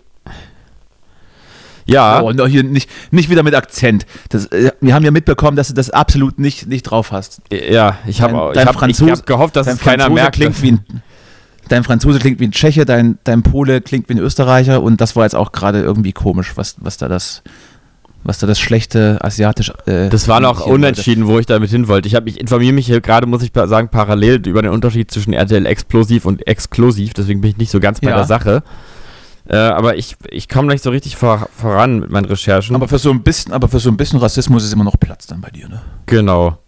Ja, 1.87 2.21
Oh, 2.23 2.29
und 2.29 2.41
auch 2.41 2.47
hier 2.49 2.63
nicht, 2.65 2.89
nicht 3.11 3.29
wieder 3.31 3.43
mit 3.43 3.55
Akzent. 3.55 4.07
Das, 4.31 4.47
äh, 4.47 4.73
wir 4.81 4.95
haben 4.95 5.05
ja 5.05 5.11
mitbekommen, 5.11 5.57
dass 5.57 5.69
du 5.69 5.75
das 5.75 5.91
absolut 5.91 6.39
nicht, 6.39 6.67
nicht 6.67 6.83
drauf 6.85 7.13
hast. 7.13 7.41
ja, 7.51 7.99
ich 8.07 8.21
habe 8.23 8.33
ich 8.55 8.65
hab, 8.67 8.89
ich 8.89 9.01
hab 9.03 9.27
gehofft, 9.27 9.57
dass 9.57 9.67
es 9.67 9.79
keiner 9.81 10.05
Franzose 10.05 10.15
merkt. 10.23 10.37
Klingt 10.37 10.63
wie 10.63 10.73
ein, 10.73 10.81
dein 11.69 11.85
Franzose 11.85 12.19
klingt 12.19 12.41
wie 12.41 12.47
ein 12.47 12.53
Tscheche, 12.53 12.85
dein, 12.85 13.19
dein 13.25 13.43
Pole 13.43 13.81
klingt 13.81 14.09
wie 14.09 14.15
ein 14.15 14.19
Österreicher 14.19 14.83
und 14.83 15.01
das 15.01 15.15
war 15.17 15.25
jetzt 15.25 15.35
auch 15.37 15.53
gerade 15.53 15.81
irgendwie 15.83 16.13
komisch, 16.13 16.53
was, 16.57 16.77
was 16.81 16.97
da 16.97 17.09
das, 17.09 17.43
was 18.23 18.39
da 18.39 18.47
das 18.47 18.59
schlechte 18.59 19.19
asiatisch. 19.23 19.71
Äh, 19.87 20.09
Das 20.09 20.27
war 20.29 20.41
noch 20.41 20.53
imitieren 20.67 20.71
wollte. 20.71 20.75
unentschieden, 20.87 21.27
wo 21.27 21.39
ich 21.39 21.47
damit 21.47 21.69
hin 21.71 21.89
wollte. 21.89 22.09
Ich 22.09 22.15
habe 22.15 22.29
ich 22.31 22.41
informiere 22.41 22.73
mich 22.73 22.87
hier 22.87 23.03
gerade, 23.03 23.27
muss 23.27 23.43
ich 23.43 23.51
sagen, 23.55 23.89
parallel 23.91 24.47
über 24.49 24.63
den 24.63 24.71
Unterschied 24.71 25.11
zwischen 25.11 25.35
RTL 25.35 25.67
Explosiv 25.67 26.25
und 26.25 26.47
Exklusiv. 26.47 27.13
Deswegen 27.13 27.43
bin 27.43 27.51
ich 27.51 27.57
nicht 27.59 27.71
so 27.71 27.81
ganz 27.81 28.01
bei 28.01 28.09
Ja. 28.09 28.17
der 28.17 28.25
Sache. 28.25 28.63
Äh, 29.47 29.57
aber 29.57 29.97
ich, 29.97 30.17
ich 30.31 30.49
komme 30.49 30.69
nicht 30.69 30.83
so 30.83 30.91
richtig 30.91 31.17
vor, 31.17 31.49
voran 31.55 32.01
mit 32.01 32.11
meinen 32.11 32.25
Recherchen. 32.25 32.75
Aber 32.75 32.89
für 32.89 32.99
so 32.99 33.11
ein 33.11 33.23
bisschen, 33.23 33.53
aber 33.53 33.69
für 33.69 33.79
so 33.79 33.91
ein 33.91 33.97
bisschen 33.97 34.19
Rassismus 34.19 34.65
ist 34.65 34.73
immer 34.73 34.85
noch 34.85 34.99
Platz 34.99 35.27
dann 35.27 35.41
bei 35.41 35.51
dir, 35.51 35.69
ne? 35.69 35.83
genau. 36.07 36.59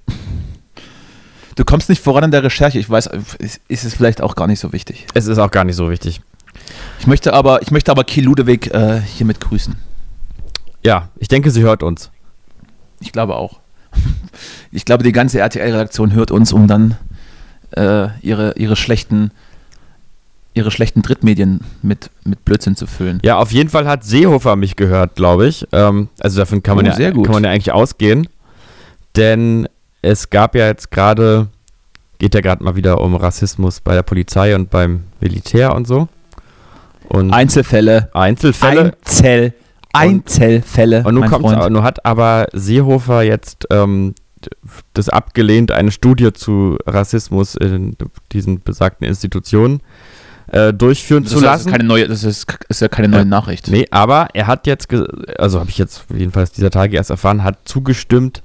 Du 1.54 1.64
kommst 1.64 1.88
nicht 1.88 2.02
voran 2.02 2.24
in 2.24 2.30
der 2.30 2.42
Recherche. 2.42 2.78
Ich 2.78 2.90
weiß, 2.90 3.08
ist, 3.38 3.60
ist 3.66 3.84
es 3.84 3.94
vielleicht 3.94 4.20
auch 4.20 4.34
gar 4.34 4.46
nicht 4.46 4.60
so 4.60 4.74
wichtig. 4.74 5.06
Es 5.14 5.26
ist 5.26 5.38
auch 5.38 5.50
gar 5.50 5.64
nicht 5.64 5.76
so 5.76 5.90
wichtig. 5.90 6.20
Ich 7.00 7.06
möchte 7.06 7.32
aber, 7.32 7.62
ich 7.62 7.70
möchte 7.70 7.90
aber 7.90 8.04
Kiel 8.04 8.24
Ludewig 8.24 8.72
äh, 8.74 9.00
hiermit 9.00 9.40
grüßen. 9.40 9.74
Ja, 10.82 11.08
ich 11.16 11.28
denke, 11.28 11.50
sie 11.50 11.62
hört 11.62 11.82
uns. 11.82 12.10
Ich 13.00 13.10
glaube 13.12 13.36
auch. 13.36 13.60
Ich 14.70 14.84
glaube, 14.84 15.02
die 15.04 15.12
ganze 15.12 15.38
RTL-Redaktion 15.38 16.12
hört 16.12 16.30
uns, 16.30 16.52
um 16.52 16.66
dann 16.66 16.96
äh, 17.70 18.08
ihre, 18.20 18.54
ihre 18.58 18.76
schlechten 18.76 19.30
ihre 20.56 20.70
schlechten 20.70 21.02
Drittmedien 21.02 21.60
mit, 21.82 22.10
mit 22.24 22.44
Blödsinn 22.44 22.76
zu 22.76 22.86
füllen. 22.86 23.20
Ja, 23.22 23.36
auf 23.36 23.52
jeden 23.52 23.68
Fall 23.68 23.86
hat 23.86 24.04
Seehofer 24.04 24.56
mich 24.56 24.74
gehört, 24.74 25.14
glaube 25.14 25.46
ich. 25.46 25.66
Ähm, 25.72 26.08
also 26.18 26.38
davon 26.38 26.62
kann 26.62 26.76
man, 26.76 26.86
Oh, 26.86 26.88
ja, 26.88 26.94
sehr 26.94 27.12
gut. 27.12 27.26
kann 27.26 27.34
man 27.34 27.44
ja 27.44 27.50
eigentlich 27.50 27.72
ausgehen. 27.72 28.26
Denn 29.16 29.68
es 30.02 30.30
gab 30.30 30.54
ja 30.54 30.66
jetzt 30.66 30.90
gerade, 30.90 31.48
geht 32.18 32.34
ja 32.34 32.40
gerade 32.40 32.64
mal 32.64 32.74
wieder 32.74 33.00
um 33.00 33.14
Rassismus 33.14 33.80
bei 33.80 33.94
der 33.94 34.02
Polizei 34.02 34.54
und 34.54 34.70
beim 34.70 35.04
Militär 35.20 35.74
und 35.74 35.86
so. 35.86 36.08
Und 37.08 37.32
Einzelfälle. 37.32 38.08
Einzelfälle. 38.14 38.94
Einzel, 39.04 39.52
Einzelfälle. 39.92 40.98
Und 41.04 41.14
nun, 41.14 41.20
mein 41.20 41.30
kommt's, 41.30 41.52
Freund. 41.52 41.72
nun 41.72 41.82
hat 41.82 42.04
aber 42.04 42.46
Seehofer 42.52 43.22
jetzt 43.22 43.66
ähm, 43.70 44.14
das 44.94 45.08
abgelehnt, 45.08 45.70
eine 45.70 45.90
Studie 45.90 46.32
zu 46.32 46.78
Rassismus 46.86 47.54
in 47.56 47.96
diesen 48.32 48.62
besagten 48.62 49.06
Institutionen 49.06 49.80
äh, 50.48 50.72
durchführen 50.72 51.24
das 51.24 51.32
zu 51.32 51.40
lassen. 51.40 51.68
also 51.68 51.70
keine 51.70 51.84
neue, 51.84 52.08
das 52.08 52.24
ist, 52.24 52.46
ist 52.68 52.80
ja 52.80 52.88
keine 52.88 53.08
neue 53.08 53.20
Ja. 53.20 53.24
Nachricht. 53.24 53.68
Nee, 53.68 53.86
aber 53.90 54.28
er 54.32 54.46
hat 54.46 54.66
jetzt, 54.66 54.88
also 55.38 55.60
habe 55.60 55.70
ich 55.70 55.78
jetzt 55.78 56.04
jedenfalls 56.14 56.52
dieser 56.52 56.70
Tage 56.70 56.96
erst 56.96 57.10
erfahren, 57.10 57.42
hat 57.44 57.58
zugestimmt 57.64 58.42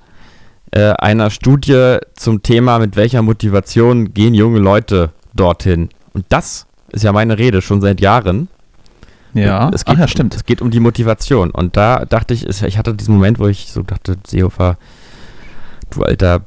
äh, 0.72 0.92
einer 0.94 1.30
Studie 1.30 1.98
zum 2.16 2.44
Thema, 2.44 2.80
mit 2.80 2.96
welcher 2.96 3.22
Motivation 3.22 4.14
gehen 4.14 4.34
junge 4.34 4.60
Leute 4.60 5.12
dorthin. 5.34 5.90
Und 6.14 6.26
das 6.30 6.66
ist 6.92 7.04
ja 7.04 7.12
meine 7.12 7.38
Rede 7.38 7.62
schon 7.62 7.82
seit 7.82 8.02
Jahren. 8.02 8.48
Ja, 9.34 9.70
es 9.74 9.86
geht, 9.86 9.96
Ach, 9.96 10.00
ja 10.00 10.08
stimmt. 10.10 10.36
Es 10.36 10.44
geht 10.46 10.62
um 10.62 10.72
die 10.72 10.82
Motivation. 10.82 11.52
Und 11.52 11.78
da 11.78 12.04
dachte 12.06 12.34
ich, 12.34 12.46
ich 12.48 12.78
hatte 12.78 12.94
diesen 12.94 13.14
Moment, 13.16 13.40
wo 13.40 13.48
ich 13.48 13.68
so 13.72 13.82
dachte, 13.82 14.18
Seehofer, 14.28 14.78
du 15.92 16.04
alter 16.04 16.42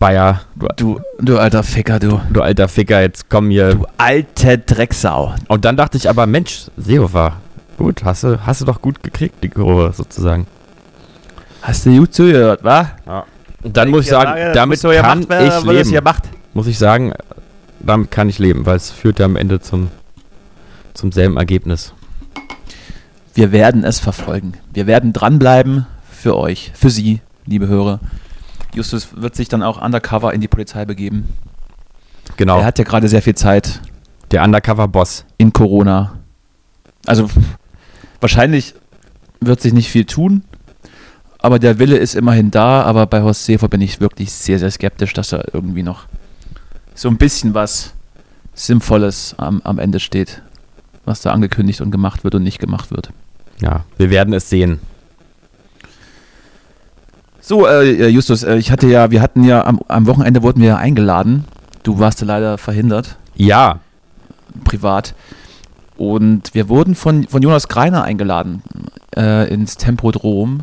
Bayer, 0.00 0.40
du, 0.56 0.66
du, 0.76 1.00
du 1.18 1.38
alter 1.38 1.62
Ficker, 1.62 1.98
du. 1.98 2.22
Du 2.32 2.40
alter 2.40 2.68
Ficker, 2.68 3.02
jetzt 3.02 3.28
komm 3.28 3.50
hier. 3.50 3.74
Du 3.74 3.86
alte 3.98 4.56
Drecksau. 4.56 5.34
Und 5.46 5.66
dann 5.66 5.76
dachte 5.76 5.98
ich 5.98 6.08
aber, 6.08 6.26
Mensch, 6.26 6.70
Seehofer, 6.78 7.36
gut, 7.76 8.02
hast 8.02 8.24
du, 8.24 8.46
hast 8.46 8.62
du 8.62 8.64
doch 8.64 8.80
gut 8.80 9.02
gekriegt, 9.02 9.44
die 9.44 9.50
Kurve 9.50 9.92
sozusagen. 9.92 10.46
Hast 11.60 11.84
du 11.84 11.94
gut 11.98 12.14
zugehört, 12.14 12.64
wa? 12.64 12.92
Ja. 13.06 13.26
Und 13.62 13.76
dann 13.76 13.90
muss 13.90 14.04
ich 14.06 14.10
sagen, 14.10 14.30
Frage, 14.30 14.52
damit 14.52 14.80
kann 14.80 15.26
gemacht, 15.28 15.66
ich 15.68 15.90
leben. 15.90 16.08
Muss 16.54 16.66
ich 16.66 16.78
sagen, 16.78 17.12
damit 17.80 18.10
kann 18.10 18.30
ich 18.30 18.38
leben, 18.38 18.64
weil 18.64 18.76
es 18.76 18.90
führt 18.90 19.18
ja 19.18 19.26
am 19.26 19.36
Ende 19.36 19.60
zum, 19.60 19.88
zum 20.94 21.12
selben 21.12 21.36
Ergebnis. 21.36 21.92
Wir 23.34 23.52
werden 23.52 23.84
es 23.84 24.00
verfolgen. 24.00 24.54
Wir 24.72 24.86
werden 24.86 25.12
dranbleiben 25.12 25.84
für 26.10 26.38
euch, 26.38 26.72
für 26.74 26.88
Sie, 26.88 27.20
liebe 27.44 27.68
Hörer. 27.68 28.00
Justus 28.74 29.08
wird 29.16 29.34
sich 29.34 29.48
dann 29.48 29.62
auch 29.62 29.80
undercover 29.80 30.32
in 30.32 30.40
die 30.40 30.48
Polizei 30.48 30.84
begeben. 30.84 31.28
Genau. 32.36 32.60
Er 32.60 32.64
hat 32.64 32.78
ja 32.78 32.84
gerade 32.84 33.08
sehr 33.08 33.22
viel 33.22 33.34
Zeit. 33.34 33.80
Der 34.30 34.44
Undercover-Boss. 34.44 35.24
In 35.38 35.52
Corona. 35.52 36.12
Also 37.06 37.28
wahrscheinlich 38.20 38.74
wird 39.40 39.60
sich 39.60 39.72
nicht 39.72 39.90
viel 39.90 40.04
tun, 40.04 40.44
aber 41.38 41.58
der 41.58 41.78
Wille 41.78 41.96
ist 41.96 42.14
immerhin 42.14 42.50
da. 42.50 42.82
Aber 42.82 43.06
bei 43.06 43.22
Horst 43.22 43.44
Seehofer 43.46 43.68
bin 43.68 43.80
ich 43.80 44.00
wirklich 44.00 44.32
sehr, 44.32 44.58
sehr 44.58 44.70
skeptisch, 44.70 45.12
dass 45.14 45.30
da 45.30 45.42
irgendwie 45.52 45.82
noch 45.82 46.06
so 46.94 47.08
ein 47.08 47.16
bisschen 47.16 47.54
was 47.54 47.94
Sinnvolles 48.54 49.34
am, 49.38 49.62
am 49.64 49.78
Ende 49.78 50.00
steht, 50.00 50.42
was 51.04 51.22
da 51.22 51.30
angekündigt 51.32 51.80
und 51.80 51.90
gemacht 51.90 52.24
wird 52.24 52.34
und 52.34 52.42
nicht 52.42 52.58
gemacht 52.58 52.90
wird. 52.90 53.10
Ja, 53.60 53.84
wir 53.96 54.10
werden 54.10 54.34
es 54.34 54.50
sehen. 54.50 54.80
So, 57.50 57.66
äh, 57.66 58.06
Justus, 58.06 58.44
äh, 58.44 58.58
ich 58.58 58.70
hatte 58.70 58.86
ja, 58.86 59.10
wir 59.10 59.20
hatten 59.20 59.42
ja 59.42 59.64
am, 59.64 59.80
am 59.88 60.06
Wochenende 60.06 60.44
wurden 60.44 60.62
wir 60.62 60.78
eingeladen. 60.78 61.46
Du 61.82 61.98
warst 61.98 62.20
ja 62.20 62.26
leider 62.28 62.58
verhindert. 62.58 63.16
Ja. 63.34 63.80
Privat. 64.62 65.16
Und 65.96 66.54
wir 66.54 66.68
wurden 66.68 66.94
von, 66.94 67.26
von 67.26 67.42
Jonas 67.42 67.66
Greiner 67.66 68.04
eingeladen 68.04 68.62
äh, 69.16 69.52
ins 69.52 69.76
Tempodrom. 69.76 70.60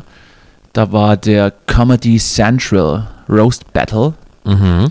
Da 0.72 0.90
war 0.90 1.18
der 1.18 1.52
Comedy 1.66 2.16
Central 2.16 3.06
Roast 3.28 3.70
Battle. 3.74 4.14
Mhm. 4.46 4.86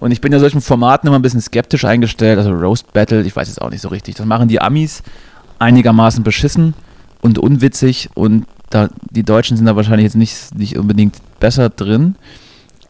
Und 0.00 0.10
ich 0.10 0.20
bin 0.20 0.32
ja 0.32 0.40
solchen 0.40 0.60
Formaten 0.60 1.06
immer 1.06 1.20
ein 1.20 1.22
bisschen 1.22 1.40
skeptisch 1.40 1.84
eingestellt. 1.84 2.38
Also 2.38 2.50
Roast 2.50 2.92
Battle, 2.92 3.22
ich 3.22 3.36
weiß 3.36 3.46
jetzt 3.46 3.62
auch 3.62 3.70
nicht 3.70 3.82
so 3.82 3.88
richtig. 3.90 4.16
Das 4.16 4.26
machen 4.26 4.48
die 4.48 4.60
Amis 4.60 5.04
einigermaßen 5.60 6.24
beschissen 6.24 6.74
und 7.20 7.38
unwitzig. 7.38 8.10
Und 8.14 8.46
da, 8.70 8.88
die 9.10 9.22
Deutschen 9.22 9.56
sind 9.56 9.66
da 9.66 9.76
wahrscheinlich 9.76 10.04
jetzt 10.04 10.16
nicht, 10.16 10.52
nicht 10.56 10.76
unbedingt 10.76 11.20
besser 11.46 11.68
drin. 11.68 12.16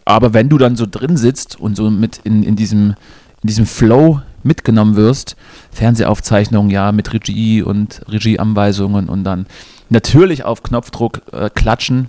Aber 0.07 0.33
wenn 0.33 0.49
du 0.49 0.57
dann 0.57 0.77
so 0.77 0.87
drin 0.91 1.19
sitzt 1.19 1.61
und 1.61 1.77
so 1.77 1.91
mit 1.91 2.21
in, 2.25 2.43
in, 2.43 2.57
diesem, 2.57 2.95
in 3.43 3.49
diesem 3.49 3.67
Flow 3.67 4.23
mitgenommen 4.43 4.97
wirst, 4.97 5.37
Fernsehaufzeichnungen, 5.73 6.71
ja, 6.71 6.91
mit 6.91 7.13
Regie 7.13 7.61
und 7.61 8.01
Regieanweisungen 8.09 9.11
und 9.11 9.25
dann 9.25 9.45
natürlich 9.91 10.45
auf 10.45 10.63
Knopfdruck 10.63 11.21
äh, 11.33 11.51
klatschen, 11.51 12.09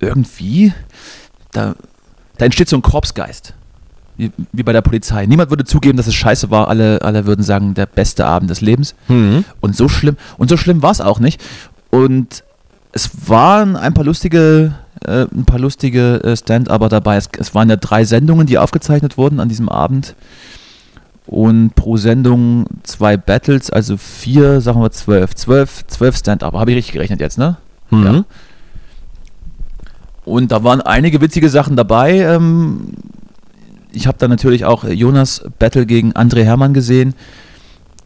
irgendwie, 0.00 0.72
da, 1.50 1.74
da 2.38 2.46
entsteht 2.46 2.70
so 2.70 2.76
ein 2.76 2.82
Korpsgeist. 2.82 3.52
Wie, 4.16 4.32
wie, 4.52 4.62
bei 4.62 4.72
der 4.72 4.80
Polizei. 4.80 5.26
Niemand 5.26 5.50
würde 5.50 5.64
zugeben, 5.64 5.98
dass 5.98 6.06
es 6.06 6.14
scheiße 6.14 6.50
war. 6.50 6.68
Alle, 6.68 7.02
alle 7.02 7.26
würden 7.26 7.42
sagen, 7.42 7.74
der 7.74 7.86
beste 7.86 8.24
Abend 8.24 8.48
des 8.48 8.62
Lebens. 8.62 8.94
Mhm. 9.08 9.44
Und 9.60 9.76
so 9.76 9.88
schlimm, 9.88 10.16
und 10.38 10.48
so 10.48 10.56
schlimm 10.56 10.82
war 10.82 10.90
es 10.90 11.02
auch 11.02 11.18
nicht. 11.18 11.42
Und 11.90 12.44
es 12.92 13.10
waren 13.28 13.74
ein 13.74 13.94
paar 13.94 14.04
lustige, 14.04 14.74
äh, 15.06 15.26
ein 15.32 15.44
paar 15.44 15.58
lustige 15.58 16.22
äh, 16.22 16.36
Stand-Upper 16.36 16.88
dabei. 16.88 17.16
Es, 17.16 17.28
es, 17.38 17.54
waren 17.54 17.70
ja 17.70 17.76
drei 17.76 18.04
Sendungen, 18.04 18.46
die 18.46 18.58
aufgezeichnet 18.58 19.16
wurden 19.16 19.40
an 19.40 19.48
diesem 19.48 19.68
Abend. 19.68 20.14
Und 21.26 21.74
pro 21.74 21.96
Sendung 21.96 22.66
zwei 22.82 23.16
Battles, 23.16 23.70
also 23.70 23.96
vier, 23.96 24.60
sagen 24.60 24.80
wir 24.80 24.90
zwölf. 24.90 25.34
Zwölf, 25.34 25.86
zwölf 25.86 26.16
Stand-Upper. 26.16 26.58
Habe 26.58 26.72
ich 26.72 26.76
richtig 26.78 26.94
gerechnet 26.94 27.20
jetzt, 27.20 27.38
ne? 27.38 27.56
Mhm. 27.90 28.04
Ja. 28.04 28.24
Und 30.24 30.52
da 30.52 30.62
waren 30.62 30.80
einige 30.80 31.20
witzige 31.20 31.48
Sachen 31.48 31.76
dabei. 31.76 32.18
Ähm, 32.20 32.94
ich 33.92 34.06
habe 34.06 34.18
dann 34.18 34.30
natürlich 34.30 34.64
auch 34.64 34.84
Jonas 34.84 35.44
Battle 35.58 35.86
gegen 35.86 36.12
André 36.12 36.44
Hermann 36.44 36.74
gesehen 36.74 37.14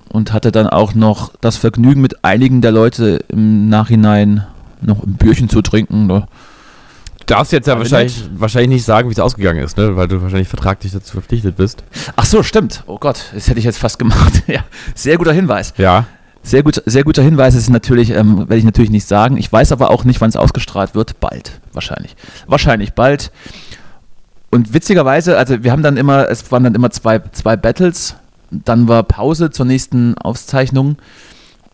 und 0.09 0.33
hatte 0.33 0.53
dann 0.53 0.67
auch 0.67 0.95
noch 0.95 1.33
das 1.41 1.57
Vergnügen, 1.57 2.01
mit 2.01 2.25
einigen 2.25 2.61
der 2.61 2.73
Leute 2.73 3.25
im 3.29 3.69
Nachhinein 3.69 4.47
noch 4.81 5.03
ein 5.03 5.15
Bierchen 5.15 5.49
zu 5.49 5.63
trinken. 5.63 6.07
Ne? 6.07 6.27
Du 7.27 7.35
darfst 7.35 7.53
jetzt 7.53 7.67
ja 7.67 7.77
wahrscheinlich, 7.77 8.23
wahrscheinlich 8.37 8.71
nicht 8.71 8.85
sagen, 8.85 9.09
wie 9.09 9.13
es 9.13 9.19
ausgegangen 9.19 9.63
ist, 9.65 9.77
ne? 9.77 9.97
weil 9.97 10.07
du 10.07 10.23
wahrscheinlich 10.23 10.47
vertraglich 10.47 10.93
dazu 10.93 11.13
verpflichtet 11.13 11.57
bist. 11.57 11.83
Ach 12.15 12.25
so, 12.25 12.45
stimmt. 12.45 12.85
Oh 12.87 12.99
Gott, 12.99 13.33
das 13.35 13.49
hätte 13.49 13.59
ich 13.59 13.65
jetzt 13.65 13.79
fast 13.79 13.99
gemacht. 13.99 14.45
ja, 14.47 14.61
sehr 14.95 15.19
guter 15.19 15.33
Hinweis. 15.33 15.75
Ja. 15.77 16.07
Sehr, 16.45 16.63
gut, 16.63 16.81
sehr 16.87 17.03
guter 17.03 17.25
Hinweis 17.25 17.57
ist 17.57 17.69
natürlich, 17.69 18.11
ähm, 18.11 18.39
werde 18.39 18.59
ich 18.59 18.65
natürlich 18.65 18.93
nicht 18.93 19.09
sagen. 19.09 19.37
Ich 19.37 19.53
weiß 19.53 19.73
aber 19.73 19.91
auch 19.91 20.05
nicht, 20.05 20.21
wann 20.21 20.29
es 20.29 20.37
ausgestrahlt 20.37 20.95
wird. 20.95 21.19
Bald, 21.19 21.61
wahrscheinlich. 21.73 22.15
Wahrscheinlich 22.47 22.93
bald. 22.93 23.33
Und 24.51 24.73
witzigerweise, 24.73 25.37
also 25.37 25.65
wir 25.65 25.73
haben 25.73 25.83
dann 25.83 25.97
immer, 25.97 26.29
es 26.31 26.53
waren 26.53 26.63
dann 26.63 26.77
immer 26.77 26.91
zwei, 26.91 27.19
zwei 27.33 27.57
Battles, 27.57 28.15
dann 28.53 28.87
war 28.87 29.03
Pause 29.03 29.51
zur 29.51 29.67
nächsten 29.67 30.17
Auszeichnung 30.17 30.97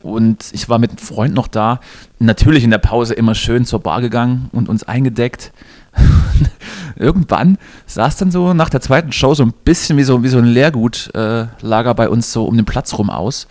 und 0.03 0.46
ich 0.53 0.68
war 0.68 0.78
mit 0.78 0.90
einem 0.90 0.98
Freund 0.98 1.34
noch 1.34 1.48
da. 1.48 1.80
Natürlich 2.18 2.64
in 2.64 2.70
der 2.70 2.78
Pause 2.78 3.14
immer 3.14 3.34
schön 3.34 3.64
zur 3.64 3.80
Bar 3.80 4.00
gegangen 4.00 4.48
und 4.53 4.68
uns 4.68 4.84
eingedeckt. 4.84 5.53
Irgendwann 6.96 7.59
es 7.86 8.16
dann 8.16 8.30
so 8.30 8.55
nach 8.55 8.70
der 8.70 8.80
zweiten 8.80 9.12
Show 9.12 9.34
so 9.34 9.42
ein 9.42 9.53
bisschen 9.64 9.96
wie 9.96 10.03
so, 10.03 10.22
wie 10.22 10.28
so 10.28 10.38
ein 10.38 10.44
Leergutlager 10.44 11.90
äh, 11.90 11.94
bei 11.94 12.09
uns 12.09 12.32
so 12.32 12.44
um 12.44 12.57
den 12.57 12.66
Platz 12.66 12.94
rum 12.98 13.11
aus. 13.11 13.46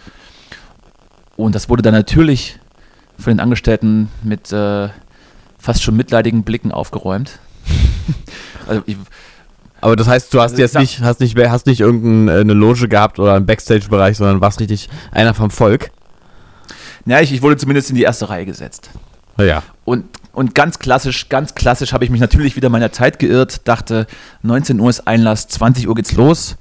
Und 1.38 1.56
das 1.56 1.70
wurde 1.70 1.82
dann 1.82 1.94
natürlich 1.94 2.60
von 3.18 3.34
den 3.34 3.40
Angestellten 3.40 4.10
mit 4.24 4.52
äh, 4.52 4.90
fast 5.58 5.84
schon 5.84 5.96
mitleidigen 5.96 6.44
Blicken 6.44 6.72
aufgeräumt. 6.72 7.40
also 8.68 8.82
ich, 8.86 8.98
aber 9.80 9.96
das 9.96 10.08
heißt, 10.08 10.34
du 10.34 10.42
hast 10.42 10.52
also, 10.52 10.62
jetzt 10.62 10.78
nicht, 10.78 11.02
hast 11.02 11.20
nicht, 11.20 11.38
hast 11.38 11.66
nicht 11.66 11.82
irgendeine 11.82 12.54
Loge 12.54 12.88
gehabt 12.88 13.20
oder 13.20 13.34
einen 13.34 13.46
Backstage-Bereich, 13.46 14.18
sondern 14.18 14.42
warst 14.42 14.60
richtig 14.60 14.90
einer 15.12 15.34
vom 15.34 15.50
Volk? 15.50 15.92
Ja, 17.06 17.20
ich, 17.22 17.34
ich 17.34 17.42
wurde 17.42 17.58
zumindest 17.58 17.90
in 17.90 17.96
die 17.96 18.04
erste 18.04 18.30
Reihe 18.30 18.46
gesetzt. 18.46 18.92
Ja. 19.38 19.64
Und, 19.86 20.06
und 20.34 20.54
ganz 20.54 20.80
klassisch, 20.80 21.30
ganz 21.30 21.56
klassisch 21.56 21.94
habe 21.94 22.06
ich 22.06 22.12
mich 22.12 22.22
natürlich 22.22 22.56
wieder 22.56 22.70
meiner 22.70 22.92
Zeit 22.92 23.20
geirrt, 23.20 23.68
dachte, 23.68 24.08
19 24.44 24.80
Uhr 24.80 24.90
ist 24.90 25.08
Einlass, 25.08 25.48
20 25.48 25.88
Uhr 25.88 25.96
geht's 25.96 26.14
los 26.14 26.58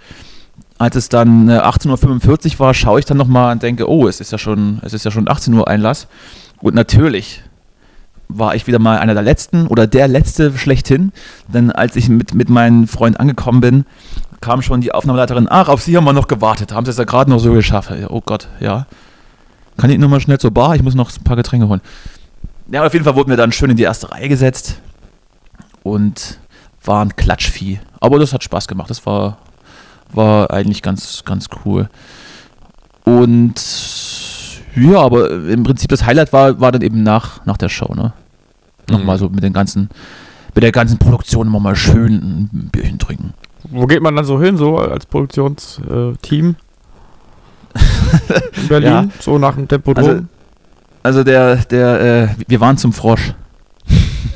als 0.80 0.96
es 0.96 1.10
dann 1.10 1.50
18.45 1.50 2.46
äh, 2.46 2.52
Uhr 2.54 2.58
war, 2.58 2.74
schaue 2.74 2.98
ich 3.00 3.04
dann 3.04 3.18
nochmal 3.18 3.52
und 3.52 3.62
denke, 3.62 3.88
oh, 3.88 4.08
es 4.08 4.18
ist 4.18 4.32
ja 4.32 4.38
schon, 4.38 4.80
es 4.82 4.94
ist 4.94 5.04
ja 5.04 5.10
schon 5.10 5.28
18 5.28 5.52
Uhr 5.52 5.68
Einlass. 5.68 6.08
Und 6.62 6.74
natürlich 6.74 7.42
war 8.28 8.54
ich 8.54 8.66
wieder 8.66 8.78
mal 8.78 8.98
einer 8.98 9.12
der 9.12 9.22
letzten 9.22 9.66
oder 9.66 9.86
der 9.86 10.08
letzte 10.08 10.56
schlechthin. 10.56 11.12
Denn 11.48 11.70
als 11.70 11.96
ich 11.96 12.08
mit, 12.08 12.34
mit 12.34 12.48
meinem 12.48 12.88
Freund 12.88 13.20
angekommen 13.20 13.60
bin, 13.60 13.84
kam 14.40 14.62
schon 14.62 14.80
die 14.80 14.92
Aufnahmeleiterin, 14.92 15.48
ach, 15.50 15.68
auf 15.68 15.82
Sie 15.82 15.98
haben 15.98 16.04
wir 16.04 16.14
noch 16.14 16.28
gewartet, 16.28 16.72
haben 16.72 16.86
Sie 16.86 16.92
es 16.92 16.96
ja 16.96 17.04
gerade 17.04 17.28
noch 17.28 17.40
so 17.40 17.52
geschafft. 17.52 17.92
Oh 18.08 18.22
Gott, 18.24 18.48
ja. 18.58 18.86
Kann 19.80 19.88
ich 19.88 19.98
nur 19.98 20.10
mal 20.10 20.20
schnell 20.20 20.36
zur 20.36 20.50
Bar? 20.50 20.74
Ich 20.74 20.82
muss 20.82 20.94
noch 20.94 21.10
ein 21.10 21.24
paar 21.24 21.36
Getränke 21.36 21.66
holen. 21.66 21.80
Ja, 22.70 22.84
auf 22.84 22.92
jeden 22.92 23.02
Fall 23.06 23.16
wurden 23.16 23.30
wir 23.30 23.38
dann 23.38 23.50
schön 23.50 23.70
in 23.70 23.78
die 23.78 23.82
erste 23.82 24.12
Reihe 24.12 24.28
gesetzt 24.28 24.78
und 25.82 26.38
waren 26.84 27.16
Klatschvieh. 27.16 27.80
Aber 27.98 28.18
das 28.18 28.34
hat 28.34 28.44
Spaß 28.44 28.68
gemacht. 28.68 28.90
Das 28.90 29.06
war, 29.06 29.38
war 30.12 30.50
eigentlich 30.50 30.82
ganz, 30.82 31.24
ganz 31.24 31.48
cool. 31.64 31.88
Und 33.04 33.54
ja, 34.76 35.00
aber 35.00 35.30
im 35.30 35.62
Prinzip 35.62 35.88
das 35.88 36.04
Highlight 36.04 36.34
war, 36.34 36.60
war 36.60 36.72
dann 36.72 36.82
eben 36.82 37.02
nach, 37.02 37.46
nach 37.46 37.56
der 37.56 37.70
Show, 37.70 37.94
ne? 37.94 38.12
Nochmal 38.90 39.16
mhm. 39.16 39.20
so 39.20 39.28
mit 39.30 39.42
den 39.42 39.54
ganzen, 39.54 39.88
mit 40.54 40.62
der 40.62 40.72
ganzen 40.72 40.98
Produktion 40.98 41.46
immer 41.46 41.58
mal 41.58 41.74
schön 41.74 42.50
ein 42.52 42.68
Bierchen 42.70 42.98
trinken. 42.98 43.32
Wo 43.70 43.86
geht 43.86 44.02
man 44.02 44.14
dann 44.14 44.26
so 44.26 44.42
hin, 44.42 44.58
so 44.58 44.76
als 44.76 45.06
Produktionsteam? 45.06 46.56
In 48.62 48.68
Berlin, 48.68 48.88
ja. 48.88 49.08
so 49.20 49.38
nach 49.38 49.54
dem 49.54 49.68
Tempodrom? 49.68 50.04
Also, 50.04 50.22
also 51.02 51.24
der, 51.24 51.56
der, 51.56 52.00
äh, 52.00 52.28
wir 52.46 52.60
waren 52.60 52.76
zum 52.76 52.92
Frosch. 52.92 53.34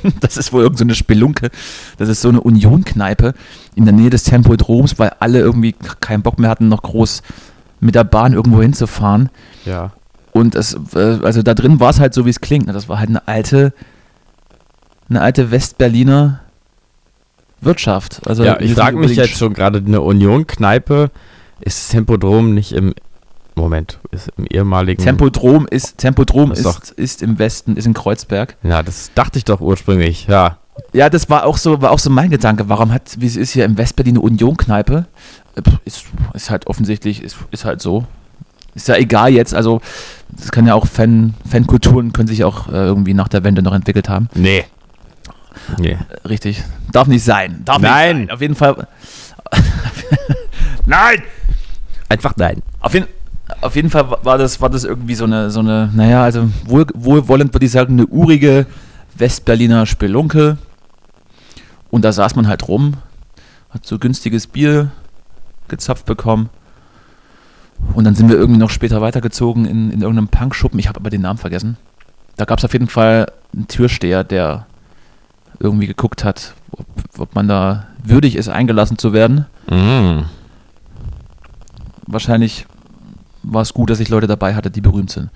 das 0.21 0.37
ist 0.37 0.53
wohl 0.53 0.63
irgendeine 0.63 0.93
so 0.93 0.99
Spelunke. 0.99 1.51
Das 1.99 2.09
ist 2.09 2.21
so 2.21 2.29
eine 2.29 2.41
Union-Kneipe 2.41 3.35
in 3.75 3.85
der 3.85 3.95
Nähe 3.95 4.11
des 4.11 4.25
Tempodroms, 4.25 4.99
weil 4.99 5.13
alle 5.21 5.41
irgendwie 5.41 5.75
keinen 6.01 6.23
Bock 6.23 6.39
mehr 6.39 6.51
hatten, 6.51 6.69
noch 6.69 6.83
groß 6.83 7.23
mit 7.81 7.95
der 7.95 8.05
Bahn 8.05 8.33
irgendwo 8.33 8.63
hinzufahren. 8.63 9.31
Ja. 9.65 9.93
Und 10.33 10.55
es, 10.55 10.77
äh, 10.95 11.19
also 11.23 11.43
da 11.43 11.55
drin 11.55 11.81
war 11.81 11.91
es 11.91 12.01
halt 12.01 12.15
so, 12.15 12.27
wie 12.27 12.31
es 12.31 12.41
klingt. 12.41 12.67
Ne? 12.67 12.73
Das 12.73 12.89
war 12.89 12.99
halt 12.99 13.09
eine 13.09 13.27
alte, 13.29 13.73
eine 15.09 15.21
alte 15.21 15.51
Westberliner 15.51 16.41
Wirtschaft. 17.61 18.23
Also 18.27 18.45
ja, 18.45 18.61
ich 18.61 18.75
frage 18.75 18.97
mich 18.97 19.17
jetzt 19.17 19.39
schon 19.39 19.55
gerade, 19.55 19.79
eine 19.79 20.01
Union-Kneipe, 20.01 21.11
ist 21.61 21.91
Tempodrom 21.91 22.55
nicht 22.55 22.73
im 22.73 22.95
Moment, 23.55 23.99
ist 24.11 24.31
im 24.37 24.47
ehemaligen. 24.47 25.03
Tempodrom 25.03 25.67
ist, 25.71 25.99
Tempodrom 25.99 26.51
ist, 26.53 26.65
ist 26.67 26.91
ist 26.93 27.23
im 27.23 27.39
Westen, 27.39 27.77
ist 27.77 27.87
in 27.87 27.95
Kreuzberg. 27.95 28.57
Ja, 28.63 28.83
das 28.83 29.13
dachte 29.15 29.39
ich 29.39 29.45
doch 29.45 29.61
ursprünglich, 29.61 30.27
ja. 30.27 30.59
Ja, 30.93 31.09
das 31.09 31.31
war 31.31 31.45
auch 31.45 31.57
so, 31.57 31.81
war 31.81 31.93
auch 31.93 32.01
so 32.01 32.11
mein 32.11 32.31
Gedanke. 32.31 32.69
Warum 32.69 32.93
hat, 32.93 33.21
wie 33.21 33.27
es 33.27 33.37
ist 33.37 33.53
hier 33.53 33.65
im 33.65 33.79
Westberlin 33.79 34.15
eine 34.17 34.21
Union-Kneipe? 34.23 35.07
Äh, 35.55 35.63
Ist, 35.85 36.05
ist 36.33 36.51
halt 36.51 36.67
offensichtlich, 36.67 37.23
ist, 37.23 37.37
ist 37.53 37.65
halt 37.65 37.81
so. 37.81 38.05
Ist 38.75 38.89
ja 38.89 38.97
egal 38.97 39.31
jetzt, 39.33 39.55
also 39.55 39.81
das 40.31 40.51
kann 40.51 40.67
ja 40.67 40.75
auch 40.75 40.87
Fan, 40.89 41.35
Fankulturen 41.49 42.13
können 42.13 42.27
sich 42.27 42.43
auch 42.43 42.67
äh, 42.69 42.73
irgendwie 42.73 43.15
nach 43.15 43.29
der 43.29 43.45
Wende 43.45 43.63
noch 43.63 43.73
entwickelt 43.73 44.09
haben. 44.09 44.29
Nee. 44.35 44.65
Nee. 45.79 45.93
Äh, 45.93 46.27
Richtig. 46.29 46.65
Darf 46.91 47.07
nicht 47.07 47.25
sein. 47.25 47.63
Darf 47.65 47.79
Nein. 47.79 48.17
nicht 48.17 48.27
sein. 48.27 48.35
Auf 48.35 48.41
jeden 48.41 48.55
Fall. 48.57 48.89
Nein! 50.87 51.23
Einfach 52.09 52.35
nein. 52.37 52.63
Auf 52.81 52.95
jeden, 52.95 53.07
auf 53.61 53.77
jeden 53.77 53.91
Fall 53.91 54.11
war 54.23 54.39
das, 54.39 54.61
war 54.61 54.71
das 54.71 54.85
irgendwie 54.85 55.15
so 55.15 55.25
eine, 55.25 55.51
so 55.51 55.61
eine, 55.61 55.91
naja, 55.95 56.23
also 56.23 56.51
wohl, 56.65 56.87
wohlwollend 56.95 57.55
würde 57.55 57.67
ich 57.67 57.73
sagen, 57.73 57.95
eine 57.95 58.07
urige 58.07 58.67
Westberliner 59.17 59.87
Spelunke. 59.87 60.59
Und 61.91 62.05
da 62.05 62.13
saß 62.13 62.37
man 62.37 62.49
halt 62.49 62.69
rum, 62.69 62.95
hat 63.71 63.87
so 63.87 63.99
günstiges 63.99 64.47
Bier 64.47 64.91
gezapft 65.69 66.07
bekommen. 66.07 66.51
Und 67.95 68.05
dann 68.05 68.15
sind 68.15 68.29
wir 68.29 68.37
irgendwie 68.37 68.61
noch 68.61 68.71
später 68.71 69.01
weitergezogen 69.01 69.65
in, 69.65 69.91
in 69.91 70.01
irgendeinem 70.01 70.29
Punkschuppen. 70.29 70.79
Ich 70.79 70.89
habe 70.89 71.01
aber 71.01 71.11
den 71.11 71.23
Namen 71.23 71.39
vergessen. 71.39 71.77
Da 72.37 72.45
gab 72.45 72.59
es 72.59 72.65
auf 72.65 72.73
jeden 72.73 72.89
Fall 72.89 73.31
einen 73.53 73.69
Türsteher, 73.69 74.25
der 74.25 74.67
irgendwie 75.59 75.87
geguckt 75.87 76.25
hat, 76.25 76.55
ob, 76.73 76.87
ob 77.19 77.35
man 77.35 77.49
da 77.49 77.87
würdig 78.03 78.37
ist, 78.37 78.49
eingelassen 78.49 78.99
zu 78.99 79.13
werden. 79.13 79.47
Mm. 79.69 80.23
Wahrscheinlich 82.07 82.67
war 83.45 83.63
es 83.63 83.73
gut, 83.75 83.91
dass 83.91 84.01
ich 84.01 84.09
Leute 84.09 84.27
dabei 84.27 84.55
hatte, 84.55 84.71
die 84.71 84.81
berühmt 84.81 85.11
sind. 85.11 85.31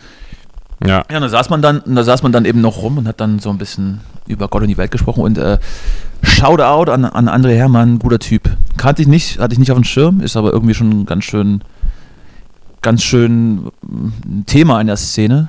Ja. 0.85 1.05
Ja, 1.11 1.21
da 1.21 1.29
saß 1.29 1.51
man 1.51 1.61
dann, 1.63 1.83
da 1.87 2.05
saß 2.05 2.23
man 2.23 2.33
dann 2.33 2.45
eben 2.45 2.61
noch 2.61 2.83
rum 2.83 2.99
und 2.99 3.09
hat 3.09 3.21
dann 3.21 3.39
so 3.41 3.51
ein 3.51 3.59
bisschen 3.59 4.01
über 4.27 4.49
Gott 4.49 4.63
und 4.63 4.69
die 4.69 4.77
Welt 4.77 4.91
gesprochen 4.91 5.23
und 5.25 5.39
äh, 5.39 5.59
Shoutout 6.23 6.91
an, 6.93 7.05
an 7.05 7.29
André 7.29 7.57
Hermann, 7.57 7.99
guter 7.99 8.19
Typ. 8.19 8.51
Kannte 8.77 9.03
ich 9.03 9.09
nicht, 9.09 9.39
hatte 9.39 9.55
ich 9.55 9.59
nicht 9.59 9.73
auf 9.73 9.79
dem 9.79 9.85
Schirm, 9.85 10.21
ist 10.21 10.37
aber 10.37 10.53
irgendwie 10.53 10.75
schon 10.75 11.05
ganz 11.07 11.25
schön, 11.25 11.63
ganz 12.83 13.03
schön 13.03 13.71
ein 13.83 14.45
Thema 14.47 14.81
in 14.81 14.87
der 14.87 14.97
Szene. 14.97 15.49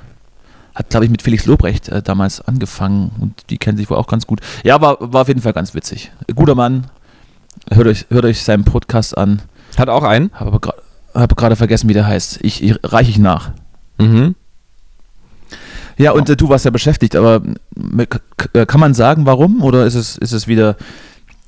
Hat, 0.74 0.89
glaube 0.89 1.05
ich, 1.05 1.12
mit 1.12 1.22
Felix 1.22 1.45
Lobrecht 1.45 1.89
äh, 1.89 2.01
damals 2.01 2.41
angefangen 2.47 3.12
und 3.20 3.34
die 3.49 3.57
kennen 3.57 3.78
sich 3.78 3.89
wohl 3.89 3.97
auch 3.97 4.07
ganz 4.07 4.26
gut. 4.26 4.39
Ja, 4.64 4.80
war, 4.82 4.97
war 4.99 5.22
auf 5.22 5.28
jeden 5.28 5.41
Fall 5.41 5.53
ganz 5.53 5.74
witzig. 5.76 6.12
Guter 6.36 6.55
Mann. 6.55 6.88
Hört 7.72 7.88
euch, 7.88 8.05
hört 8.10 8.26
euch 8.26 8.41
seinen 8.41 8.64
Podcast 8.64 9.18
an. 9.18 9.41
Hat 9.78 9.89
auch 9.89 10.03
einen. 10.03 10.32
Habe 10.34 10.51
aber 10.51 10.57
gra- 10.60 10.74
hab 11.14 11.36
gerade 11.36 11.55
vergessen, 11.55 11.89
wie 11.89 11.93
der 11.93 12.07
heißt. 12.07 12.39
Ich, 12.41 12.64
ich 12.64 12.78
reiche 12.84 13.12
ich 13.12 13.20
nach. 13.20 13.51
Mhm. 13.97 14.36
Ja, 15.97 16.12
und 16.12 16.30
äh, 16.30 16.38
du 16.38 16.47
warst 16.49 16.66
ja 16.66 16.72
beschäftigt, 16.72 17.16
aber 17.16 17.41
äh, 18.53 18.66
kann 18.66 18.80
man 18.80 18.93
sagen, 18.93 19.26
warum? 19.26 19.62
Oder 19.62 19.86
ist 19.86 19.95
es, 19.95 20.18
ist 20.18 20.32
es 20.32 20.47
wieder, 20.47 20.78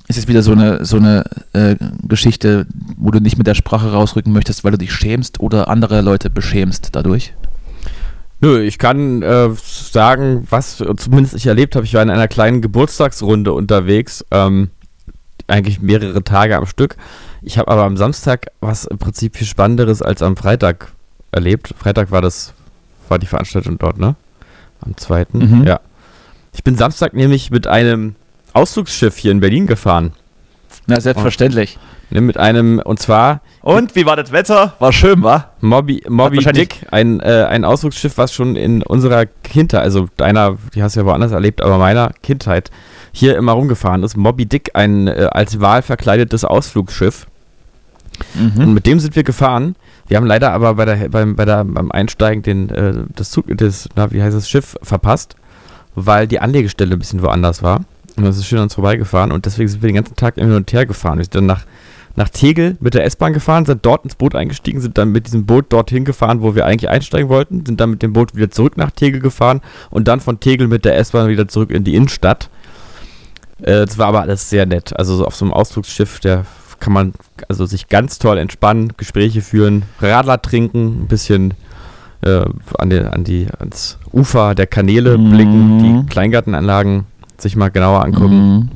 ist 0.08 0.18
es 0.18 0.28
wieder 0.28 0.44
so 0.44 0.52
eine, 0.52 0.84
so 0.84 0.98
eine 0.98 1.24
äh, 1.54 1.76
Geschichte, 2.06 2.68
wo 2.98 3.12
du 3.12 3.20
nicht 3.20 3.38
mit 3.38 3.48
der 3.48 3.56
Sprache 3.56 3.92
rausrücken 3.92 4.34
möchtest, 4.34 4.64
weil 4.64 4.72
du 4.72 4.78
dich 4.78 4.94
schämst 4.94 5.40
oder 5.40 5.70
andere 5.70 6.02
Leute 6.02 6.30
beschämst 6.30 6.90
dadurch? 6.92 7.34
Nö, 8.42 8.60
ich 8.62 8.78
kann 8.78 9.22
äh, 9.22 9.50
sagen, 9.56 10.48
was 10.50 10.84
zumindest 10.98 11.36
ich 11.36 11.46
erlebt 11.46 11.76
habe. 11.76 11.86
Ich 11.86 11.94
war 11.94 12.02
in 12.02 12.10
einer 12.10 12.28
kleinen 12.28 12.62
Geburtstagsrunde 12.62 13.54
unterwegs, 13.54 14.26
ähm, 14.32 14.72
eigentlich 15.52 15.82
mehrere 15.82 16.24
Tage 16.24 16.58
am 16.58 16.66
Stück. 16.66 16.96
Ich 17.42 17.58
habe 17.58 17.70
aber 17.72 17.84
am 17.84 17.98
Samstag 17.98 18.48
was 18.62 18.86
im 18.86 18.98
Prinzip 18.98 19.36
viel 19.36 19.48
Spannenderes 19.48 20.02
als 20.02 20.22
am 20.22 20.36
Freitag 20.38 20.88
erlebt. 21.32 21.74
Freitag 21.78 22.12
war 22.12 22.22
das, 22.22 22.54
war 23.10 23.20
die 23.20 23.28
Veranstaltung 23.28 23.78
dort, 23.80 23.98
ne? 24.00 24.16
Am 24.82 24.98
zweiten, 24.98 25.60
Mhm. 25.60 25.68
ja. 25.68 25.80
Ich 26.54 26.64
bin 26.64 26.76
Samstag 26.76 27.14
nämlich 27.14 27.52
mit 27.52 27.68
einem 27.68 28.16
Ausflugsschiff 28.54 29.18
hier 29.18 29.32
in 29.32 29.40
Berlin 29.40 29.68
gefahren. 29.68 30.14
Na, 30.88 31.00
selbstverständlich. 31.00 31.78
Ne, 32.10 32.20
mit 32.22 32.38
einem, 32.38 32.80
und 32.84 33.00
zwar 33.00 33.40
Und 33.62 33.96
wie 33.96 34.06
war 34.06 34.18
das 34.18 34.32
Wetter? 34.34 34.74
War 34.80 34.92
schön, 34.92 35.24
wa? 35.24 35.52
Moby, 35.62 36.04
Moby 36.10 36.38
wahrscheinlich- 36.38 36.68
Dick, 36.70 36.88
ein, 36.92 37.22
äh, 37.22 37.46
ein 37.50 37.64
Ausflugsschiff, 37.64 38.18
was 38.18 38.34
schon 38.34 38.56
in 38.58 38.84
unserer 38.84 39.26
Kindheit, 39.26 39.82
also 39.82 40.10
deiner, 40.18 40.58
die 40.76 40.84
hast 40.84 40.96
du 40.96 41.02
ja 41.02 41.06
woanders 41.06 41.32
erlebt, 41.32 41.62
aber 41.62 41.78
meiner 41.78 42.12
Kindheit, 42.22 42.70
hier 43.12 43.38
immer 43.38 43.54
rumgefahren 43.54 44.04
ist. 44.04 44.16
Moby 44.18 44.46
Dick, 44.46 44.72
ein 44.74 45.08
äh, 45.08 45.28
als 45.32 45.60
Wal 45.60 45.82
verkleidetes 45.82 46.46
Ausflugsschiff. 46.46 47.28
Und 48.36 48.58
Mhm. 48.68 48.74
mit 48.74 48.86
dem 48.86 49.00
sind 49.00 49.16
wir 49.16 49.24
gefahren. 49.24 49.76
Wir 50.08 50.18
haben 50.18 50.28
leider 50.28 50.52
aber 50.52 50.76
bei 50.76 50.86
der, 50.86 51.10
beim, 51.10 51.36
bei 51.36 51.46
der, 51.46 51.64
beim 51.64 51.92
Einsteigen 51.92 52.44
den, 52.44 52.70
äh, 52.70 52.94
das 53.16 53.32
Zug, 53.32 53.46
das, 53.58 53.88
na, 53.96 54.12
wie 54.12 54.22
heißt 54.22 54.36
das, 54.36 54.50
Schiff 54.50 54.76
verpasst, 54.84 55.36
weil 55.96 56.28
die 56.28 56.40
Anlegestelle 56.40 56.94
ein 56.96 57.00
bisschen 57.00 57.22
woanders 57.22 57.64
war. 57.64 57.82
Und 58.18 58.26
das 58.26 58.38
ist 58.38 58.46
schön 58.46 58.58
an 58.60 58.64
uns 58.66 58.76
vorbeigefahren 58.76 59.32
und 59.32 59.46
deswegen 59.46 59.70
sind 59.70 59.82
wir 59.82 59.88
den 59.88 59.96
ganzen 59.96 60.16
Tag 60.18 60.36
hin 60.36 60.52
und 60.52 60.72
her 60.74 60.86
gefahren. 60.86 61.18
Wir 61.18 61.24
sind 61.24 61.36
dann 61.36 61.46
nach, 61.46 61.64
nach 62.18 62.28
Tegel 62.28 62.76
mit 62.82 62.94
der 62.94 63.06
S-Bahn 63.06 63.32
gefahren, 63.32 63.66
sind 63.66 63.86
dort 63.86 64.04
ins 64.04 64.16
Boot 64.16 64.36
eingestiegen, 64.36 64.82
sind 64.82 64.98
dann 64.98 65.14
mit 65.14 65.28
diesem 65.28 65.46
Boot 65.46 65.68
dorthin 65.70 66.04
gefahren, 66.04 66.42
wo 66.42 66.54
wir 66.54 66.66
eigentlich 66.66 66.90
einsteigen 66.90 67.30
wollten, 67.30 67.66
sind 67.66 67.80
dann 67.80 67.92
mit 67.92 68.02
dem 68.04 68.12
Boot 68.12 68.36
wieder 68.36 68.52
zurück 68.52 68.76
nach 68.76 68.92
Tegel 68.92 69.22
gefahren 69.22 69.62
und 69.90 70.10
dann 70.10 70.20
von 70.20 70.42
Tegel 70.42 70.68
mit 70.68 70.84
der 70.84 70.98
S-Bahn 70.98 71.30
wieder 71.30 71.48
zurück 71.48 71.72
in 71.72 71.86
die 71.86 71.96
Innenstadt. 71.96 72.50
Äh, 73.62 73.86
Das 73.86 73.98
war 73.98 74.08
aber 74.08 74.22
alles 74.22 74.50
sehr 74.50 74.66
nett. 74.66 74.98
Also 74.98 75.16
so 75.16 75.26
auf 75.26 75.36
so 75.36 75.46
einem 75.46 75.54
Ausflugsschiff, 75.54 76.20
der 76.20 76.46
kann 76.80 76.94
man 76.94 77.14
also 77.48 77.66
sich 77.66 77.90
ganz 77.90 78.18
toll 78.20 78.38
entspannen, 78.40 78.94
Gespräche 78.98 79.42
führen, 79.42 79.84
Radler 80.00 80.42
trinken, 80.42 81.04
ein 81.04 81.08
bisschen 81.08 81.54
äh, 82.24 82.44
an, 82.78 82.90
die, 82.90 83.00
an 83.00 83.24
die, 83.24 83.48
ans 83.60 83.98
Ufer 84.12 84.56
der 84.56 84.68
Kanäle 84.68 85.18
Mhm. 85.18 85.30
blicken, 85.32 85.80
die 86.04 86.06
Kleingartenanlagen 86.12 87.06
sich 87.38 87.56
mal 87.56 87.70
genauer 87.70 88.04
angucken 88.04 88.56
Mhm. 88.56 88.70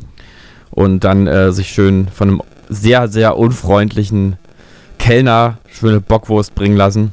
und 0.71 1.03
dann 1.03 1.25
äh, 1.27 1.51
sich 1.51 1.69
schön 1.69 2.07
von 2.07 2.27
einem 2.29 2.41
sehr, 2.69 3.07
sehr 3.07 3.37
unfreundlichen 3.37 4.37
Kellner 4.99 5.57
schöne 5.71 6.01
Bockwurst 6.01 6.55
bringen 6.55 6.75
lassen. 6.77 7.11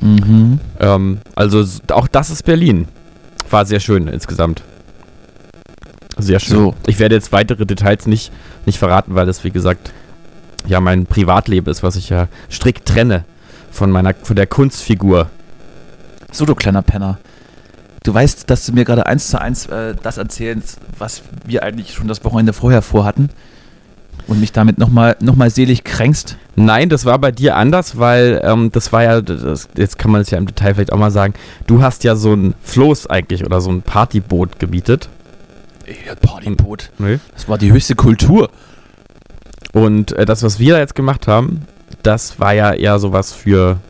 Mhm. 0.00 0.60
Ähm, 0.80 1.18
also 1.34 1.64
auch 1.92 2.08
das 2.08 2.30
ist 2.30 2.44
Berlin. 2.44 2.86
War 3.50 3.64
sehr 3.66 3.80
schön 3.80 4.06
insgesamt. 4.08 4.62
Sehr 6.18 6.40
schön. 6.40 6.56
So. 6.56 6.74
Ich 6.86 6.98
werde 6.98 7.14
jetzt 7.14 7.32
weitere 7.32 7.64
Details 7.64 8.06
nicht, 8.06 8.32
nicht 8.66 8.78
verraten, 8.78 9.14
weil 9.14 9.26
das, 9.26 9.44
wie 9.44 9.50
gesagt, 9.50 9.92
ja 10.66 10.80
mein 10.80 11.06
Privatleben 11.06 11.70
ist, 11.70 11.82
was 11.82 11.96
ich 11.96 12.08
ja 12.10 12.28
strikt 12.50 12.86
trenne 12.86 13.24
von 13.70 13.90
meiner, 13.90 14.14
von 14.14 14.36
der 14.36 14.46
Kunstfigur. 14.46 15.30
So, 16.32 16.44
du 16.44 16.54
kleiner 16.54 16.82
Penner. 16.82 17.18
Du 18.02 18.14
weißt, 18.14 18.48
dass 18.50 18.66
du 18.66 18.72
mir 18.72 18.84
gerade 18.84 19.06
eins 19.06 19.28
zu 19.28 19.40
eins 19.40 19.66
äh, 19.66 19.94
das 20.02 20.18
erzählst, 20.18 20.78
was 20.98 21.22
wir 21.44 21.62
eigentlich 21.62 21.94
schon 21.94 22.08
das 22.08 22.24
Wochenende 22.24 22.52
vorher 22.52 22.82
vorhatten 22.82 23.30
und 24.26 24.40
mich 24.40 24.52
damit 24.52 24.78
nochmal 24.78 25.16
noch 25.20 25.36
mal 25.36 25.50
selig 25.50 25.84
kränkst. 25.84 26.36
Nein, 26.54 26.88
das 26.88 27.04
war 27.04 27.18
bei 27.18 27.32
dir 27.32 27.56
anders, 27.56 27.98
weil 27.98 28.40
ähm, 28.44 28.70
das 28.72 28.92
war 28.92 29.02
ja, 29.02 29.20
das, 29.20 29.68
jetzt 29.76 29.98
kann 29.98 30.10
man 30.10 30.20
es 30.20 30.30
ja 30.30 30.38
im 30.38 30.46
Detail 30.46 30.74
vielleicht 30.74 30.92
auch 30.92 30.98
mal 30.98 31.10
sagen, 31.10 31.34
du 31.66 31.82
hast 31.82 32.04
ja 32.04 32.14
so 32.14 32.34
ein 32.34 32.54
Floß 32.62 33.08
eigentlich 33.08 33.44
oder 33.44 33.60
so 33.60 33.70
ein 33.70 33.82
Partyboot 33.82 34.58
gemietet. 34.58 35.08
Ja, 36.06 36.14
Partyboot. 36.14 36.90
Nee. 36.98 37.18
Das 37.34 37.48
war 37.48 37.58
die 37.58 37.72
höchste 37.72 37.94
Kultur. 37.94 38.50
Und 39.72 40.12
äh, 40.12 40.24
das, 40.24 40.42
was 40.42 40.58
wir 40.58 40.74
da 40.74 40.80
jetzt 40.80 40.94
gemacht 40.94 41.26
haben, 41.26 41.62
das 42.02 42.38
war 42.38 42.52
ja 42.52 42.72
eher 42.72 42.98
sowas 42.98 43.32
für, 43.32 43.80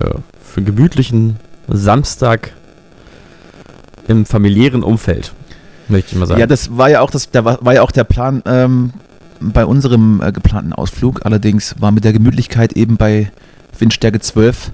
äh, 0.00 0.04
für 0.42 0.58
einen 0.58 0.66
gemütlichen 0.66 1.36
Samstag 1.68 2.52
im 4.08 4.26
familiären 4.26 4.82
Umfeld, 4.82 5.32
möchte 5.88 6.12
ich 6.12 6.18
mal 6.18 6.26
sagen. 6.26 6.40
Ja, 6.40 6.46
das 6.46 6.76
war 6.76 6.90
ja 6.90 7.00
auch 7.00 7.10
das, 7.10 7.30
der 7.30 7.44
war, 7.44 7.58
war 7.64 7.74
ja 7.74 7.82
auch 7.82 7.92
der 7.92 8.04
Plan 8.04 8.42
ähm, 8.46 8.92
bei 9.40 9.64
unserem 9.64 10.20
äh, 10.22 10.32
geplanten 10.32 10.72
Ausflug. 10.72 11.24
Allerdings 11.24 11.76
war 11.78 11.92
mit 11.92 12.04
der 12.04 12.12
Gemütlichkeit 12.12 12.72
eben 12.74 12.96
bei 12.96 13.30
Windstärke 13.78 14.20
12 14.20 14.72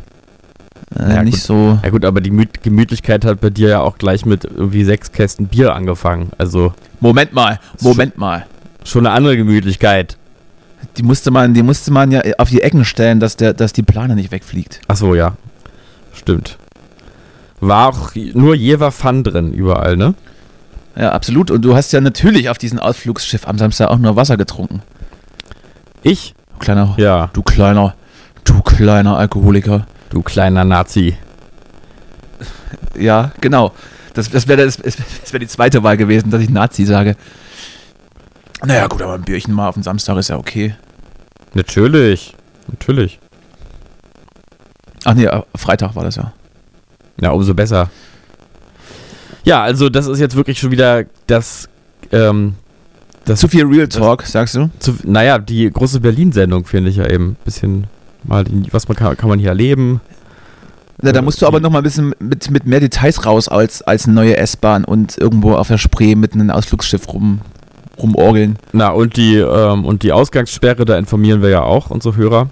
äh, 0.97 1.15
Ja, 1.15 1.23
nicht 1.23 1.35
gut. 1.35 1.43
so. 1.43 1.79
ja 1.83 1.91
gut, 1.91 2.05
aber 2.05 2.21
die 2.21 2.31
Mü- 2.31 2.49
Gemütlichkeit 2.63 3.25
hat 3.25 3.41
bei 3.41 3.51
dir 3.51 3.69
ja 3.69 3.81
auch 3.81 3.99
gleich 3.99 4.25
mit 4.27 4.45
irgendwie 4.45 4.85
sechs 4.85 5.13
Kästen 5.13 5.47
Bier 5.49 5.75
angefangen. 5.75 6.31
Also 6.39 6.73
Moment 7.01 7.33
mal, 7.33 7.59
Moment 7.81 8.17
mal. 8.19 8.47
schon 8.85 9.07
eine 9.07 9.15
andere 9.15 9.37
Gemütlichkeit. 9.37 10.17
Die 10.97 11.03
musste 11.03 11.31
man, 11.31 11.55
die 11.55 11.63
musste 11.63 11.93
man 11.93 12.11
ja 12.11 12.23
auf 12.39 12.49
die 12.51 12.63
Ecken 12.63 12.85
stellen, 12.85 13.21
dass 13.21 13.37
der, 13.37 13.53
dass 13.53 13.73
die 13.73 13.83
Plane 13.83 14.15
nicht 14.15 14.31
wegfliegt. 14.31 14.81
Ach 14.89 14.97
so, 14.97 15.15
ja. 15.15 15.35
Stimmt. 16.13 16.57
War 17.61 17.89
auch 17.89 18.13
nur 18.35 18.55
Jever 18.55 18.93
Fun 18.93 19.25
drin 19.25 19.53
überall, 19.53 19.97
ne? 19.97 20.15
Ja, 20.97 21.11
absolut. 21.13 21.51
Und 21.51 21.63
du 21.63 21.75
hast 21.77 21.93
ja 21.93 22.01
natürlich 22.01 22.49
auf 22.49 22.59
diesem 22.59 22.79
Ausflugsschiff 22.79 23.47
am 23.47 23.59
Samstag 23.59 23.89
auch 23.89 23.99
nur 23.99 24.17
Wasser 24.17 24.37
getrunken. 24.37 24.83
Ich? 26.03 26.35
Du 26.53 26.59
kleiner, 26.59 26.95
Ja. 26.97 27.31
du 27.33 27.43
kleiner, 27.43 27.95
du 28.45 28.61
kleiner 28.63 29.17
Alkoholiker. 29.19 29.87
Du 30.11 30.23
kleiner 30.23 30.65
Nazi. 30.65 31.17
Ja, 32.97 33.33
genau. 33.41 33.73
Das, 34.15 34.31
das 34.31 34.49
wäre 34.49 34.65
das, 34.65 34.77
das 34.77 35.33
wär 35.33 35.41
die 35.41 35.47
zweite 35.47 35.83
Wahl 35.83 35.97
gewesen, 35.97 36.31
dass 36.31 36.43
ich 36.43 36.51
Nazi 36.51 36.85
sage. 36.85 37.17
Naja, 38.65 38.87
gut, 38.87 39.03
aber 39.03 39.15
ein 39.15 39.23
Bierchen 39.23 39.55
mal 39.55 39.69
auf 39.69 39.75
dem 39.75 39.83
Samstag 39.83 40.17
ist 40.17 40.29
ja 40.29 40.37
okay. 40.37 40.75
Natürlich. 41.55 42.35
Natürlich. 42.67 43.21
Ach 45.05 45.15
nee, 45.15 45.27
äh, 45.27 45.43
Freitag 45.55 45.95
war 45.95 46.05
das 46.05 46.17
ja. 46.17 46.33
Ja, 47.21 47.31
umso 47.31 47.55
besser. 47.55 47.91
Ja, 49.45 49.63
also 49.63 49.89
das 49.89 50.07
ist 50.07 50.19
jetzt 50.19 50.35
wirklich 50.35 50.59
schon 50.59 50.71
wieder 50.71 51.05
das, 51.27 51.69
ähm, 52.13 52.57
das 53.25 53.41
Zu 53.41 53.49
viel 53.49 53.65
Real 53.67 53.89
Talk, 53.89 54.23
sagst 54.23 54.57
du? 54.57 54.71
zu, 54.79 54.97
naja, 55.05 55.39
die 55.39 55.71
große 55.71 56.01
Berlin-Sendung 56.01 56.65
finde 56.65 56.91
ich 56.91 56.97
ja 56.97 57.07
eben. 57.09 57.37
Bisschen 57.45 57.87
mal, 58.25 58.45
was 58.71 58.89
man 58.89 58.97
kann, 58.97 59.17
kann 59.17 59.29
man 59.29 59.39
hier 59.39 59.51
erleben. 59.51 60.01
Ja, 61.03 61.13
da 61.13 61.23
musst 61.23 61.41
du 61.41 61.47
aber 61.47 61.61
noch 61.61 61.71
mal 61.71 61.79
ein 61.79 61.85
bisschen 61.85 62.13
mit, 62.19 62.51
mit 62.51 62.67
mehr 62.67 62.81
Details 62.81 63.25
raus 63.25 63.49
als, 63.49 63.83
als 63.83 64.07
eine 64.07 64.15
neue 64.15 64.37
S-Bahn 64.37 64.85
und 64.85 65.17
irgendwo 65.17 65.55
auf 65.55 65.69
der 65.69 65.79
Spree 65.79 66.17
mit 66.17 66.33
einem 66.35 66.51
Ausflugsschiff 66.51 67.07
rum, 67.13 67.41
rumorgeln. 67.97 68.57
Na, 68.73 68.89
und 68.91 69.17
die, 69.17 69.37
ähm, 69.37 69.85
und 69.85 70.03
die 70.03 70.11
Ausgangssperre, 70.13 70.85
da 70.85 70.99
informieren 70.99 71.41
wir 71.41 71.51
ja 71.51 71.63
auch 71.63 71.91
unsere 71.91 72.17
Hörer. 72.17 72.51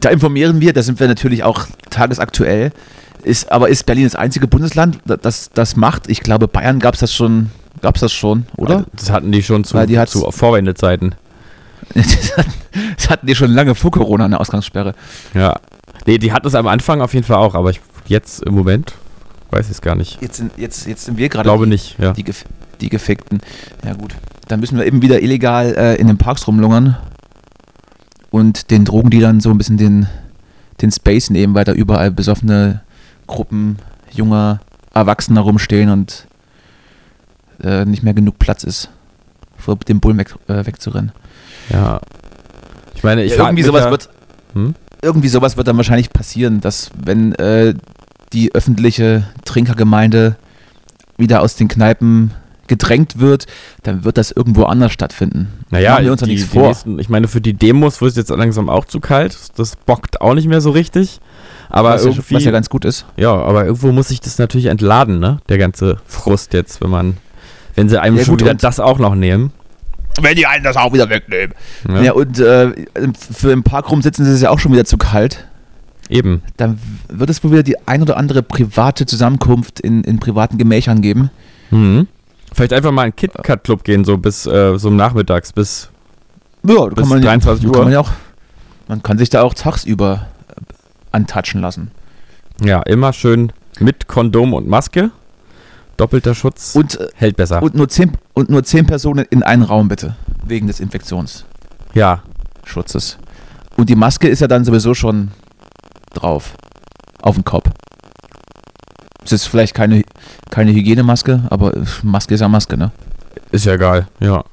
Da 0.00 0.10
informieren 0.10 0.60
wir, 0.60 0.72
da 0.72 0.82
sind 0.82 1.00
wir 1.00 1.08
natürlich 1.08 1.42
auch 1.42 1.66
tagesaktuell. 1.90 2.70
Ist, 3.24 3.50
aber 3.50 3.70
ist 3.70 3.86
Berlin 3.86 4.04
das 4.04 4.14
einzige 4.14 4.46
Bundesland, 4.46 4.98
da- 5.06 5.16
das 5.16 5.50
das 5.52 5.76
macht? 5.76 6.08
Ich 6.08 6.20
glaube, 6.20 6.46
Bayern 6.46 6.78
gab 6.78 6.94
es 6.94 7.00
das 7.00 7.12
schon, 7.12 7.50
gab's 7.80 8.00
das 8.00 8.12
schon, 8.12 8.44
oder? 8.56 8.84
Das 8.94 9.10
hatten 9.10 9.32
die 9.32 9.42
schon 9.42 9.64
zu, 9.64 9.74
Weil 9.74 9.86
die 9.86 9.98
hat's- 9.98 10.12
zu 10.12 10.30
Vorwendezeiten. 10.30 11.14
das 11.94 12.36
hatten- 12.36 12.52
das 12.96 13.10
hatten 13.10 13.26
die 13.26 13.34
schon 13.34 13.50
lange 13.52 13.74
vor 13.74 13.90
Corona 13.90 14.24
eine 14.24 14.40
Ausgangssperre. 14.40 14.94
Ja. 15.34 15.54
Nee, 16.06 16.18
die 16.18 16.32
hat 16.32 16.44
es 16.44 16.54
am 16.54 16.66
Anfang 16.66 17.00
auf 17.00 17.14
jeden 17.14 17.24
Fall 17.26 17.36
auch, 17.36 17.54
aber 17.54 17.70
ich, 17.70 17.80
jetzt 18.06 18.42
im 18.42 18.54
Moment 18.54 18.94
weiß 19.50 19.66
ich 19.66 19.72
es 19.72 19.80
gar 19.82 19.94
nicht. 19.94 20.20
Jetzt 20.20 20.36
sind, 20.38 20.52
jetzt, 20.58 20.86
jetzt 20.86 21.04
sind 21.04 21.16
wir 21.18 21.26
Ich 21.26 21.30
gerade 21.32 21.44
glaube 21.46 21.64
die, 21.64 21.70
nicht, 21.70 21.98
ja. 21.98 22.12
die, 22.12 22.24
Gef 22.24 22.44
die 22.80 22.88
Gefickten. 22.88 23.40
Ja 23.84 23.94
gut, 23.94 24.14
dann 24.48 24.60
müssen 24.60 24.76
wir 24.76 24.84
eben 24.86 25.00
wieder 25.02 25.22
illegal 25.22 25.74
äh, 25.76 25.94
in 25.96 26.08
den 26.08 26.18
Parks 26.18 26.46
rumlungern 26.46 26.96
und 28.30 28.70
den 28.70 28.84
Drogendealern 28.84 29.40
so 29.40 29.50
ein 29.50 29.58
bisschen 29.58 29.76
den, 29.76 30.08
den 30.82 30.90
Space 30.90 31.30
nehmen, 31.30 31.54
weil 31.54 31.64
da 31.64 31.72
überall 31.72 32.10
besoffene 32.10 32.82
Gruppen 33.26 33.78
junger 34.10 34.60
Erwachsener 34.92 35.40
rumstehen 35.42 35.88
und 35.90 36.26
äh, 37.62 37.84
nicht 37.84 38.02
mehr 38.02 38.14
genug 38.14 38.38
Platz 38.38 38.64
ist, 38.64 38.90
vor 39.56 39.76
dem 39.76 40.00
Bullen 40.00 40.18
weg, 40.18 40.34
äh, 40.48 40.66
wegzurennen. 40.66 41.12
Ja. 41.70 42.00
Ich 42.94 43.02
meine, 43.02 43.24
ich 43.24 43.32
Ja, 43.36 43.44
irgendwie 43.44 43.62
sowas 43.62 43.84
ja- 43.84 43.90
wird 43.90 44.08
Hm? 44.54 44.74
irgendwie 45.02 45.28
sowas 45.28 45.56
wird 45.56 45.68
dann 45.68 45.76
wahrscheinlich 45.76 46.10
passieren, 46.10 46.60
dass 46.60 46.90
wenn 46.96 47.34
äh, 47.34 47.74
die 48.32 48.54
öffentliche 48.54 49.24
Trinkergemeinde 49.44 50.36
wieder 51.18 51.42
aus 51.42 51.56
den 51.56 51.68
Kneipen 51.68 52.32
gedrängt 52.66 53.18
wird, 53.20 53.46
dann 53.82 54.04
wird 54.04 54.16
das 54.16 54.30
irgendwo 54.30 54.64
anders 54.64 54.92
stattfinden. 54.92 55.48
Naja, 55.70 55.92
Machen 55.92 56.04
wir 56.06 56.12
uns 56.12 56.22
die, 56.22 56.30
nichts 56.30 56.48
vor. 56.50 56.68
Nächsten, 56.68 56.98
ich 56.98 57.10
meine, 57.10 57.28
für 57.28 57.42
die 57.42 57.52
Demos 57.52 58.00
wird 58.00 58.12
es 58.12 58.16
jetzt 58.16 58.30
langsam 58.30 58.70
auch 58.70 58.86
zu 58.86 59.00
kalt. 59.00 59.36
Das 59.56 59.76
bockt 59.76 60.22
auch 60.22 60.32
nicht 60.32 60.48
mehr 60.48 60.62
so 60.62 60.70
richtig. 60.70 61.20
Aber 61.68 61.90
was, 61.90 62.04
ja, 62.04 62.10
irgendwie, 62.10 62.34
was 62.34 62.44
ja 62.44 62.50
ganz 62.52 62.70
gut 62.70 62.84
ist. 62.86 63.04
ja, 63.16 63.32
aber 63.34 63.66
irgendwo 63.66 63.92
muss 63.92 64.08
sich 64.08 64.20
das 64.20 64.38
natürlich 64.38 64.66
entladen, 64.66 65.18
ne? 65.18 65.38
Der 65.48 65.58
ganze 65.58 65.98
Frust 66.06 66.54
jetzt, 66.54 66.80
wenn 66.80 66.90
man, 66.90 67.16
wenn 67.74 67.88
sie 67.90 68.00
einem 68.00 68.16
Ja, 68.16 68.24
schon 68.24 68.40
wieder 68.40 68.54
das 68.54 68.80
auch 68.80 68.98
noch 68.98 69.14
nehmen. 69.14 69.52
Wenn 70.20 70.36
die 70.36 70.46
einen 70.46 70.64
das 70.64 70.76
auch 70.76 70.92
wieder 70.92 71.08
wegnehmen. 71.08 71.54
Ja, 71.88 72.02
Ja, 72.02 72.12
und 72.12 72.38
äh, 72.38 72.72
für 73.32 73.50
im 73.50 73.62
Park 73.62 73.90
rumsitzen 73.90 74.24
ist 74.24 74.32
es 74.32 74.42
ja 74.42 74.50
auch 74.50 74.58
schon 74.58 74.72
wieder 74.72 74.84
zu 74.84 74.96
kalt. 74.96 75.46
Eben. 76.08 76.42
Dann 76.56 76.78
wird 77.08 77.30
es 77.30 77.42
wohl 77.42 77.52
wieder 77.52 77.62
die 77.62 77.76
ein 77.88 78.02
oder 78.02 78.16
andere 78.16 78.42
private 78.42 79.06
Zusammenkunft 79.06 79.80
in, 79.80 80.04
in 80.04 80.20
privaten 80.20 80.58
Gemächern 80.58 81.00
geben. 81.00 81.30
Mhm. 81.70 82.06
Vielleicht 82.52 82.72
einfach 82.72 82.92
mal 82.92 83.02
in 83.02 83.06
einen 83.06 83.16
KitKat-Club 83.16 83.82
gehen, 83.84 84.04
so 84.04 84.18
bis 84.18 84.46
äh, 84.46 84.78
so 84.78 84.90
nachmittags, 84.90 85.52
bis. 85.52 85.90
Ja, 86.62 86.74
da 86.74 86.86
Bis 86.86 86.96
kann 87.00 87.08
man, 87.08 87.22
23 87.22 87.64
da 87.64 87.68
Uhr. 87.68 87.74
Kann 87.74 87.84
man, 87.84 87.92
ja 87.92 88.00
auch, 88.00 88.10
man 88.86 89.02
kann 89.02 89.18
sich 89.18 89.28
da 89.28 89.42
auch 89.42 89.54
tagsüber 89.54 90.26
äh, 90.48 90.60
antatschen 91.12 91.60
lassen. 91.60 91.90
Ja, 92.62 92.82
immer 92.82 93.12
schön 93.12 93.52
mit 93.80 94.06
Kondom 94.06 94.54
und 94.54 94.68
Maske. 94.68 95.10
Doppelter 95.96 96.34
Schutz 96.34 96.74
Und, 96.74 96.98
äh, 97.00 97.08
hält 97.14 97.36
besser. 97.36 97.62
und, 97.62 97.74
nur 97.74 97.88
zehn, 97.88 98.12
und 98.32 98.50
nur 98.50 98.64
zehn 98.64 98.86
Personen 98.86 99.24
in 99.30 99.42
einen 99.42 99.62
Raum 99.62 99.88
bitte. 99.88 100.16
Wegen 100.44 100.66
des 100.66 100.80
Infektionsschutzes. 100.80 101.44
ja, 101.94 102.22
Und 103.76 103.88
die 103.88 103.94
Maske 103.96 104.28
ist 104.28 104.40
ja 104.40 104.48
dann 104.48 104.64
sowieso 104.64 104.94
schon 104.94 105.30
drauf. 106.12 106.54
Auf 107.22 107.36
dem 107.36 107.44
Kopf. 107.44 107.70
Es 109.24 109.32
ist 109.32 109.46
vielleicht 109.46 109.74
keine, 109.74 110.02
keine 110.50 110.72
Hygienemaske, 110.72 111.44
aber 111.48 111.72
Maske 112.02 112.34
ist 112.34 112.40
ja 112.40 112.48
Maske, 112.48 112.76
ne? 112.76 112.90
ist 113.50 113.64
ja 113.64 113.74
egal, 113.74 114.06
ja. 114.20 114.44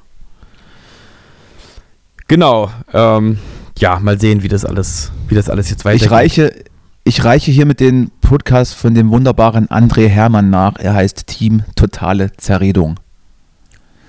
Genau, 2.28 2.70
ähm, 2.94 3.38
ja, 3.78 3.98
mal 3.98 4.18
sehen, 4.18 4.42
wie 4.42 4.48
das 4.48 4.64
alles, 4.64 5.12
wie 5.28 5.34
das 5.34 5.50
alles 5.50 5.68
jetzt 5.70 5.84
weitergeht. 5.84 6.06
Ich 6.06 6.10
reiche, 6.10 6.64
ich 7.04 7.24
reiche 7.24 7.50
hier 7.50 7.66
mit 7.66 7.80
den 7.80 8.10
Podcast 8.20 8.74
von 8.74 8.94
dem 8.94 9.10
wunderbaren 9.10 9.68
André 9.68 10.08
Hermann 10.08 10.50
nach. 10.50 10.76
Er 10.78 10.94
heißt 10.94 11.26
Team 11.26 11.64
Totale 11.74 12.32
Zerredung. 12.36 12.98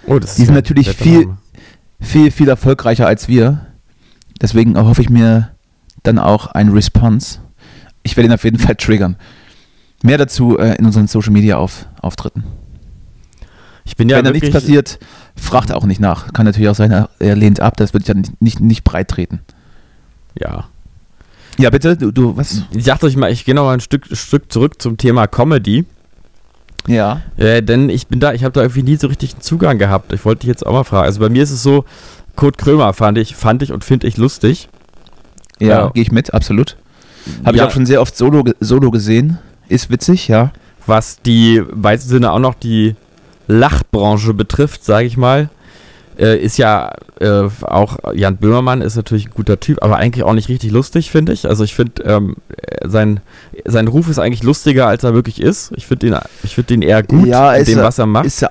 oh, 0.06 0.20
das 0.20 0.32
ist 0.32 0.38
die 0.40 0.46
sind 0.46 0.56
ja 0.56 0.60
natürlich 0.62 0.90
viel- 0.90 1.22
Name. 1.26 1.38
Viel, 2.00 2.32
viel 2.32 2.50
erfolgreicher 2.50 3.08
als 3.08 3.30
wir. 3.30 3.66
Deswegen 4.42 4.76
erhoffe 4.76 5.02
ich 5.02 5.10
mir 5.10 5.52
dann 6.04 6.20
auch 6.20 6.48
ein 6.48 6.68
Response. 6.70 7.40
Ich 8.04 8.18
werde 8.18 8.28
ihn 8.30 8.34
auf 8.34 8.44
jeden 8.44 8.60
Fall 8.60 8.76
triggern. 8.76 9.16
Mehr 10.04 10.18
dazu 10.18 10.58
äh, 10.60 10.76
in 10.76 10.86
unseren 10.86 11.08
Social 11.08 11.32
Media 11.32 11.56
auf, 11.56 11.86
Auftritten. 12.02 12.44
Ich 13.86 13.96
bin 13.96 14.10
ja 14.10 14.18
Wenn 14.18 14.26
da 14.26 14.32
nichts 14.32 14.50
passiert, 14.52 15.00
fragt 15.38 15.72
auch 15.72 15.86
nicht 15.86 16.02
nach. 16.02 16.34
Kann 16.34 16.46
natürlich 16.46 16.68
auch 16.68 16.76
sein, 16.76 16.92
er- 16.92 17.10
er 17.20 17.38
lehnt 17.38 17.62
ab. 17.62 17.78
Das 17.78 17.94
würde 17.94 18.02
ich 18.04 18.08
dann 18.08 18.18
nicht, 18.18 18.42
nicht, 18.42 18.60
nicht 18.60 18.84
breit 18.84 19.08
treten. 19.08 19.40
Ja. 20.38 20.66
Ja, 21.58 21.70
bitte, 21.70 21.96
du, 21.98 22.12
du 22.12 22.36
was? 22.36 22.64
Ich 22.76 22.86
dachte 22.86 23.08
ich 23.08 23.16
mal, 23.16 23.32
ich 23.32 23.46
gehe 23.46 23.54
noch 23.56 23.64
mal 23.66 23.74
ein 23.74 23.80
Stück, 23.80 24.06
Stück 24.12 24.52
zurück 24.52 24.82
zum 24.82 24.98
Thema 24.98 25.28
Comedy. 25.28 25.86
Ja. 26.88 27.22
Äh, 27.38 27.62
denn 27.62 27.90
ich 27.90 28.08
bin 28.08 28.20
da, 28.20 28.34
ich 28.34 28.44
habe 28.44 28.52
da 28.54 28.62
irgendwie 28.62 28.84
nie 28.84 28.96
so 28.98 29.08
richtig 29.08 29.34
einen 29.34 29.42
Zugang 29.42 29.78
gehabt. 29.78 30.12
Ich 30.14 30.26
wollte 30.26 30.42
dich 30.42 30.48
jetzt 30.50 30.66
auch 30.66 30.74
mal 30.74 30.84
fragen. 30.84 31.06
Also 31.06 31.20
bei 31.20 31.30
mir 31.30 31.44
ist 31.44 31.52
es 31.52 31.64
so, 31.64 31.86
Kurt 32.36 32.58
Krömer 32.58 32.94
fand 32.94 33.18
ich, 33.18 33.36
fand 33.36 33.62
ich 33.64 33.72
und 33.72 33.84
finde 33.84 34.08
ich 34.08 34.18
lustig. 34.18 34.68
Ja, 35.60 35.68
Ja. 35.68 35.90
gehe 35.90 36.04
ich 36.04 36.12
mit, 36.12 36.34
absolut. 36.34 36.76
Habe 37.46 37.58
Ja. 37.58 37.64
ich 37.64 37.70
auch 37.70 37.74
schon 37.74 37.86
sehr 37.86 38.02
oft 38.02 38.18
solo, 38.18 38.44
solo 38.60 38.92
gesehen. 38.92 39.38
Ist 39.70 39.90
witzig, 39.90 40.28
ja. 40.28 40.52
Was 40.86 41.22
die 41.22 41.58
im 41.58 41.84
weitesten 41.84 42.10
Sinne 42.10 42.32
auch 42.32 42.40
noch 42.40 42.56
die 42.56 42.96
Lachbranche 43.48 44.34
betrifft, 44.34 44.84
sage 44.84 45.06
ich 45.06 45.16
mal, 45.16 45.50
äh, 46.18 46.38
ist 46.38 46.58
ja 46.58 46.94
äh, 47.20 47.50
auch 47.62 47.98
Jan 48.14 48.38
Böhmermann 48.38 48.82
ist 48.82 48.96
natürlich 48.96 49.28
ein 49.28 49.34
guter 49.34 49.60
Typ, 49.60 49.82
aber 49.84 49.98
eigentlich 49.98 50.24
auch 50.24 50.34
nicht 50.34 50.50
richtig 50.50 50.72
lustig, 50.72 51.10
finde 51.12 51.34
ich. 51.34 51.48
Also 51.48 51.64
ich 51.64 51.74
finde, 51.76 52.04
ähm, 52.04 52.36
äh, 52.56 52.88
sein, 52.88 53.20
sein 53.66 53.88
Ruf 53.88 54.08
ist 54.10 54.20
eigentlich 54.20 54.44
lustiger, 54.44 54.88
als 54.88 55.04
er 55.04 55.14
wirklich 55.14 55.42
ist. 55.42 55.72
Ich 55.76 55.88
finde 55.88 56.08
ihn, 56.08 56.16
ich 56.44 56.56
find 56.56 56.70
ihn 56.72 56.82
eher 56.82 57.04
gut 57.04 57.28
Ja, 57.28 57.54
in 57.54 57.66
dem, 57.66 57.80
er- 57.80 57.84
was 57.86 58.00
er 58.00 58.06
macht. 58.06 58.26
Ist 58.26 58.42
ja, 58.42 58.50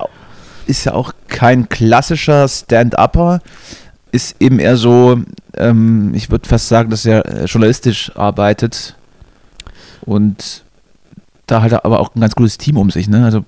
ist 0.67 0.85
ja 0.85 0.93
auch 0.93 1.13
kein 1.27 1.69
klassischer 1.69 2.47
Stand-Upper. 2.47 3.41
Ist 4.11 4.35
eben 4.39 4.59
eher 4.59 4.77
so, 4.77 5.19
ähm, 5.57 6.13
ich 6.13 6.29
würde 6.29 6.47
fast 6.47 6.67
sagen, 6.67 6.89
dass 6.89 7.05
er 7.05 7.25
äh, 7.25 7.45
journalistisch 7.45 8.11
arbeitet. 8.15 8.95
Und 10.01 10.63
da 11.47 11.61
hat 11.61 11.71
er 11.71 11.85
aber 11.85 11.99
auch 11.99 12.13
ein 12.15 12.21
ganz 12.21 12.35
gutes 12.35 12.57
Team 12.57 12.77
um 12.77 12.89
sich. 12.91 13.07
Ne? 13.07 13.23
Also, 13.25 13.43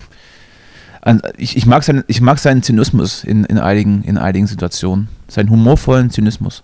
ich, 1.38 1.56
ich, 1.56 1.66
mag 1.66 1.84
seinen, 1.84 2.04
ich 2.08 2.22
mag 2.22 2.40
seinen 2.40 2.64
Zynismus 2.64 3.24
in, 3.24 3.44
in, 3.46 3.60
einigen, 3.60 4.04
in 4.04 4.18
einigen 4.18 4.48
Situationen. 4.48 5.08
Seinen 5.28 5.50
humorvollen 5.50 6.10
Zynismus. 6.10 6.64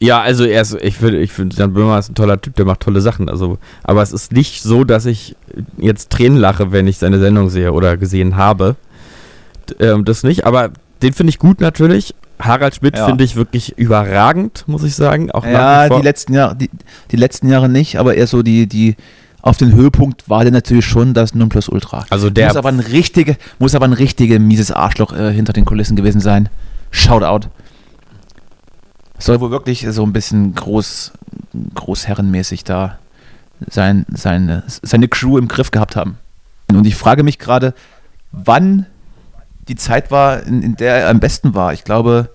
Ja, 0.00 0.20
also 0.20 0.44
er 0.44 0.62
ist, 0.62 0.76
ich 0.80 0.96
finde, 0.96 1.18
ich 1.18 1.32
finde, 1.32 1.56
Jan 1.56 1.72
Böhmer 1.72 1.98
ist 1.98 2.10
ein 2.10 2.14
toller 2.14 2.40
Typ, 2.40 2.54
der 2.56 2.64
macht 2.64 2.80
tolle 2.80 3.00
Sachen. 3.00 3.28
Also, 3.28 3.58
aber 3.82 4.02
es 4.02 4.12
ist 4.12 4.32
nicht 4.32 4.62
so, 4.62 4.84
dass 4.84 5.06
ich 5.06 5.34
jetzt 5.76 6.10
Tränen 6.10 6.38
lache, 6.38 6.70
wenn 6.72 6.86
ich 6.86 6.98
seine 6.98 7.18
Sendung 7.18 7.48
sehe 7.50 7.72
oder 7.72 7.96
gesehen 7.96 8.36
habe. 8.36 8.76
Ähm, 9.80 10.04
das 10.04 10.22
nicht, 10.22 10.46
aber 10.46 10.70
den 11.02 11.12
finde 11.12 11.30
ich 11.30 11.38
gut 11.38 11.60
natürlich. 11.60 12.14
Harald 12.38 12.76
Schmidt 12.76 12.96
Ja. 12.96 13.06
finde 13.06 13.24
ich 13.24 13.34
wirklich 13.34 13.76
überragend, 13.78 14.64
muss 14.66 14.84
ich 14.84 14.94
sagen. 14.94 15.30
Auch 15.30 15.44
Ja, 15.44 15.88
die 15.88 16.02
letzten 16.02 16.34
Jahre, 16.34 16.54
die, 16.54 16.70
die 17.10 17.16
letzten 17.16 17.48
Jahre 17.48 17.68
nicht, 17.68 17.96
aber 17.98 18.14
eher 18.14 18.26
so 18.26 18.42
die, 18.42 18.66
die 18.66 18.94
auf 19.48 19.56
den 19.56 19.74
Höhepunkt 19.74 20.28
war 20.28 20.44
der 20.44 20.52
natürlich 20.52 20.84
schon 20.84 21.14
das 21.14 21.34
Nonplusultra. 21.34 22.04
also 22.10 22.28
der 22.30 22.48
muss 22.48 22.56
aber 22.56 22.68
ein 22.68 22.80
richtige, 22.80 23.36
muss 23.58 23.74
aber 23.74 23.86
ein 23.86 23.94
richtige 23.94 24.38
mieses 24.38 24.70
Arschloch 24.70 25.12
äh, 25.12 25.32
hinter 25.32 25.52
den 25.52 25.64
Kulissen 25.64 25.96
gewesen 25.96 26.20
sein. 26.20 26.48
Shoutout. 26.90 27.48
Soll 29.18 29.40
wohl 29.40 29.50
wirklich 29.50 29.86
so 29.90 30.04
ein 30.04 30.12
bisschen 30.12 30.54
groß, 30.54 31.12
großherrenmäßig 31.74 32.64
da 32.64 32.98
sein, 33.68 34.06
seine, 34.12 34.64
seine 34.66 35.08
Crew 35.08 35.38
im 35.38 35.48
Griff 35.48 35.70
gehabt 35.70 35.96
haben. 35.96 36.18
Und 36.70 36.86
ich 36.86 36.94
frage 36.94 37.22
mich 37.22 37.38
gerade, 37.38 37.74
wann 38.30 38.86
die 39.66 39.76
Zeit 39.76 40.10
war, 40.10 40.42
in, 40.42 40.62
in 40.62 40.76
der 40.76 40.94
er 40.94 41.08
am 41.08 41.20
besten 41.20 41.54
war. 41.54 41.72
Ich 41.72 41.84
glaube, 41.84 42.30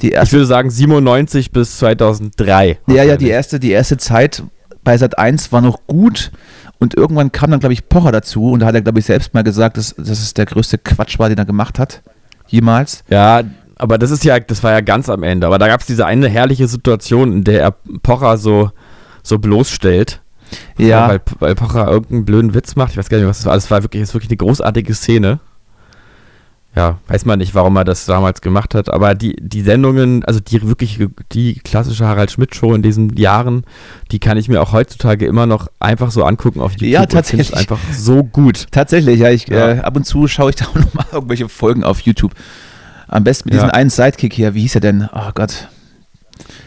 die 0.00 0.08
ich 0.08 0.14
erste, 0.14 0.36
würde 0.36 0.46
sagen 0.46 0.70
97 0.70 1.52
bis 1.52 1.78
2003. 1.78 2.78
ja, 2.88 3.02
ja, 3.04 3.16
die 3.16 3.28
erste, 3.28 3.58
die 3.60 3.70
erste 3.70 3.96
Zeit 3.96 4.42
bei 4.88 4.96
Sat 4.96 5.18
1 5.18 5.52
war 5.52 5.60
noch 5.60 5.80
gut 5.86 6.30
und 6.78 6.94
irgendwann 6.94 7.30
kam 7.30 7.50
dann, 7.50 7.60
glaube 7.60 7.74
ich, 7.74 7.90
Pocher 7.90 8.10
dazu 8.10 8.52
und 8.52 8.60
da 8.60 8.66
hat 8.66 8.74
er, 8.74 8.80
glaube 8.80 9.00
ich, 9.00 9.04
selbst 9.04 9.34
mal 9.34 9.44
gesagt, 9.44 9.76
dass, 9.76 9.94
dass 9.96 10.08
es 10.08 10.32
der 10.32 10.46
größte 10.46 10.78
Quatsch 10.78 11.18
war, 11.18 11.28
den 11.28 11.36
er 11.36 11.44
gemacht 11.44 11.78
hat. 11.78 12.00
Jemals. 12.46 13.04
Ja, 13.10 13.42
aber 13.76 13.98
das 13.98 14.10
ist 14.10 14.24
ja, 14.24 14.40
das 14.40 14.62
war 14.62 14.72
ja 14.72 14.80
ganz 14.80 15.10
am 15.10 15.24
Ende. 15.24 15.46
Aber 15.46 15.58
da 15.58 15.68
gab 15.68 15.82
es 15.82 15.86
diese 15.86 16.06
eine 16.06 16.30
herrliche 16.30 16.68
Situation, 16.68 17.34
in 17.34 17.44
der 17.44 17.60
er 17.60 17.74
Pocher 18.02 18.38
so, 18.38 18.70
so 19.22 19.38
bloßstellt. 19.38 20.22
Ja. 20.78 21.06
Weil, 21.06 21.20
weil 21.38 21.54
Pocher 21.54 21.86
irgendeinen 21.86 22.24
blöden 22.24 22.54
Witz 22.54 22.74
macht. 22.74 22.92
Ich 22.92 22.96
weiß 22.96 23.10
gar 23.10 23.18
nicht, 23.18 23.26
was 23.26 23.40
das 23.40 23.44
war. 23.46 23.56
Das 23.56 23.70
war 23.70 23.82
wirklich, 23.82 24.02
ist 24.02 24.14
wirklich 24.14 24.30
eine 24.30 24.38
großartige 24.38 24.94
Szene. 24.94 25.38
Ja, 26.76 26.98
weiß 27.08 27.24
man 27.24 27.38
nicht, 27.40 27.54
warum 27.56 27.74
er 27.76 27.84
das 27.84 28.04
damals 28.06 28.40
gemacht 28.40 28.74
hat, 28.74 28.88
aber 28.88 29.14
die, 29.16 29.34
die 29.40 29.62
Sendungen, 29.62 30.24
also 30.24 30.38
die 30.38 30.62
wirklich, 30.68 31.00
die 31.32 31.54
klassische 31.54 32.06
Harald 32.06 32.30
Schmidt-Show 32.30 32.72
in 32.74 32.82
diesen 32.82 33.16
Jahren, 33.16 33.64
die 34.12 34.20
kann 34.20 34.36
ich 34.36 34.48
mir 34.48 34.60
auch 34.62 34.72
heutzutage 34.72 35.26
immer 35.26 35.46
noch 35.46 35.68
einfach 35.80 36.10
so 36.12 36.22
angucken 36.24 36.60
auf 36.60 36.72
YouTube. 36.72 36.88
Ja, 36.90 37.06
tatsächlich. 37.06 37.56
einfach 37.56 37.80
so 37.92 38.22
gut. 38.22 38.66
Tatsächlich, 38.70 39.18
ja. 39.18 39.30
Ich, 39.30 39.48
Ja. 39.48 39.70
Äh, 39.72 39.78
ab 39.80 39.96
und 39.96 40.04
zu 40.04 40.28
schaue 40.28 40.50
ich 40.50 40.56
da 40.56 40.66
auch 40.70 40.74
nochmal 40.74 41.06
irgendwelche 41.10 41.48
Folgen 41.48 41.82
auf 41.82 42.00
YouTube. 42.00 42.32
Am 43.08 43.24
besten 43.24 43.48
mit 43.48 43.54
Ja. 43.54 43.62
diesem 43.62 43.74
einen 43.74 43.90
Sidekick 43.90 44.34
hier. 44.34 44.54
Wie 44.54 44.60
hieß 44.60 44.76
er 44.76 44.80
denn? 44.82 45.08
Oh 45.12 45.30
Gott. 45.34 45.68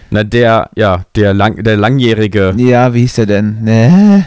Na, 0.10 0.26
der, 0.26 0.72
ja, 0.76 1.06
der, 1.16 1.34
lang, 1.34 1.64
der 1.64 1.78
langjährige, 1.78 2.54
Ja, 2.58 2.93
wie 2.93 3.02
hieß 3.02 3.14
der 3.14 3.28
denn? 3.28 3.64
Ne? 3.64 4.26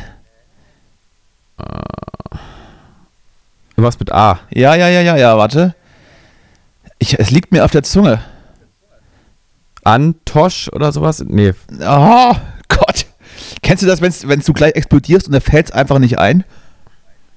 Irgendwas 3.76 3.98
mit 3.98 4.12
A. 4.12 4.40
Ja, 4.50 4.74
ja, 4.74 4.88
ja, 4.88 5.00
ja, 5.00 5.16
ja, 5.16 5.36
warte. 5.38 5.74
Ich, 6.98 7.18
es 7.18 7.30
liegt 7.30 7.52
mir 7.52 7.64
auf 7.64 7.70
der 7.70 7.82
Zunge. 7.82 8.20
Antosch 9.84 10.68
oder 10.72 10.92
sowas? 10.92 11.22
Nee, 11.26 11.52
Oh 11.80 12.32
Gott. 12.68 13.06
Kennst 13.62 13.82
du 13.82 13.86
das, 13.86 14.00
wenn 14.00 14.40
du 14.40 14.52
gleich 14.52 14.74
explodierst 14.74 15.26
und 15.26 15.32
da 15.34 15.40
fällt 15.40 15.66
es 15.66 15.72
einfach 15.72 15.98
nicht 15.98 16.18
ein? 16.18 16.44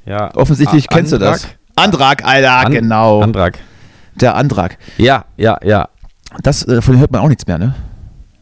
ja. 0.05 0.33
Offensichtlich 0.35 0.89
A- 0.89 0.95
kennst 0.95 1.11
du 1.11 1.17
das. 1.17 1.47
Antrag, 1.75 2.23
Alter, 2.25 2.65
An- 2.65 2.71
genau. 2.71 3.21
Antrag. 3.21 3.59
der 4.15 4.35
Antrag. 4.35 4.77
Ja, 4.97 5.25
ja, 5.35 5.57
ja. 5.63 5.89
Das, 6.41 6.65
äh, 6.67 6.81
von 6.81 6.95
dem 6.95 6.99
hört 7.01 7.11
man 7.11 7.21
auch 7.21 7.27
nichts 7.27 7.45
mehr, 7.47 7.57
ne? 7.57 7.75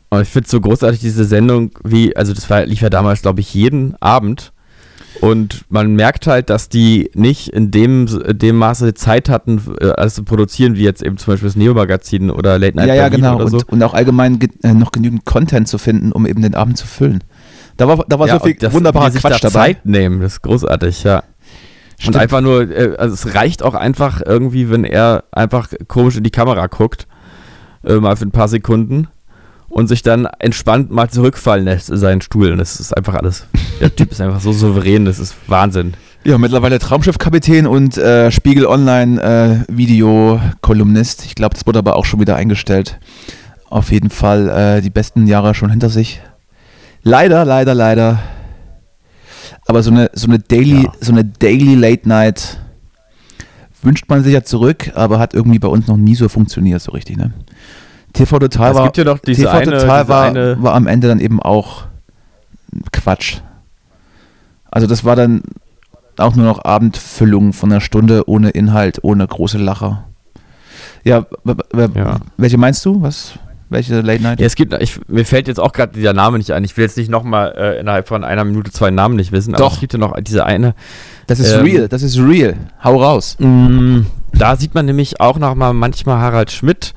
Und 0.10 0.22
ich 0.22 0.30
finde 0.30 0.46
es 0.46 0.52
so 0.52 0.62
großartig, 0.62 1.00
diese 1.02 1.26
Sendung, 1.26 1.72
wie, 1.84 2.16
also 2.16 2.34
das 2.34 2.50
war, 2.50 2.66
lief 2.66 2.82
ja 2.82 2.90
damals, 2.90 3.22
glaube 3.24 3.42
ich, 3.42 3.54
jeden 3.54 3.96
Abend. 4.02 4.54
Und 5.22 5.66
man 5.70 5.96
merkt 5.96 6.28
halt, 6.28 6.50
dass 6.50 6.70
die 6.70 7.10
nicht 7.14 7.50
in 7.50 7.72
dem, 7.72 8.08
in 8.08 8.38
dem 8.38 8.58
Maße 8.58 8.94
Zeit 8.94 9.30
hatten, 9.30 9.62
äh, 9.80 9.88
alles 9.92 10.16
zu 10.16 10.24
produzieren, 10.24 10.76
wie 10.76 10.84
jetzt 10.84 11.02
eben 11.02 11.18
zum 11.18 11.34
Beispiel 11.34 11.48
das 11.50 11.56
Neo-Magazin 11.56 12.30
oder 12.32 12.60
Late 12.60 12.76
Night 12.76 12.88
ja, 12.88 12.96
ja, 12.96 13.02
Berlin 13.04 13.22
genau. 13.22 13.36
oder 13.38 13.48
so. 13.48 13.58
Und, 13.58 13.72
und 13.74 13.84
auch 13.84 13.94
allgemein 13.94 14.40
ge 14.40 14.50
äh, 14.64 14.74
noch 14.74 14.92
genügend 14.92 15.26
Content 15.26 15.68
zu 15.68 15.78
finden, 15.78 16.12
um 16.12 16.26
eben 16.26 16.42
den 16.42 16.56
Abend 16.56 16.78
zu 16.78 16.86
füllen. 16.86 17.24
Da 17.78 17.88
war, 17.88 18.06
da 18.08 18.20
war 18.20 18.28
ja, 18.28 18.40
so 18.40 18.46
viel 18.46 18.56
das- 18.56 18.74
wunderbarer 18.74 19.12
sich 19.12 19.22
Quatsch 19.22 19.44
da 19.44 19.50
dabei. 19.50 19.74
Zeit 19.74 19.86
nehmen, 19.86 20.22
das 20.22 20.34
ist 20.34 20.42
großartig, 20.42 21.04
ja. 21.04 21.24
Stimmt. 21.98 22.16
Und 22.16 22.22
einfach 22.22 22.42
nur, 22.42 22.70
äh, 22.70 22.96
also 22.98 23.14
es 23.14 23.36
reicht 23.36 23.64
auch 23.64 23.74
einfach 23.74 24.22
irgendwie, 24.26 24.70
wenn 24.70 24.84
er 24.84 25.24
einfach 25.32 25.70
komisch 25.88 26.18
in 26.18 26.24
die 26.24 26.32
Kamera 26.32 26.68
guckt, 26.68 27.08
äh, 27.86 27.96
mal 27.96 28.16
für 28.18 28.26
ein 28.26 28.32
paar 28.32 28.50
Sekunden 28.50 29.08
und 29.70 29.88
sich 29.88 30.04
dann 30.04 30.26
entspannt 30.40 30.92
mal 30.92 31.10
zurückfallen 31.10 31.66
lässt 31.66 31.90
in 31.90 31.98
seinen 31.98 32.22
Stuhl. 32.22 32.52
Und 32.52 32.58
das 32.58 32.80
ist 32.80 32.96
einfach 32.96 33.16
alles. 33.16 33.48
Der 33.80 33.96
Typ 33.96 34.12
ist 34.12 34.22
einfach 34.22 34.40
so 34.40 34.52
souverän, 34.52 35.06
das 35.06 35.20
ist 35.20 35.36
Wahnsinn. 35.48 35.94
Ja, 36.24 36.38
mittlerweile 36.38 36.80
Traumschiffkapitän 36.80 37.68
und 37.68 37.98
äh, 37.98 38.32
Spiegel 38.32 38.66
Online 38.66 39.22
äh, 39.70 39.76
Videokolumnist. 39.76 41.26
Ich 41.26 41.36
glaube, 41.36 41.54
das 41.54 41.68
wurde 41.68 41.80
aber 41.80 41.96
auch 41.96 42.06
schon 42.06 42.20
wieder 42.20 42.36
eingestellt. 42.36 43.00
Auf 43.70 43.92
jeden 43.92 44.10
Fall 44.10 44.50
äh, 44.50 44.82
die 44.82 44.90
besten 44.90 45.28
Jahre 45.28 45.54
schon 45.54 45.70
hinter 45.70 45.90
sich. 45.90 46.22
Leider, 47.04 47.46
leider, 47.46 47.76
leider. 47.76 48.20
Aber 49.68 49.84
so 49.84 49.92
eine, 49.92 50.10
so 50.14 50.28
eine 50.28 50.40
Daily, 50.40 50.84
Ja. 50.84 50.92
so 51.02 51.12
eine 51.12 51.26
Daily 51.26 51.76
Late 51.76 52.08
Night 52.08 52.60
wünscht 53.84 54.06
man 54.10 54.24
sich 54.24 54.34
ja 54.34 54.44
zurück, 54.44 54.92
aber 54.96 55.20
hat 55.20 55.36
irgendwie 55.36 55.60
bei 55.60 55.68
uns 55.68 55.88
noch 55.88 55.98
nie 55.98 56.16
so 56.16 56.28
funktioniert, 56.28 56.82
so 56.82 56.92
richtig, 56.92 57.18
ne? 57.18 57.34
TV 58.14 58.40
Total 58.40 58.74
war, 58.74 58.86
ja 58.86 58.90
TV 59.18 59.50
eine, 59.50 59.78
Total 59.78 60.08
war, 60.08 60.64
war 60.64 60.74
am 60.74 60.88
Ende 60.88 61.08
dann 61.08 61.20
eben 61.20 61.40
auch 61.42 61.84
Quatsch. 62.92 63.42
Also 64.76 64.88
das 64.88 65.06
war 65.06 65.16
dann 65.16 65.42
auch 66.18 66.36
nur 66.36 66.46
noch 66.46 66.64
Abendfüllung 66.66 67.54
von 67.54 67.72
einer 67.72 67.80
Stunde 67.82 68.28
ohne 68.30 68.50
Inhalt, 68.50 69.00
ohne 69.04 69.26
große 69.26 69.58
Lacher. 69.58 70.04
Ja, 71.04 71.26
Ja. 71.96 72.18
welche 72.38 72.58
meinst 72.58 72.84
du? 72.86 73.02
Was? 73.02 73.40
Welche 73.70 74.02
Late 74.02 74.22
Night? 74.22 74.40
Ja, 74.40 74.46
es 74.46 74.56
gibt, 74.56 74.74
ich, 74.82 75.00
mir 75.08 75.26
fällt 75.26 75.48
jetzt 75.48 75.60
auch 75.60 75.72
gerade 75.72 75.94
dieser 75.94 76.14
Name 76.14 76.38
nicht 76.38 76.52
ein. 76.52 76.64
Ich 76.66 76.76
will 76.78 76.84
jetzt 76.84 76.98
nicht 76.98 77.10
nochmal 77.10 77.54
äh, 77.58 77.80
innerhalb 77.80 78.08
von 78.08 78.24
einer 78.24 78.44
Minute 78.44 78.72
zwei 78.72 78.92
Namen 78.92 79.16
nicht 79.16 79.32
wissen, 79.32 79.56
aber 79.56 79.64
Doch. 79.64 79.74
es 79.76 79.80
gibt 79.80 79.94
ja 79.94 80.00
noch 80.00 80.14
diese 80.22 80.46
eine. 80.46 80.76
Das 81.28 81.40
ist 81.40 81.52
ähm, 81.54 81.62
real, 81.62 81.88
das 81.88 82.04
ist 82.04 82.18
real. 82.20 82.56
Hau 82.84 83.02
raus. 83.02 83.38
Mm, 83.40 84.02
Da 84.34 84.56
sieht 84.58 84.76
man 84.76 84.86
nämlich 84.86 85.20
auch 85.22 85.40
nochmal 85.40 85.74
manchmal 85.74 86.18
Harald 86.20 86.52
Schmidt 86.52 86.94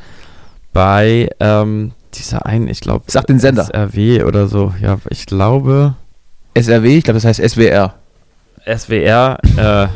bei 0.73 1.31
ähm, 1.41 1.93
dieser 2.15 2.45
einen, 2.45 2.69
ich 2.69 2.81
glaube, 2.81 3.05
Sag 3.07 3.27
den 3.29 3.39
Sender. 3.39 3.65
SRW 3.65 4.25
oder 4.25 4.47
so. 4.49 4.75
Ja, 4.81 4.99
ich 5.11 5.27
glaube 5.27 5.95
SRW, 6.63 6.99
ich 6.99 7.05
glaube, 7.05 7.21
das 7.21 7.25
heißt 7.25 7.41
SWR. 7.51 7.95
SWR. 8.67 9.39
Äh, 9.57 9.89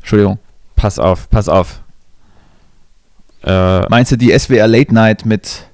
Entschuldigung. 0.00 0.38
pass 0.76 0.98
auf, 0.98 1.28
pass 1.30 1.48
auf. 1.48 1.80
Äh, 3.44 3.80
Meinst 3.88 4.12
du 4.12 4.16
die 4.16 4.36
SWR 4.36 4.66
Late 4.66 4.92
Night 4.94 5.24
mit 5.24 5.66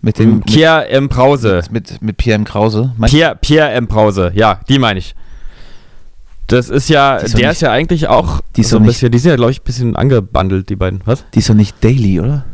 mit 0.00 0.18
dem 0.18 0.36
mit, 0.36 0.46
Pierre 0.46 0.88
M. 0.88 1.08
Brause. 1.08 1.62
mit, 1.70 2.00
mit 2.00 2.16
Pierre 2.16 2.36
M. 2.36 2.44
Krause? 2.44 2.92
Meinst 2.96 3.14
Pierre, 3.14 3.34
Pierre 3.36 3.70
M. 3.72 3.88
Brause, 3.88 4.30
ja, 4.34 4.60
die 4.68 4.78
meine 4.78 5.00
ich. 5.00 5.14
Das 6.46 6.70
ist 6.70 6.88
ja, 6.88 7.16
ist 7.16 7.36
der 7.36 7.48
nicht- 7.48 7.56
ist 7.56 7.62
ja 7.62 7.72
eigentlich 7.72 8.06
auch 8.08 8.40
die 8.56 8.60
ist 8.62 8.70
so 8.70 8.76
ein 8.76 8.82
nicht- 8.82 8.92
bisschen, 8.92 9.10
die 9.12 9.18
sind 9.18 9.30
ja, 9.30 9.36
glaube 9.36 9.50
ich, 9.50 9.60
ein 9.60 9.64
bisschen 9.64 9.96
angebandelt, 9.96 10.68
die 10.68 10.76
beiden. 10.76 11.00
Was? 11.04 11.24
Die 11.34 11.40
ist 11.40 11.50
doch 11.50 11.54
nicht 11.54 11.82
Daily, 11.82 12.20
oder? 12.20 12.44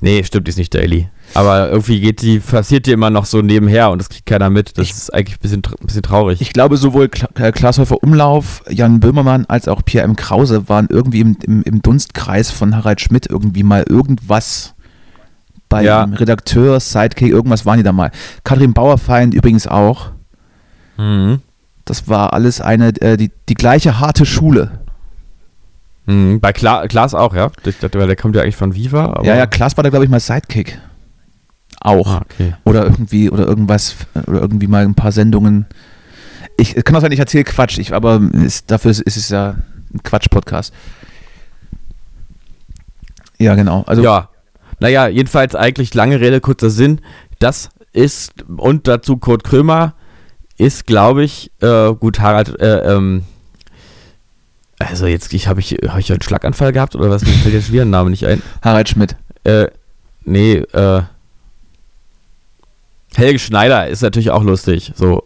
Nee, 0.00 0.22
stimmt, 0.24 0.46
die 0.46 0.50
ist 0.50 0.58
nicht 0.58 0.74
daily. 0.74 1.08
Aber 1.34 1.70
irgendwie 1.70 2.00
geht 2.00 2.20
die, 2.22 2.38
passiert 2.40 2.86
die 2.86 2.92
immer 2.92 3.10
noch 3.10 3.24
so 3.24 3.40
nebenher 3.42 3.90
und 3.90 3.98
das 4.00 4.08
kriegt 4.08 4.26
keiner 4.26 4.50
mit. 4.50 4.76
Das 4.76 4.86
Ich- 4.86 4.92
ist 4.92 5.14
eigentlich 5.14 5.36
ein 5.36 5.40
bisschen, 5.40 5.62
ein 5.80 5.86
bisschen 5.86 6.02
traurig. 6.02 6.40
Ich 6.40 6.52
glaube, 6.52 6.76
sowohl 6.76 7.08
Kla 7.08 7.28
äh, 7.36 7.52
Glashäufer 7.52 8.02
Umlauf, 8.02 8.62
Jan 8.68 9.00
Böhmermann 9.00 9.46
als 9.46 9.68
auch 9.68 9.82
Pierre 9.84 10.04
M. 10.04 10.16
Krause 10.16 10.68
waren 10.68 10.88
irgendwie 10.90 11.20
im, 11.20 11.36
im, 11.46 11.62
im 11.62 11.82
Dunstkreis 11.82 12.50
von 12.50 12.76
Harald 12.76 13.00
Schmidt 13.00 13.26
irgendwie 13.28 13.62
mal 13.62 13.84
irgendwas 13.88 14.74
bei 15.68 15.82
Ja. 15.84 16.04
Redakteur, 16.04 16.78
Sidekick, 16.80 17.30
irgendwas 17.30 17.64
waren 17.64 17.78
die 17.78 17.82
da 17.82 17.92
mal. 17.92 18.10
Katrin 18.44 18.74
Bauerfeind 18.74 19.32
übrigens 19.32 19.66
auch. 19.66 20.10
Mhm. 20.98 21.40
Das 21.86 22.08
war 22.08 22.32
alles 22.34 22.60
eine, 22.60 22.88
äh, 23.00 23.16
die, 23.16 23.32
die 23.48 23.54
gleiche 23.54 23.98
harte 23.98 24.26
Schule. 24.26 24.80
Mhm. 26.06 26.40
Bei 26.40 26.52
Kla 26.52 26.86
Klaas 26.88 27.14
auch, 27.14 27.34
ja. 27.34 27.50
Ich 27.64 27.78
dachte, 27.78 28.06
der 28.06 28.16
kommt 28.16 28.36
ja 28.36 28.42
eigentlich 28.42 28.56
von 28.56 28.74
Viva. 28.74 29.04
Aber 29.06 29.24
ja, 29.24 29.34
ja, 29.36 29.46
Klaas 29.46 29.76
war 29.76 29.84
da, 29.84 29.90
glaube 29.90 30.04
ich, 30.04 30.10
mal 30.10 30.20
Sidekick. 30.20 30.78
Auch. 31.82 32.06
Ah, 32.06 32.22
okay. 32.24 32.54
Oder 32.64 32.84
irgendwie, 32.84 33.28
oder 33.28 33.46
irgendwas, 33.46 33.96
oder 34.26 34.40
irgendwie 34.40 34.68
mal 34.68 34.84
ein 34.84 34.94
paar 34.94 35.12
Sendungen. 35.12 35.66
Ich 36.56 36.74
kann 36.84 36.94
auch 36.94 37.00
sein, 37.00 37.12
ich 37.12 37.18
erzähle 37.18 37.44
Quatsch, 37.44 37.78
ich, 37.78 37.92
aber 37.92 38.20
ist, 38.32 38.70
dafür 38.70 38.92
ist, 38.92 39.00
ist 39.00 39.16
es 39.16 39.28
ja 39.30 39.56
ein 39.92 40.02
Quatsch-Podcast. 40.02 40.72
Ja, 43.38 43.56
genau. 43.56 43.82
Also, 43.86 44.02
ja. 44.02 44.28
Naja, 44.78 45.08
jedenfalls 45.08 45.54
eigentlich 45.54 45.94
lange 45.94 46.20
Rede, 46.20 46.40
kurzer 46.40 46.70
Sinn. 46.70 47.00
Das 47.40 47.70
ist, 47.92 48.44
und 48.56 48.86
dazu 48.86 49.16
Kurt 49.16 49.42
Krömer, 49.42 49.94
ist, 50.58 50.86
glaube 50.86 51.24
ich, 51.24 51.50
äh, 51.60 51.92
gut, 51.94 52.20
Harald, 52.20 52.60
äh, 52.60 52.94
ähm, 52.94 53.24
also 54.78 55.06
jetzt, 55.06 55.32
ich 55.34 55.48
habe 55.48 55.60
ich, 55.60 55.72
hab 55.88 55.98
ich 55.98 56.10
einen 56.12 56.22
Schlaganfall 56.22 56.72
gehabt 56.72 56.94
oder 56.94 57.10
was? 57.10 57.22
Mir 57.22 57.32
fällt 57.32 57.54
jetzt 57.54 57.72
wieder 57.72 57.82
ein 57.82 57.90
Name 57.90 58.10
nicht 58.10 58.26
ein. 58.26 58.42
Harald 58.62 58.88
Schmidt. 58.88 59.16
Äh, 59.44 59.68
nee, 60.24 60.54
äh, 60.54 61.02
Helge 63.16 63.38
Schneider 63.38 63.88
ist 63.88 64.02
natürlich 64.02 64.30
auch 64.30 64.42
lustig, 64.42 64.92
so, 64.96 65.24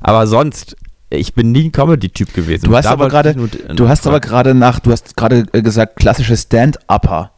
aber 0.00 0.26
sonst, 0.26 0.76
ich 1.10 1.34
bin 1.34 1.52
nie 1.52 1.64
ein 1.64 1.72
Comedy-Typ 1.72 2.32
gewesen. 2.34 2.64
Du 2.66 2.76
hast 2.76 2.84
Da 2.86 2.90
aber 2.90 3.08
gerade- 3.08 3.34
Du 3.74 3.88
hast 3.88 4.06
aber 4.06 4.20
gerade 4.20 4.54
nach, 4.54 4.80
du 4.80 4.92
hast 4.92 5.16
gerade 5.16 5.44
äh, 5.52 5.62
gesagt, 5.62 5.96
klassische 5.96 6.36
Stand-Upper, 6.36 7.30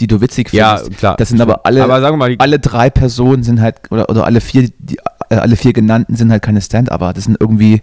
die 0.00 0.06
du 0.06 0.20
witzig 0.20 0.52
ja, 0.52 0.76
findest. 0.76 0.98
klar. 0.98 1.16
Das 1.16 1.28
sind 1.30 1.40
aber 1.40 1.64
alle, 1.64 1.82
aber 1.84 2.00
sagen 2.00 2.14
wir 2.18 2.28
mal, 2.28 2.34
alle 2.38 2.58
drei 2.58 2.90
Personen 2.90 3.42
sind 3.42 3.60
halt, 3.60 3.76
oder, 3.90 4.08
oder 4.10 4.24
alle 4.24 4.40
vier, 4.40 4.68
die, 4.78 4.96
äh, 5.30 5.36
alle 5.36 5.56
vier 5.56 5.72
genannten 5.72 6.16
sind 6.16 6.30
halt 6.30 6.42
keine 6.42 6.60
Stand-Upper. 6.60 7.12
Das 7.12 7.24
sind 7.24 7.36
irgendwie 7.40 7.82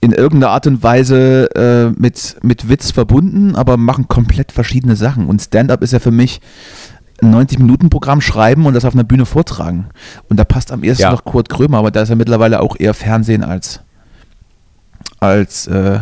in 0.00 0.10
irgendeiner 0.12 0.52
Art 0.52 0.66
und 0.66 0.82
Weise 0.82 1.48
äh, 1.54 1.90
mit, 2.00 2.36
mit 2.42 2.68
Witz 2.68 2.90
verbunden, 2.90 3.54
aber 3.54 3.76
machen 3.76 4.08
komplett 4.08 4.50
verschiedene 4.50 4.96
Sachen. 4.96 5.26
Und 5.28 5.40
Stand-Up 5.40 5.80
ist 5.82 5.92
ja 5.92 6.00
für 6.00 6.10
mich 6.10 6.40
ein 7.22 7.34
90-Minuten-Programm 7.34 8.20
schreiben 8.20 8.66
und 8.66 8.74
das 8.74 8.84
auf 8.84 8.94
einer 8.94 9.04
Bühne 9.04 9.26
vortragen. 9.26 9.86
Und 10.28 10.36
da 10.38 10.44
passt 10.44 10.72
am 10.72 10.82
ehesten 10.84 11.02
Ja. 11.02 11.12
noch 11.12 11.24
Kurt 11.24 11.48
Krömer, 11.48 11.78
aber 11.78 11.90
da 11.90 12.02
ist 12.02 12.10
er 12.10 12.16
mittlerweile 12.16 12.60
auch 12.60 12.76
eher 12.78 12.94
Fernsehen 12.94 13.44
als, 13.44 13.80
als 15.20 15.66
äh, 15.68 16.00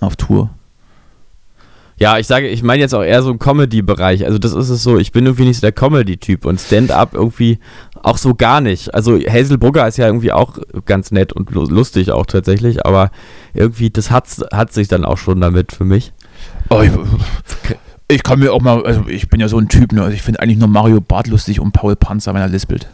auf 0.00 0.16
Tour. 0.16 0.50
Ja, 2.00 2.16
ich 2.18 2.28
sage, 2.28 2.46
ich 2.46 2.62
meine 2.62 2.80
jetzt 2.80 2.94
auch 2.94 3.02
eher 3.02 3.22
so 3.22 3.30
im 3.32 3.40
Comedy-Bereich. 3.40 4.24
Also 4.24 4.38
das 4.38 4.52
ist 4.54 4.68
es 4.68 4.84
so, 4.84 4.98
ich 4.98 5.10
bin 5.10 5.26
irgendwie 5.26 5.44
nicht 5.44 5.56
so 5.56 5.62
der 5.62 5.72
Comedy-Typ 5.72 6.44
und 6.44 6.60
Stand-up 6.60 7.14
irgendwie 7.14 7.58
auch 8.04 8.18
so 8.18 8.34
gar 8.36 8.60
nicht. 8.60 8.94
Also 8.94 9.18
Hazel 9.18 9.58
Brugger 9.58 9.88
ist 9.88 9.96
ja 9.98 10.06
irgendwie 10.06 10.30
auch 10.30 10.58
ganz 10.86 11.10
nett 11.10 11.32
und 11.32 11.50
lu- 11.50 11.64
lustig 11.68 12.12
auch 12.12 12.26
tatsächlich, 12.26 12.86
aber 12.86 13.10
irgendwie, 13.52 13.90
das 13.90 14.12
hat's, 14.12 14.44
hat 14.52 14.72
sich 14.72 14.86
dann 14.86 15.04
auch 15.04 15.18
schon 15.18 15.40
damit 15.40 15.72
für 15.72 15.84
mich. 15.84 16.12
Oh, 16.70 16.82
ich, 16.82 16.92
ich 18.08 18.22
kann 18.22 18.38
mir 18.38 18.52
auch 18.52 18.62
mal, 18.62 18.84
also 18.84 19.06
ich 19.06 19.28
bin 19.28 19.38
ja 19.38 19.48
so 19.48 19.58
ein 19.58 19.68
Typ, 19.68 19.92
ne? 19.92 20.02
also 20.02 20.14
ich 20.14 20.22
finde 20.22 20.40
eigentlich 20.40 20.58
nur 20.58 20.68
Mario 20.68 21.00
Barth 21.00 21.26
lustig 21.26 21.60
und 21.60 21.72
Paul 21.72 21.94
Panzer, 21.94 22.32
wenn 22.34 22.40
er 22.40 22.48
lispelt. 22.48 22.88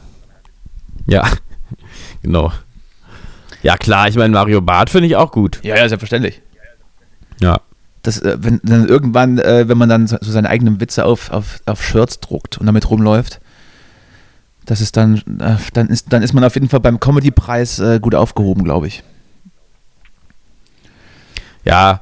Ja, 1.06 1.28
genau. 2.22 2.52
Ja, 3.62 3.76
klar, 3.76 4.08
ich 4.08 4.16
meine, 4.16 4.34
Mario 4.34 4.60
Barth 4.60 4.90
finde 4.90 5.06
ich 5.06 5.16
auch 5.16 5.30
gut. 5.30 5.60
Ja, 5.62 5.76
ja, 5.76 5.88
selbstverständlich. 5.88 6.42
Ja. 7.40 7.60
Das, 8.02 8.20
äh, 8.20 8.36
wenn 8.40 8.60
dann 8.64 8.86
irgendwann, 8.86 9.38
äh, 9.38 9.68
wenn 9.68 9.78
man 9.78 9.88
dann 9.88 10.06
so 10.06 10.18
seine 10.20 10.48
eigenen 10.48 10.80
Witze 10.80 11.06
auf, 11.06 11.30
auf, 11.30 11.60
auf 11.64 11.82
Shirts 11.82 12.20
druckt 12.20 12.58
und 12.58 12.66
damit 12.66 12.90
rumläuft, 12.90 13.40
das 14.66 14.80
ist 14.80 14.96
dann, 14.96 15.22
äh, 15.40 15.56
dann 15.72 15.88
ist, 15.88 16.12
dann 16.12 16.22
ist 16.22 16.34
man 16.34 16.44
auf 16.44 16.54
jeden 16.54 16.68
Fall 16.68 16.80
beim 16.80 17.00
Comedy-Preis 17.00 17.80
gut 18.00 18.14
aufgehoben, 18.14 18.64
glaube 18.64 18.88
ich. 18.88 19.02
Ja, 21.64 22.00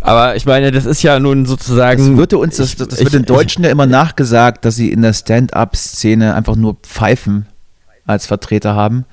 aber 0.00 0.36
ich 0.36 0.46
meine, 0.46 0.70
das 0.70 0.86
ist 0.86 1.02
ja 1.02 1.18
nun 1.18 1.46
sozusagen. 1.46 2.10
Das 2.10 2.16
wird 2.16 2.34
uns, 2.34 2.56
das, 2.56 2.76
das 2.76 2.90
wird 2.90 3.00
ich- 3.00 3.08
den 3.10 3.24
Deutschen 3.24 3.64
ja 3.64 3.70
immer 3.70 3.84
ich- 3.84 3.90
nachgesagt, 3.90 4.64
dass 4.64 4.76
sie 4.76 4.90
in 4.92 5.02
der 5.02 5.12
Stand-up-Szene 5.12 6.34
einfach 6.34 6.56
nur 6.56 6.76
Pfeifen 6.82 7.46
als 8.06 8.26
Vertreter 8.26 8.74
haben 8.74 9.04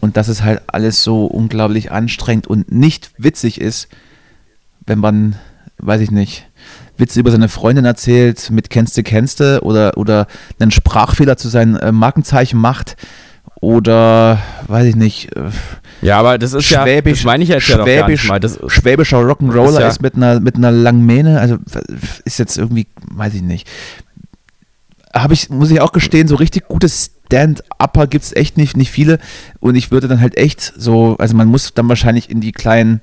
und 0.00 0.16
dass 0.16 0.28
es 0.28 0.42
halt 0.42 0.62
alles 0.68 1.02
so 1.02 1.26
unglaublich 1.26 1.90
anstrengend 1.90 2.46
und 2.46 2.70
nicht 2.70 3.10
witzig 3.18 3.60
ist, 3.60 3.88
wenn 4.86 4.98
man, 5.00 5.36
weiß 5.78 6.00
ich 6.00 6.10
nicht, 6.10 6.46
Witze 6.98 7.20
über 7.20 7.30
seine 7.30 7.48
Freundin 7.48 7.84
erzählt 7.84 8.50
mit 8.50 8.70
kennste 8.70 9.02
kennste 9.02 9.60
oder 9.62 9.98
oder 9.98 10.26
einen 10.58 10.70
Sprachfehler 10.70 11.36
zu 11.36 11.48
seinem 11.48 11.76
äh, 11.76 11.92
Markenzeichen 11.92 12.58
macht 12.58 12.96
oder 13.60 14.38
weiß 14.68 14.86
ich 14.86 14.96
nicht, 14.96 15.34
äh, 15.36 15.50
Ja, 16.02 16.18
aber 16.18 16.38
das 16.38 16.52
ist 16.52 16.68
ja. 16.70 16.84
Das 16.84 17.24
meine 17.24 17.42
ich 17.42 17.50
jetzt 17.50 17.68
ja 17.68 17.78
doch 17.78 17.86
gar 17.86 18.08
nicht 18.08 18.20
Schwäbisch, 18.20 18.28
mal. 18.28 18.40
Das, 18.40 18.58
schwäbischer 18.68 19.18
Rock'n'Roller 19.18 19.80
ist 19.80 19.94
ist, 19.94 19.96
ja- 19.96 20.02
mit 20.02 20.14
einer 20.16 20.40
mit 20.40 20.56
einer 20.56 20.70
langen 20.70 21.04
Mähne, 21.06 21.40
also 21.40 21.56
ist 22.24 22.38
jetzt 22.38 22.58
irgendwie, 22.58 22.86
weiß 23.10 23.34
ich 23.34 23.42
nicht. 23.42 23.66
Habe 25.14 25.32
ich, 25.32 25.48
muss 25.48 25.70
ich 25.70 25.80
auch 25.80 25.92
gestehen, 25.92 26.28
so 26.28 26.36
richtig 26.36 26.68
gute 26.68 26.88
Stand-Upper 26.90 28.06
gibt 28.06 28.24
es 28.26 28.36
echt 28.36 28.58
nicht, 28.58 28.76
nicht 28.76 28.90
viele. 28.90 29.18
Und 29.60 29.74
ich 29.74 29.90
würde 29.90 30.08
dann 30.08 30.20
halt 30.20 30.36
echt 30.36 30.74
so, 30.76 31.16
also 31.18 31.34
man 31.34 31.48
muss 31.48 31.72
dann 31.72 31.88
wahrscheinlich 31.88 32.28
in 32.28 32.42
die 32.42 32.52
kleinen, 32.52 33.00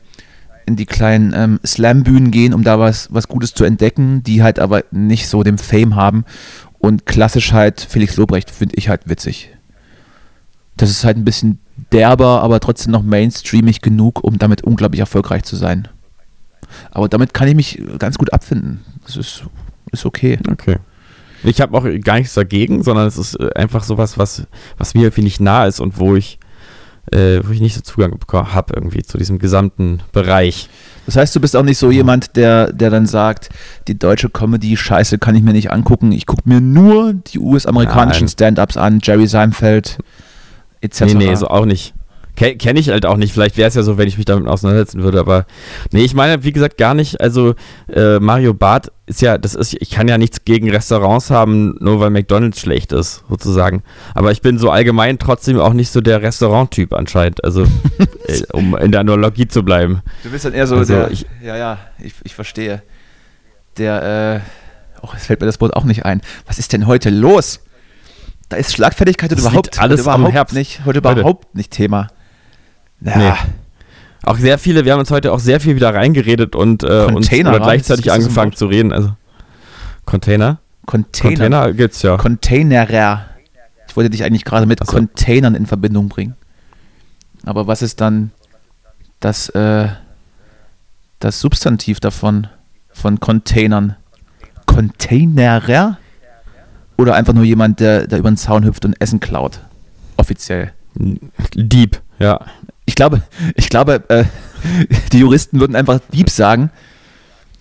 in 0.67 0.75
die 0.75 0.85
kleinen 0.85 1.33
ähm, 1.35 1.59
Slam-Bühnen 1.65 2.29
gehen, 2.29 2.53
um 2.53 2.63
da 2.63 2.77
was, 2.79 3.07
was 3.11 3.27
Gutes 3.27 3.55
zu 3.55 3.63
entdecken, 3.63 4.21
die 4.21 4.43
halt 4.43 4.59
aber 4.59 4.83
nicht 4.91 5.27
so 5.27 5.41
den 5.41 5.57
Fame 5.57 5.95
haben. 5.95 6.23
Und 6.77 7.07
klassisch 7.07 7.51
halt 7.51 7.81
Felix 7.81 8.15
Lobrecht 8.17 8.51
finde 8.51 8.75
ich 8.75 8.89
halt 8.89 9.01
witzig. 9.09 9.49
Das 10.77 10.89
ist 10.89 11.03
halt 11.03 11.17
ein 11.17 11.25
bisschen 11.25 11.59
derber, 11.91 12.41
aber 12.41 12.59
trotzdem 12.59 12.91
noch 12.91 13.03
mainstreamig 13.03 13.81
genug, 13.81 14.23
um 14.23 14.37
damit 14.37 14.63
unglaublich 14.63 14.99
erfolgreich 14.99 15.43
zu 15.43 15.55
sein. 15.55 15.87
Aber 16.91 17.07
damit 17.07 17.33
kann 17.33 17.47
ich 17.47 17.55
mich 17.55 17.81
ganz 17.99 18.17
gut 18.17 18.33
abfinden. 18.33 18.81
Das 19.05 19.15
ist, 19.15 19.43
ist 19.91 20.05
okay. 20.05 20.39
okay. 20.49 20.77
Ich 21.43 21.59
habe 21.61 21.77
auch 21.77 21.85
gar 22.03 22.17
nichts 22.17 22.33
dagegen, 22.33 22.83
sondern 22.83 23.07
es 23.07 23.17
ist 23.17 23.39
äh, 23.39 23.49
einfach 23.55 23.83
sowas, 23.83 24.17
was, 24.17 24.47
was 24.77 24.93
mir 24.93 25.03
irgendwie 25.03 25.23
nicht 25.23 25.41
nah 25.41 25.65
ist 25.65 25.79
und 25.79 25.99
wo 25.99 26.15
ich, 26.15 26.39
äh, 27.11 27.41
wo 27.43 27.51
ich 27.51 27.59
nicht 27.59 27.75
so 27.75 27.81
Zugang 27.81 28.17
habe 28.31 28.73
irgendwie 28.75 29.03
zu 29.03 29.17
diesem 29.17 29.39
gesamten 29.39 29.99
Bereich. 30.13 30.69
Das 31.05 31.17
heißt, 31.17 31.35
du 31.35 31.41
bist 31.41 31.55
auch 31.57 31.63
nicht 31.63 31.77
so 31.77 31.91
jemand, 31.91 32.37
der, 32.37 32.71
der 32.71 32.89
dann 32.89 33.05
sagt, 33.05 33.49
die 33.89 33.99
deutsche 33.99 34.29
Comedy, 34.29 34.77
scheiße, 34.77 35.17
kann 35.17 35.35
ich 35.35 35.43
mir 35.43 35.51
nicht 35.51 35.69
angucken. 35.69 36.13
Ich 36.13 36.25
gucke 36.25 36.43
mir 36.45 36.61
nur 36.61 37.13
die 37.13 37.39
US-amerikanischen. 37.39 38.29
Stand-Ups 38.29 38.77
an, 38.77 38.99
Jerry 39.03 39.27
Seinfeld 39.27 39.97
etc. 40.83 41.01
Nee, 41.05 41.13
nee, 41.15 41.35
so 41.35 41.47
auch 41.47 41.65
nicht. 41.65 41.93
Ke- 42.35 42.55
Kenne 42.55 42.79
ich 42.79 42.89
halt 42.89 43.05
auch 43.05 43.17
nicht. 43.17 43.31
Vielleicht 43.31 43.57
wäre 43.57 43.67
es 43.67 43.75
ja 43.75 43.83
so, 43.83 43.99
wenn 43.99 44.07
ich 44.07 44.17
mich 44.17 44.25
damit 44.25 44.47
auseinandersetzen 44.47 45.03
würde, 45.03 45.19
aber 45.19 45.45
nee, 45.91 46.01
ich 46.01 46.15
meine, 46.15 46.43
wie 46.43 46.51
gesagt, 46.51 46.79
gar 46.79 46.95
nicht. 46.95 47.21
Also, 47.21 47.53
äh, 47.93 48.17
Mario 48.19 48.55
Barth 48.55 48.91
ist 49.05 49.21
ja, 49.21 49.37
das 49.37 49.53
ist, 49.53 49.75
ich 49.79 49.91
kann 49.91 50.07
ja 50.07 50.17
nichts 50.17 50.43
gegen 50.43 50.67
Restaurants 50.71 51.29
haben, 51.29 51.75
nur 51.79 51.99
weil 51.99 52.09
McDonalds 52.09 52.59
schlecht 52.59 52.91
ist, 52.91 53.23
sozusagen. 53.29 53.83
Aber 54.15 54.31
ich 54.31 54.41
bin 54.41 54.57
so 54.57 54.71
allgemein 54.71 55.19
trotzdem 55.19 55.59
auch 55.59 55.73
nicht 55.73 55.91
so 55.91 56.01
der 56.01 56.23
Restaurant-Typ 56.23 56.93
anscheinend. 56.93 57.43
Also, 57.43 57.65
äh, 58.27 58.41
um 58.51 58.75
in 58.77 58.91
der 58.91 59.01
Analogie 59.01 59.47
zu 59.47 59.61
bleiben. 59.61 60.01
Du 60.23 60.31
bist 60.31 60.43
dann 60.43 60.53
eher 60.53 60.65
so 60.65 60.77
Also 60.77 60.91
der, 60.91 61.11
ich- 61.11 61.27
ja, 61.43 61.55
ja, 61.55 61.77
ich, 61.99 62.15
ich 62.23 62.33
verstehe. 62.33 62.81
Der, 63.77 64.41
äh, 64.43 65.05
oh, 65.05 65.09
es 65.15 65.27
fällt 65.27 65.39
mir 65.39 65.45
das 65.47 65.61
Wort 65.61 65.75
auch 65.75 65.83
nicht 65.83 66.03
ein. 66.05 66.21
Was 66.47 66.57
ist 66.57 66.73
denn 66.73 66.87
heute 66.87 67.11
los? 67.11 67.59
Da 68.49 68.57
ist 68.57 68.73
Schlagfertigkeit 68.73 69.31
heute 69.31 69.41
überhaupt, 69.41 69.79
alles 69.79 70.01
heute 70.01 70.11
am 70.11 70.21
überhaupt 70.21 70.35
Herbst. 70.35 70.55
nicht, 70.55 70.81
heute 70.85 70.99
überhaupt 70.99 71.55
nicht 71.55 71.71
Thema. 71.71 72.07
Ja, 73.01 73.17
Nee. 73.17 73.33
Auch 74.25 74.37
sehr 74.37 74.57
viele, 74.57 74.85
wir 74.85 74.93
haben 74.93 74.99
uns 74.99 75.11
heute 75.11 75.33
auch 75.33 75.39
sehr 75.39 75.59
viel 75.59 75.75
wieder 75.75 75.93
reingeredet 75.93 76.55
und 76.55 76.83
äh, 76.83 77.05
uns 77.05 77.29
gleichzeitig 77.29 78.11
angefangen 78.11 78.53
zu 78.53 78.67
reden. 78.67 78.93
Also, 78.93 79.11
Container? 80.05 80.59
Container. 80.85 81.35
Container 81.35 81.73
gibt's 81.73 82.01
ja. 82.01 82.15
Containerer. 82.17 83.25
Ich 83.87 83.95
wollte 83.97 84.09
dich 84.09 84.23
eigentlich 84.23 84.45
gerade 84.45 84.65
mit 84.65 84.79
so. 84.79 84.85
Containern 84.85 85.55
in 85.55 85.65
Verbindung 85.65 86.07
bringen. 86.07 86.35
Aber 87.45 87.67
was 87.67 87.81
ist 87.81 87.99
dann 87.99 88.31
das, 89.19 89.49
äh, 89.49 89.89
das 91.19 91.41
Substantiv 91.41 91.99
davon, 91.99 92.47
von 92.91 93.19
Containern? 93.19 93.97
Containerer? 94.65 95.97
Oder 96.97 97.15
einfach 97.15 97.33
nur 97.33 97.43
jemand, 97.43 97.79
der, 97.79 98.07
der 98.07 98.19
über 98.19 98.29
den 98.31 98.37
Zaun 98.37 98.63
hüpft 98.65 98.85
und 98.85 98.99
Essen 99.01 99.19
klaut? 99.19 99.59
Offiziell. 100.17 100.73
Dieb, 101.55 102.01
ja. 102.19 102.39
Ich 102.85 102.95
glaube, 102.95 103.23
ich 103.55 103.69
glaube, 103.69 104.03
äh, 104.09 104.25
die 105.11 105.19
Juristen 105.19 105.59
würden 105.59 105.75
einfach 105.75 105.99
Dieb 106.11 106.29
sagen. 106.29 106.69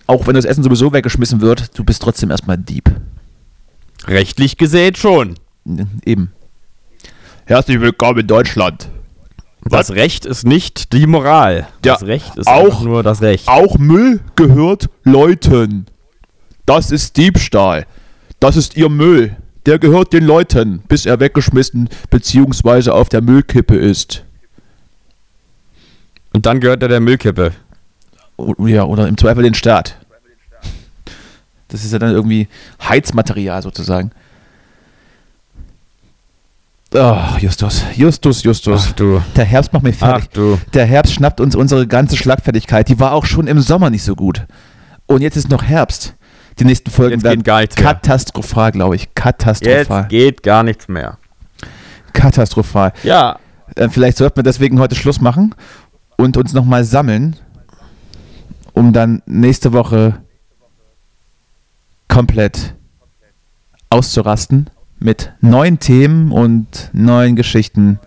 Auch 0.05 0.27
wenn 0.27 0.35
das 0.35 0.45
Essen 0.45 0.63
sowieso 0.63 0.91
weggeschmissen 0.93 1.41
wird, 1.41 1.77
du 1.77 1.83
bist 1.83 2.01
trotzdem 2.01 2.29
erstmal 2.29 2.57
Dieb. 2.57 2.91
Rechtlich 4.05 4.57
gesehen 4.57 4.95
schon. 4.95 5.35
Eben. 6.05 6.31
Herzlich 7.45 7.79
willkommen 7.79 8.19
in 8.19 8.27
Deutschland. 8.27 8.89
Das 9.65 9.91
Recht 9.91 10.25
ist 10.25 10.45
nicht 10.45 10.91
die 10.91 11.07
Moral. 11.07 11.67
Ja, 11.85 11.93
das 11.93 12.03
Recht 12.03 12.35
ist 12.35 12.47
auch- 12.47 12.65
einfach 12.65 12.81
nur 12.81 13.01
das 13.01 13.21
Recht. 13.21 13.47
Auch 13.47 13.77
Müll 13.77 14.19
gehört 14.35 14.89
Leuten. 15.03 15.85
Das 16.65 16.91
ist 16.91 17.15
Diebstahl. 17.15 17.85
Das 18.43 18.57
ist 18.57 18.75
ihr 18.75 18.89
Müll. 18.89 19.37
Der 19.65 19.79
gehört 19.79 20.11
den 20.11 20.25
Leuten, 20.25 20.83
bis 20.89 21.05
er 21.05 21.21
weggeschmissen 21.21 21.87
bzw. 22.09 22.89
auf 22.89 23.07
der 23.07 23.21
Müllkippe 23.21 23.77
ist. 23.77 24.25
Und 26.33 26.45
dann 26.45 26.59
gehört 26.59 26.81
er 26.81 26.89
der 26.89 26.99
Müllkippe. 26.99 27.53
Ja, 28.57 28.83
oder 28.83 29.07
im 29.07 29.17
Zweifel 29.17 29.43
den 29.43 29.53
Staat. 29.53 29.95
Das 31.69 31.85
ist 31.85 31.93
ja 31.93 31.99
dann 31.99 32.11
irgendwie 32.11 32.49
Heizmaterial 32.81 33.61
sozusagen. 33.61 34.11
Ach, 36.93 37.39
Justus, 37.39 37.85
Justus, 37.95 38.43
Justus. 38.43 38.87
Ach 38.89 38.91
du. 38.91 39.21
Der 39.37 39.45
Herbst 39.45 39.71
macht 39.71 39.83
mich 39.83 39.95
fertig. 39.95 40.25
Ach 40.29 40.33
du. 40.33 40.59
Der 40.73 40.85
Herbst 40.85 41.13
schnappt 41.13 41.39
uns 41.39 41.55
unsere 41.55 41.87
ganze 41.87 42.17
Schlagfertigkeit. 42.17 42.89
Die 42.89 42.99
war 42.99 43.13
auch 43.13 43.25
schon 43.25 43.47
im 43.47 43.61
Sommer 43.61 43.89
nicht 43.89 44.03
so 44.03 44.17
gut. 44.17 44.45
Und 45.05 45.21
jetzt 45.21 45.37
ist 45.37 45.49
noch 45.49 45.63
Herbst. 45.63 46.15
Die 46.59 46.65
nächsten 46.65 46.91
Folgen 46.91 47.13
Jetzt 47.13 47.23
werden 47.23 47.43
katastrophal, 47.43 48.71
glaube 48.71 48.95
ich. 48.95 49.13
Katastrophal. 49.15 50.01
Jetzt 50.01 50.09
geht 50.09 50.43
gar 50.43 50.63
nichts 50.63 50.87
mehr. 50.87 51.17
Katastrophal. 52.13 52.93
Ja. 53.03 53.39
Äh, 53.75 53.89
vielleicht 53.89 54.17
sollten 54.17 54.37
wir 54.37 54.43
deswegen 54.43 54.79
heute 54.79 54.95
Schluss 54.95 55.19
machen 55.19 55.55
und 56.17 56.37
uns 56.37 56.53
nochmal 56.53 56.83
sammeln, 56.83 57.35
um 58.73 58.93
dann 58.93 59.21
nächste 59.25 59.73
Woche 59.73 60.21
komplett 62.07 62.75
auszurasten 63.89 64.69
mit 64.99 65.33
neuen 65.41 65.79
Themen 65.79 66.31
und 66.31 66.89
neuen 66.93 67.35
Geschichten. 67.35 67.99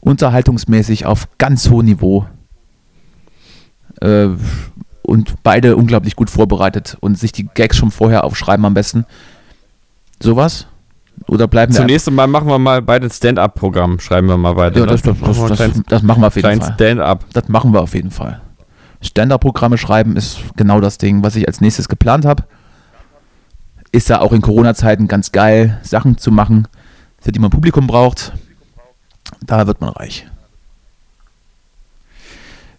Unterhaltungsmäßig 0.00 1.06
auf 1.06 1.28
ganz 1.38 1.70
hohem 1.70 1.86
Niveau. 1.86 2.26
Äh, 4.00 4.28
und 5.04 5.42
beide 5.42 5.76
unglaublich 5.76 6.16
gut 6.16 6.30
vorbereitet 6.30 6.96
und 7.00 7.18
sich 7.18 7.32
die 7.32 7.46
Gags 7.46 7.76
schon 7.76 7.90
vorher 7.90 8.24
aufschreiben 8.24 8.64
am 8.64 8.74
besten. 8.74 9.04
Sowas? 10.20 10.66
Oder 11.28 11.46
bleiben 11.46 11.72
wir 11.72 11.80
Zunächst 11.80 12.08
einmal 12.08 12.26
machen 12.26 12.48
wir 12.48 12.58
mal 12.58 12.82
beide 12.82 13.08
Stand-up-Programm. 13.08 14.00
Schreiben 14.00 14.26
wir 14.26 14.36
mal 14.36 14.56
weiter. 14.56 14.80
Ja, 14.80 14.86
das, 14.86 15.02
das, 15.02 15.16
das, 15.20 15.58
das, 15.58 15.82
das 15.86 16.02
machen 16.02 16.22
wir 16.22 16.26
auf 16.26 16.36
jeden 16.36 16.60
Fall. 16.60 16.74
Stand-up. 16.74 17.24
Das 17.32 17.48
machen 17.48 17.72
wir 17.72 17.82
auf 17.82 17.94
jeden 17.94 18.10
Fall. 18.10 18.40
Stand-up-Programme 19.00 19.78
schreiben 19.78 20.16
ist 20.16 20.40
genau 20.56 20.80
das 20.80 20.98
Ding, 20.98 21.22
was 21.22 21.36
ich 21.36 21.46
als 21.46 21.60
nächstes 21.60 21.88
geplant 21.88 22.24
habe. 22.24 22.44
Ist 23.92 24.08
ja 24.08 24.20
auch 24.20 24.32
in 24.32 24.40
Corona-Zeiten 24.40 25.06
ganz 25.06 25.30
geil, 25.30 25.78
Sachen 25.82 26.18
zu 26.18 26.32
machen, 26.32 26.66
für 27.20 27.30
die 27.30 27.38
man 27.38 27.50
Publikum 27.50 27.86
braucht. 27.86 28.32
Da 29.42 29.66
wird 29.66 29.80
man 29.80 29.90
reich. 29.90 30.26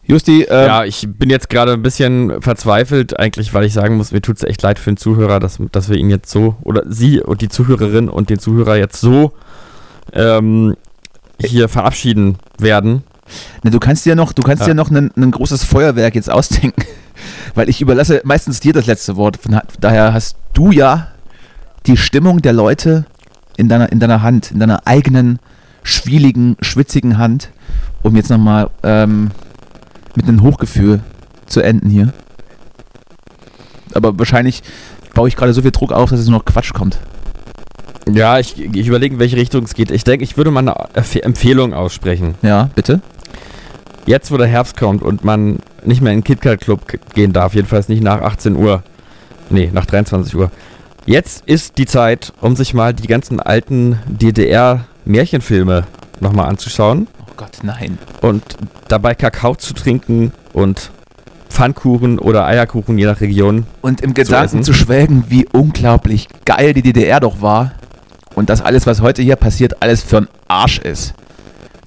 Justi, 0.08 0.43
ähm, 0.43 0.66
Ja, 0.68 0.84
ich 0.86 1.08
bin 1.08 1.30
jetzt 1.30 1.49
gerade 1.49 1.74
ein 1.74 1.82
bisschen 1.82 2.41
verzweifelt, 2.41 3.20
eigentlich, 3.20 3.53
weil 3.53 3.66
ich 3.66 3.74
sagen 3.74 3.97
muss, 3.97 4.12
mir 4.12 4.22
tut 4.22 4.38
es 4.38 4.43
echt 4.43 4.62
leid 4.62 4.78
für 4.80 4.91
den 4.91 4.97
Zuhörer, 4.97 5.39
dass, 5.39 5.58
dass 5.72 5.89
wir 5.89 5.97
ihn 5.97 6.10
jetzt 6.10 6.30
so, 6.30 6.56
oder 6.62 6.84
sie 6.88 7.22
und 7.22 7.41
die 7.41 7.49
Zuhörerin 7.49 8.10
und 8.10 8.30
den 8.30 8.39
Zuhörer 8.39 8.78
jetzt 8.78 8.99
so 9.01 9.34
ähm, 10.14 10.76
hier 11.43 11.68
verabschieden 11.70 12.38
werden. 12.60 13.03
ne, 13.64 13.72
du 13.72 13.80
kannst 13.80 14.06
dir 14.06 14.16
noch, 14.16 14.32
du 14.34 14.43
kannst 14.43 14.62
Ja. 14.62 14.68
dir 14.68 14.74
noch 14.76 14.91
ein, 14.91 15.12
ein 15.18 15.32
großes 15.32 15.64
Feuerwerk 15.64 16.14
jetzt 16.16 16.30
ausdenken, 16.30 16.84
weil 17.56 17.68
ich 17.70 17.82
überlasse 17.82 18.22
meistens 18.24 18.60
dir 18.60 18.74
das 18.74 18.86
letzte 18.86 19.16
Wort. 19.16 19.38
Von 19.38 19.60
daher 19.80 20.14
hast 20.14 20.38
du 20.53 20.72
ja 20.72 21.08
die 21.88 21.97
Stimmung 21.97 22.41
der 22.41 22.53
Leute 22.53 23.06
in 23.58 23.70
deiner, 23.70 23.91
in 23.91 23.99
deiner 23.99 24.22
Hand, 24.22 24.51
in 24.51 24.60
deiner 24.60 24.86
eigenen 24.86 25.39
schwieligen, 25.84 26.58
schwitzigen 26.62 27.18
Hand, 27.18 27.49
um 28.03 28.16
jetzt 28.16 28.30
nochmal 28.30 28.70
ähm, 28.84 29.32
mit 30.16 30.28
einem 30.28 30.41
Hochgefühl 30.41 31.01
zu 31.45 31.61
enden 31.61 31.89
hier. 31.89 32.13
Aber 33.93 34.18
wahrscheinlich 34.18 34.63
baue 35.13 35.28
ich 35.28 35.36
gerade 35.36 35.53
so 35.53 35.61
viel 35.61 35.72
Druck 35.72 35.91
auf, 35.91 36.09
dass 36.09 36.20
es 36.20 36.28
nur 36.28 36.39
noch 36.39 36.45
Quatsch 36.45 36.74
kommt. 36.74 36.99
Ja, 38.11 38.38
ich, 38.38 38.59
ich 38.59 38.88
überlege, 38.88 39.16
in 39.16 39.20
welche 39.20 39.38
Richtung 39.38 39.63
es 39.63 39.74
geht. 39.74 39.89
Ich 39.89 40.03
denke, 40.03 40.24
ich 40.24 40.38
würde 40.38 40.51
mal 40.51 40.59
eine 40.59 41.24
Empfehlung 41.24 41.74
aussprechen. 41.74 42.36
Ja, 42.43 42.70
bitte? 42.76 43.01
Jetzt, 44.05 44.32
wo 44.32 44.38
der 44.38 44.47
Herbst 44.47 44.78
kommt 44.78 45.01
und 45.01 45.24
man 45.24 45.59
nicht 45.84 46.01
mehr 46.01 46.13
in 46.13 46.20
den 46.20 46.24
KitKat 46.24 46.61
Club 46.61 46.82
gehen 47.16 47.34
darf, 47.34 47.55
jedenfalls 47.55 47.89
nicht 47.89 48.03
nach 48.03 48.22
18 48.22 48.55
Uhr. 48.55 48.84
Nee, 49.49 49.72
nach 49.74 49.86
23 49.86 50.36
Uhr. 50.36 50.51
Jetzt 51.07 51.43
ist 51.47 51.78
die 51.78 51.86
Zeit, 51.86 52.34
um 52.41 52.55
sich 52.55 52.74
mal 52.74 52.93
die 52.93 53.07
ganzen 53.07 53.39
alten 53.39 53.99
DDR-Märchenfilme 54.07 55.86
nochmal 56.20 56.47
anzuschauen 56.47 57.07
Gott, 57.38 57.60
nein. 57.64 57.98
und 58.22 58.44
dabei 58.88 59.14
Kakao 59.16 59.56
zu 59.56 59.74
trinken 59.74 60.32
und 60.54 60.92
Pfannkuchen 61.50 62.20
oder 62.20 62.46
Eierkuchen, 62.46 62.98
je 62.98 63.06
nach 63.06 63.22
Region. 63.22 63.66
Und 63.82 64.02
im. 64.02 64.14
Gedanken 64.14 64.64
zu 64.64 64.74
schwelgen, 64.74 65.26
wie 65.30 65.48
unglaublich 65.54 66.28
geil 66.46 66.74
die 66.74 66.82
DDR 66.82 67.20
doch 67.20 67.42
war. 67.42 67.72
Und 68.36 68.50
dass 68.50 68.62
alles, 68.62 68.86
was 68.86 69.02
heute 69.02 69.22
hier 69.22 69.38
passiert, 69.38 69.82
alles 69.82 70.04
für 70.04 70.18
einen 70.18 70.28
Arsch 70.50 70.80
ist. 70.80 71.14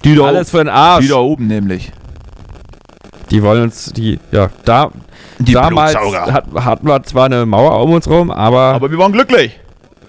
Die 0.03 0.15
da, 0.15 0.25
Alles 0.25 0.49
für 0.49 0.57
den 0.57 0.69
Arsch. 0.69 1.03
die 1.05 1.09
da 1.09 1.17
oben 1.17 1.45
nämlich. 1.47 1.91
Die 3.29 3.43
wollen 3.43 3.63
uns, 3.63 3.91
die, 3.93 4.19
ja, 4.31 4.49
da, 4.65 4.89
Die 5.37 5.53
damals 5.53 5.95
hat, 5.95 6.45
hatten 6.55 6.87
wir 6.87 7.03
zwar 7.03 7.25
eine 7.25 7.45
Mauer 7.45 7.83
um 7.83 7.91
uns 7.93 8.09
rum, 8.09 8.31
aber, 8.31 8.73
Aber 8.73 8.89
wir 8.89 8.97
waren 8.97 9.11
glücklich. 9.11 9.59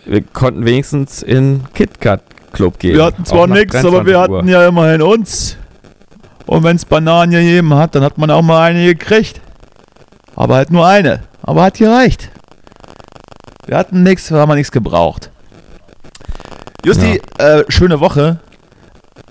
wir 0.06 0.22
konnten 0.22 0.64
wenigstens 0.64 1.22
in 1.22 1.64
KitKat 1.74 2.22
Club 2.52 2.78
gehen. 2.78 2.96
Wir 2.96 3.04
hatten 3.04 3.24
zwar 3.24 3.46
nichts, 3.46 3.74
aber 3.76 4.04
wir 4.06 4.14
23 4.14 4.30
Uhr. 4.30 4.38
hatten 4.38 4.48
ja 4.48 4.68
immerhin 4.68 5.02
uns. 5.02 5.56
Und 6.46 6.64
wenn 6.64 6.76
es 6.76 6.84
Bananen 6.84 7.30
gegeben 7.30 7.74
hat, 7.74 7.94
dann 7.94 8.02
hat 8.02 8.18
man 8.18 8.30
auch 8.30 8.42
mal 8.42 8.62
eine 8.62 8.84
gekriegt. 8.84 9.40
Aber 10.34 10.56
halt 10.56 10.70
nur 10.70 10.86
eine. 10.86 11.20
Aber 11.42 11.62
hat 11.62 11.74
gereicht. 11.74 12.30
Wir 13.66 13.76
hatten 13.76 14.02
nichts, 14.02 14.30
wir 14.30 14.38
haben 14.38 14.54
nichts 14.54 14.72
gebraucht. 14.72 15.30
Justi, 16.84 17.20
äh, 17.38 17.64
schöne 17.68 18.00
Woche. 18.00 18.40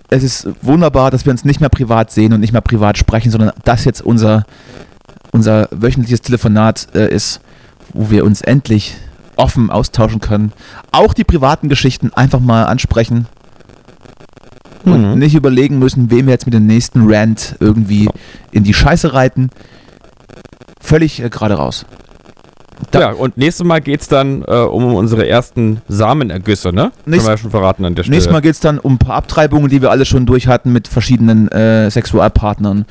Es 0.09 0.23
ist 0.23 0.47
wunderbar, 0.61 1.11
dass 1.11 1.25
wir 1.25 1.31
uns 1.31 1.45
nicht 1.45 1.59
mehr 1.59 1.69
privat 1.69 2.11
sehen 2.11 2.33
und 2.33 2.39
nicht 2.39 2.53
mehr 2.53 2.61
privat 2.61 2.97
sprechen, 2.97 3.31
sondern 3.31 3.51
das 3.63 3.85
jetzt 3.85 4.01
unser, 4.01 4.45
unser 5.31 5.67
wöchentliches 5.71 6.21
Telefonat 6.21 6.87
äh, 6.95 7.13
ist, 7.13 7.41
wo 7.93 8.09
wir 8.09 8.23
uns 8.23 8.41
endlich 8.41 8.95
offen 9.39 9.69
austauschen 9.71 10.19
können. 10.19 10.51
Auch 10.91 11.13
die 11.13 11.23
privaten 11.23 11.69
Geschichten 11.69 12.11
einfach 12.13 12.39
mal 12.39 12.65
ansprechen 12.65 13.25
und 14.85 15.13
Mhm. 15.13 15.19
nicht 15.19 15.35
überlegen 15.35 15.79
müssen, 15.79 16.11
wem 16.11 16.27
wir 16.27 16.33
jetzt 16.33 16.45
mit 16.45 16.53
dem 16.53 16.65
nächsten 16.67 17.11
Rant 17.11 17.55
irgendwie 17.59 18.07
in 18.51 18.63
die 18.63 18.73
Scheiße 18.73 19.13
reiten. 19.13 19.49
Völlig 20.81 21.21
äh, 21.21 21.29
gerade 21.29 21.55
raus. 21.55 21.85
Da- 22.91 22.99
ja, 23.01 23.11
und 23.11 23.37
nächstes 23.37 23.65
Mal 23.65 23.81
geht 23.81 23.99
es 24.01 24.07
dann 24.07 24.41
äh, 24.47 24.53
um 24.55 24.93
unsere 24.95 25.27
ersten 25.27 25.81
Samenergüsse, 25.89 26.69
ne? 26.71 26.83
Können 26.83 26.91
Nächst- 27.07 27.27
wir 27.27 27.31
ja 27.31 27.37
schon 27.37 27.51
verraten 27.51 27.83
an 27.83 27.93
der 27.95 28.03
Stelle. 28.03 28.15
Nächstes 28.15 28.31
Mal 28.31 28.39
geht 28.41 28.53
es 28.53 28.61
dann 28.61 28.79
um 28.79 28.93
ein 28.93 28.97
paar 28.97 29.15
Abtreibungen, 29.15 29.69
die 29.69 29.81
wir 29.81 29.91
alle 29.91 30.05
schon 30.05 30.25
durch 30.25 30.47
hatten 30.47 30.71
mit 30.71 30.87
verschiedenen 30.87 31.49
äh, 31.49 31.91
Sexualpartnern. 31.91 32.85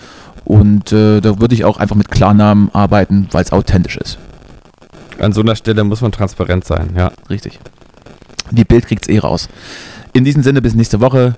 Und 0.44 0.92
äh, 0.92 1.20
da 1.20 1.40
würde 1.40 1.54
ich 1.54 1.64
auch 1.64 1.78
einfach 1.78 1.96
mit 1.96 2.10
Klarnamen 2.10 2.70
arbeiten, 2.74 3.28
weil 3.32 3.42
es 3.44 3.52
authentisch 3.52 3.96
ist. 3.96 4.18
An 5.18 5.32
so 5.32 5.40
einer 5.40 5.56
Stelle 5.56 5.84
muss 5.84 6.00
man 6.00 6.12
transparent 6.12 6.64
sein, 6.64 6.90
ja. 6.96 7.10
Richtig. 7.28 7.58
Die 8.50 8.64
Bild 8.64 8.86
kriegt's 8.86 9.08
eh 9.08 9.18
raus. 9.18 9.48
In 10.12 10.24
diesem 10.24 10.42
Sinne, 10.42 10.62
bis 10.62 10.74
nächste 10.74 11.00
Woche. 11.00 11.36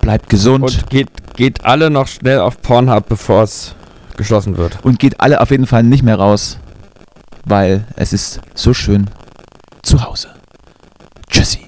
Bleibt 0.00 0.28
gesund 0.28 0.64
Und 0.64 0.90
geht, 0.90 1.08
geht 1.36 1.64
alle 1.64 1.88
noch 1.88 2.08
schnell 2.08 2.40
auf 2.40 2.60
Pornhub, 2.60 3.08
bevor 3.08 3.44
es 3.44 3.74
geschlossen 4.16 4.56
wird. 4.56 4.78
und 4.82 4.98
geht 4.98 5.20
alle 5.20 5.40
auf 5.40 5.50
jeden 5.50 5.66
Fall 5.66 5.84
nicht 5.84 6.02
mehr 6.02 6.16
raus, 6.16 6.58
weil 7.44 7.84
es 7.96 8.12
ist 8.12 8.40
so 8.54 8.74
schön 8.74 9.08
zu 9.82 10.04
Hause. 10.04 10.28
Tschüssi. 11.30 11.60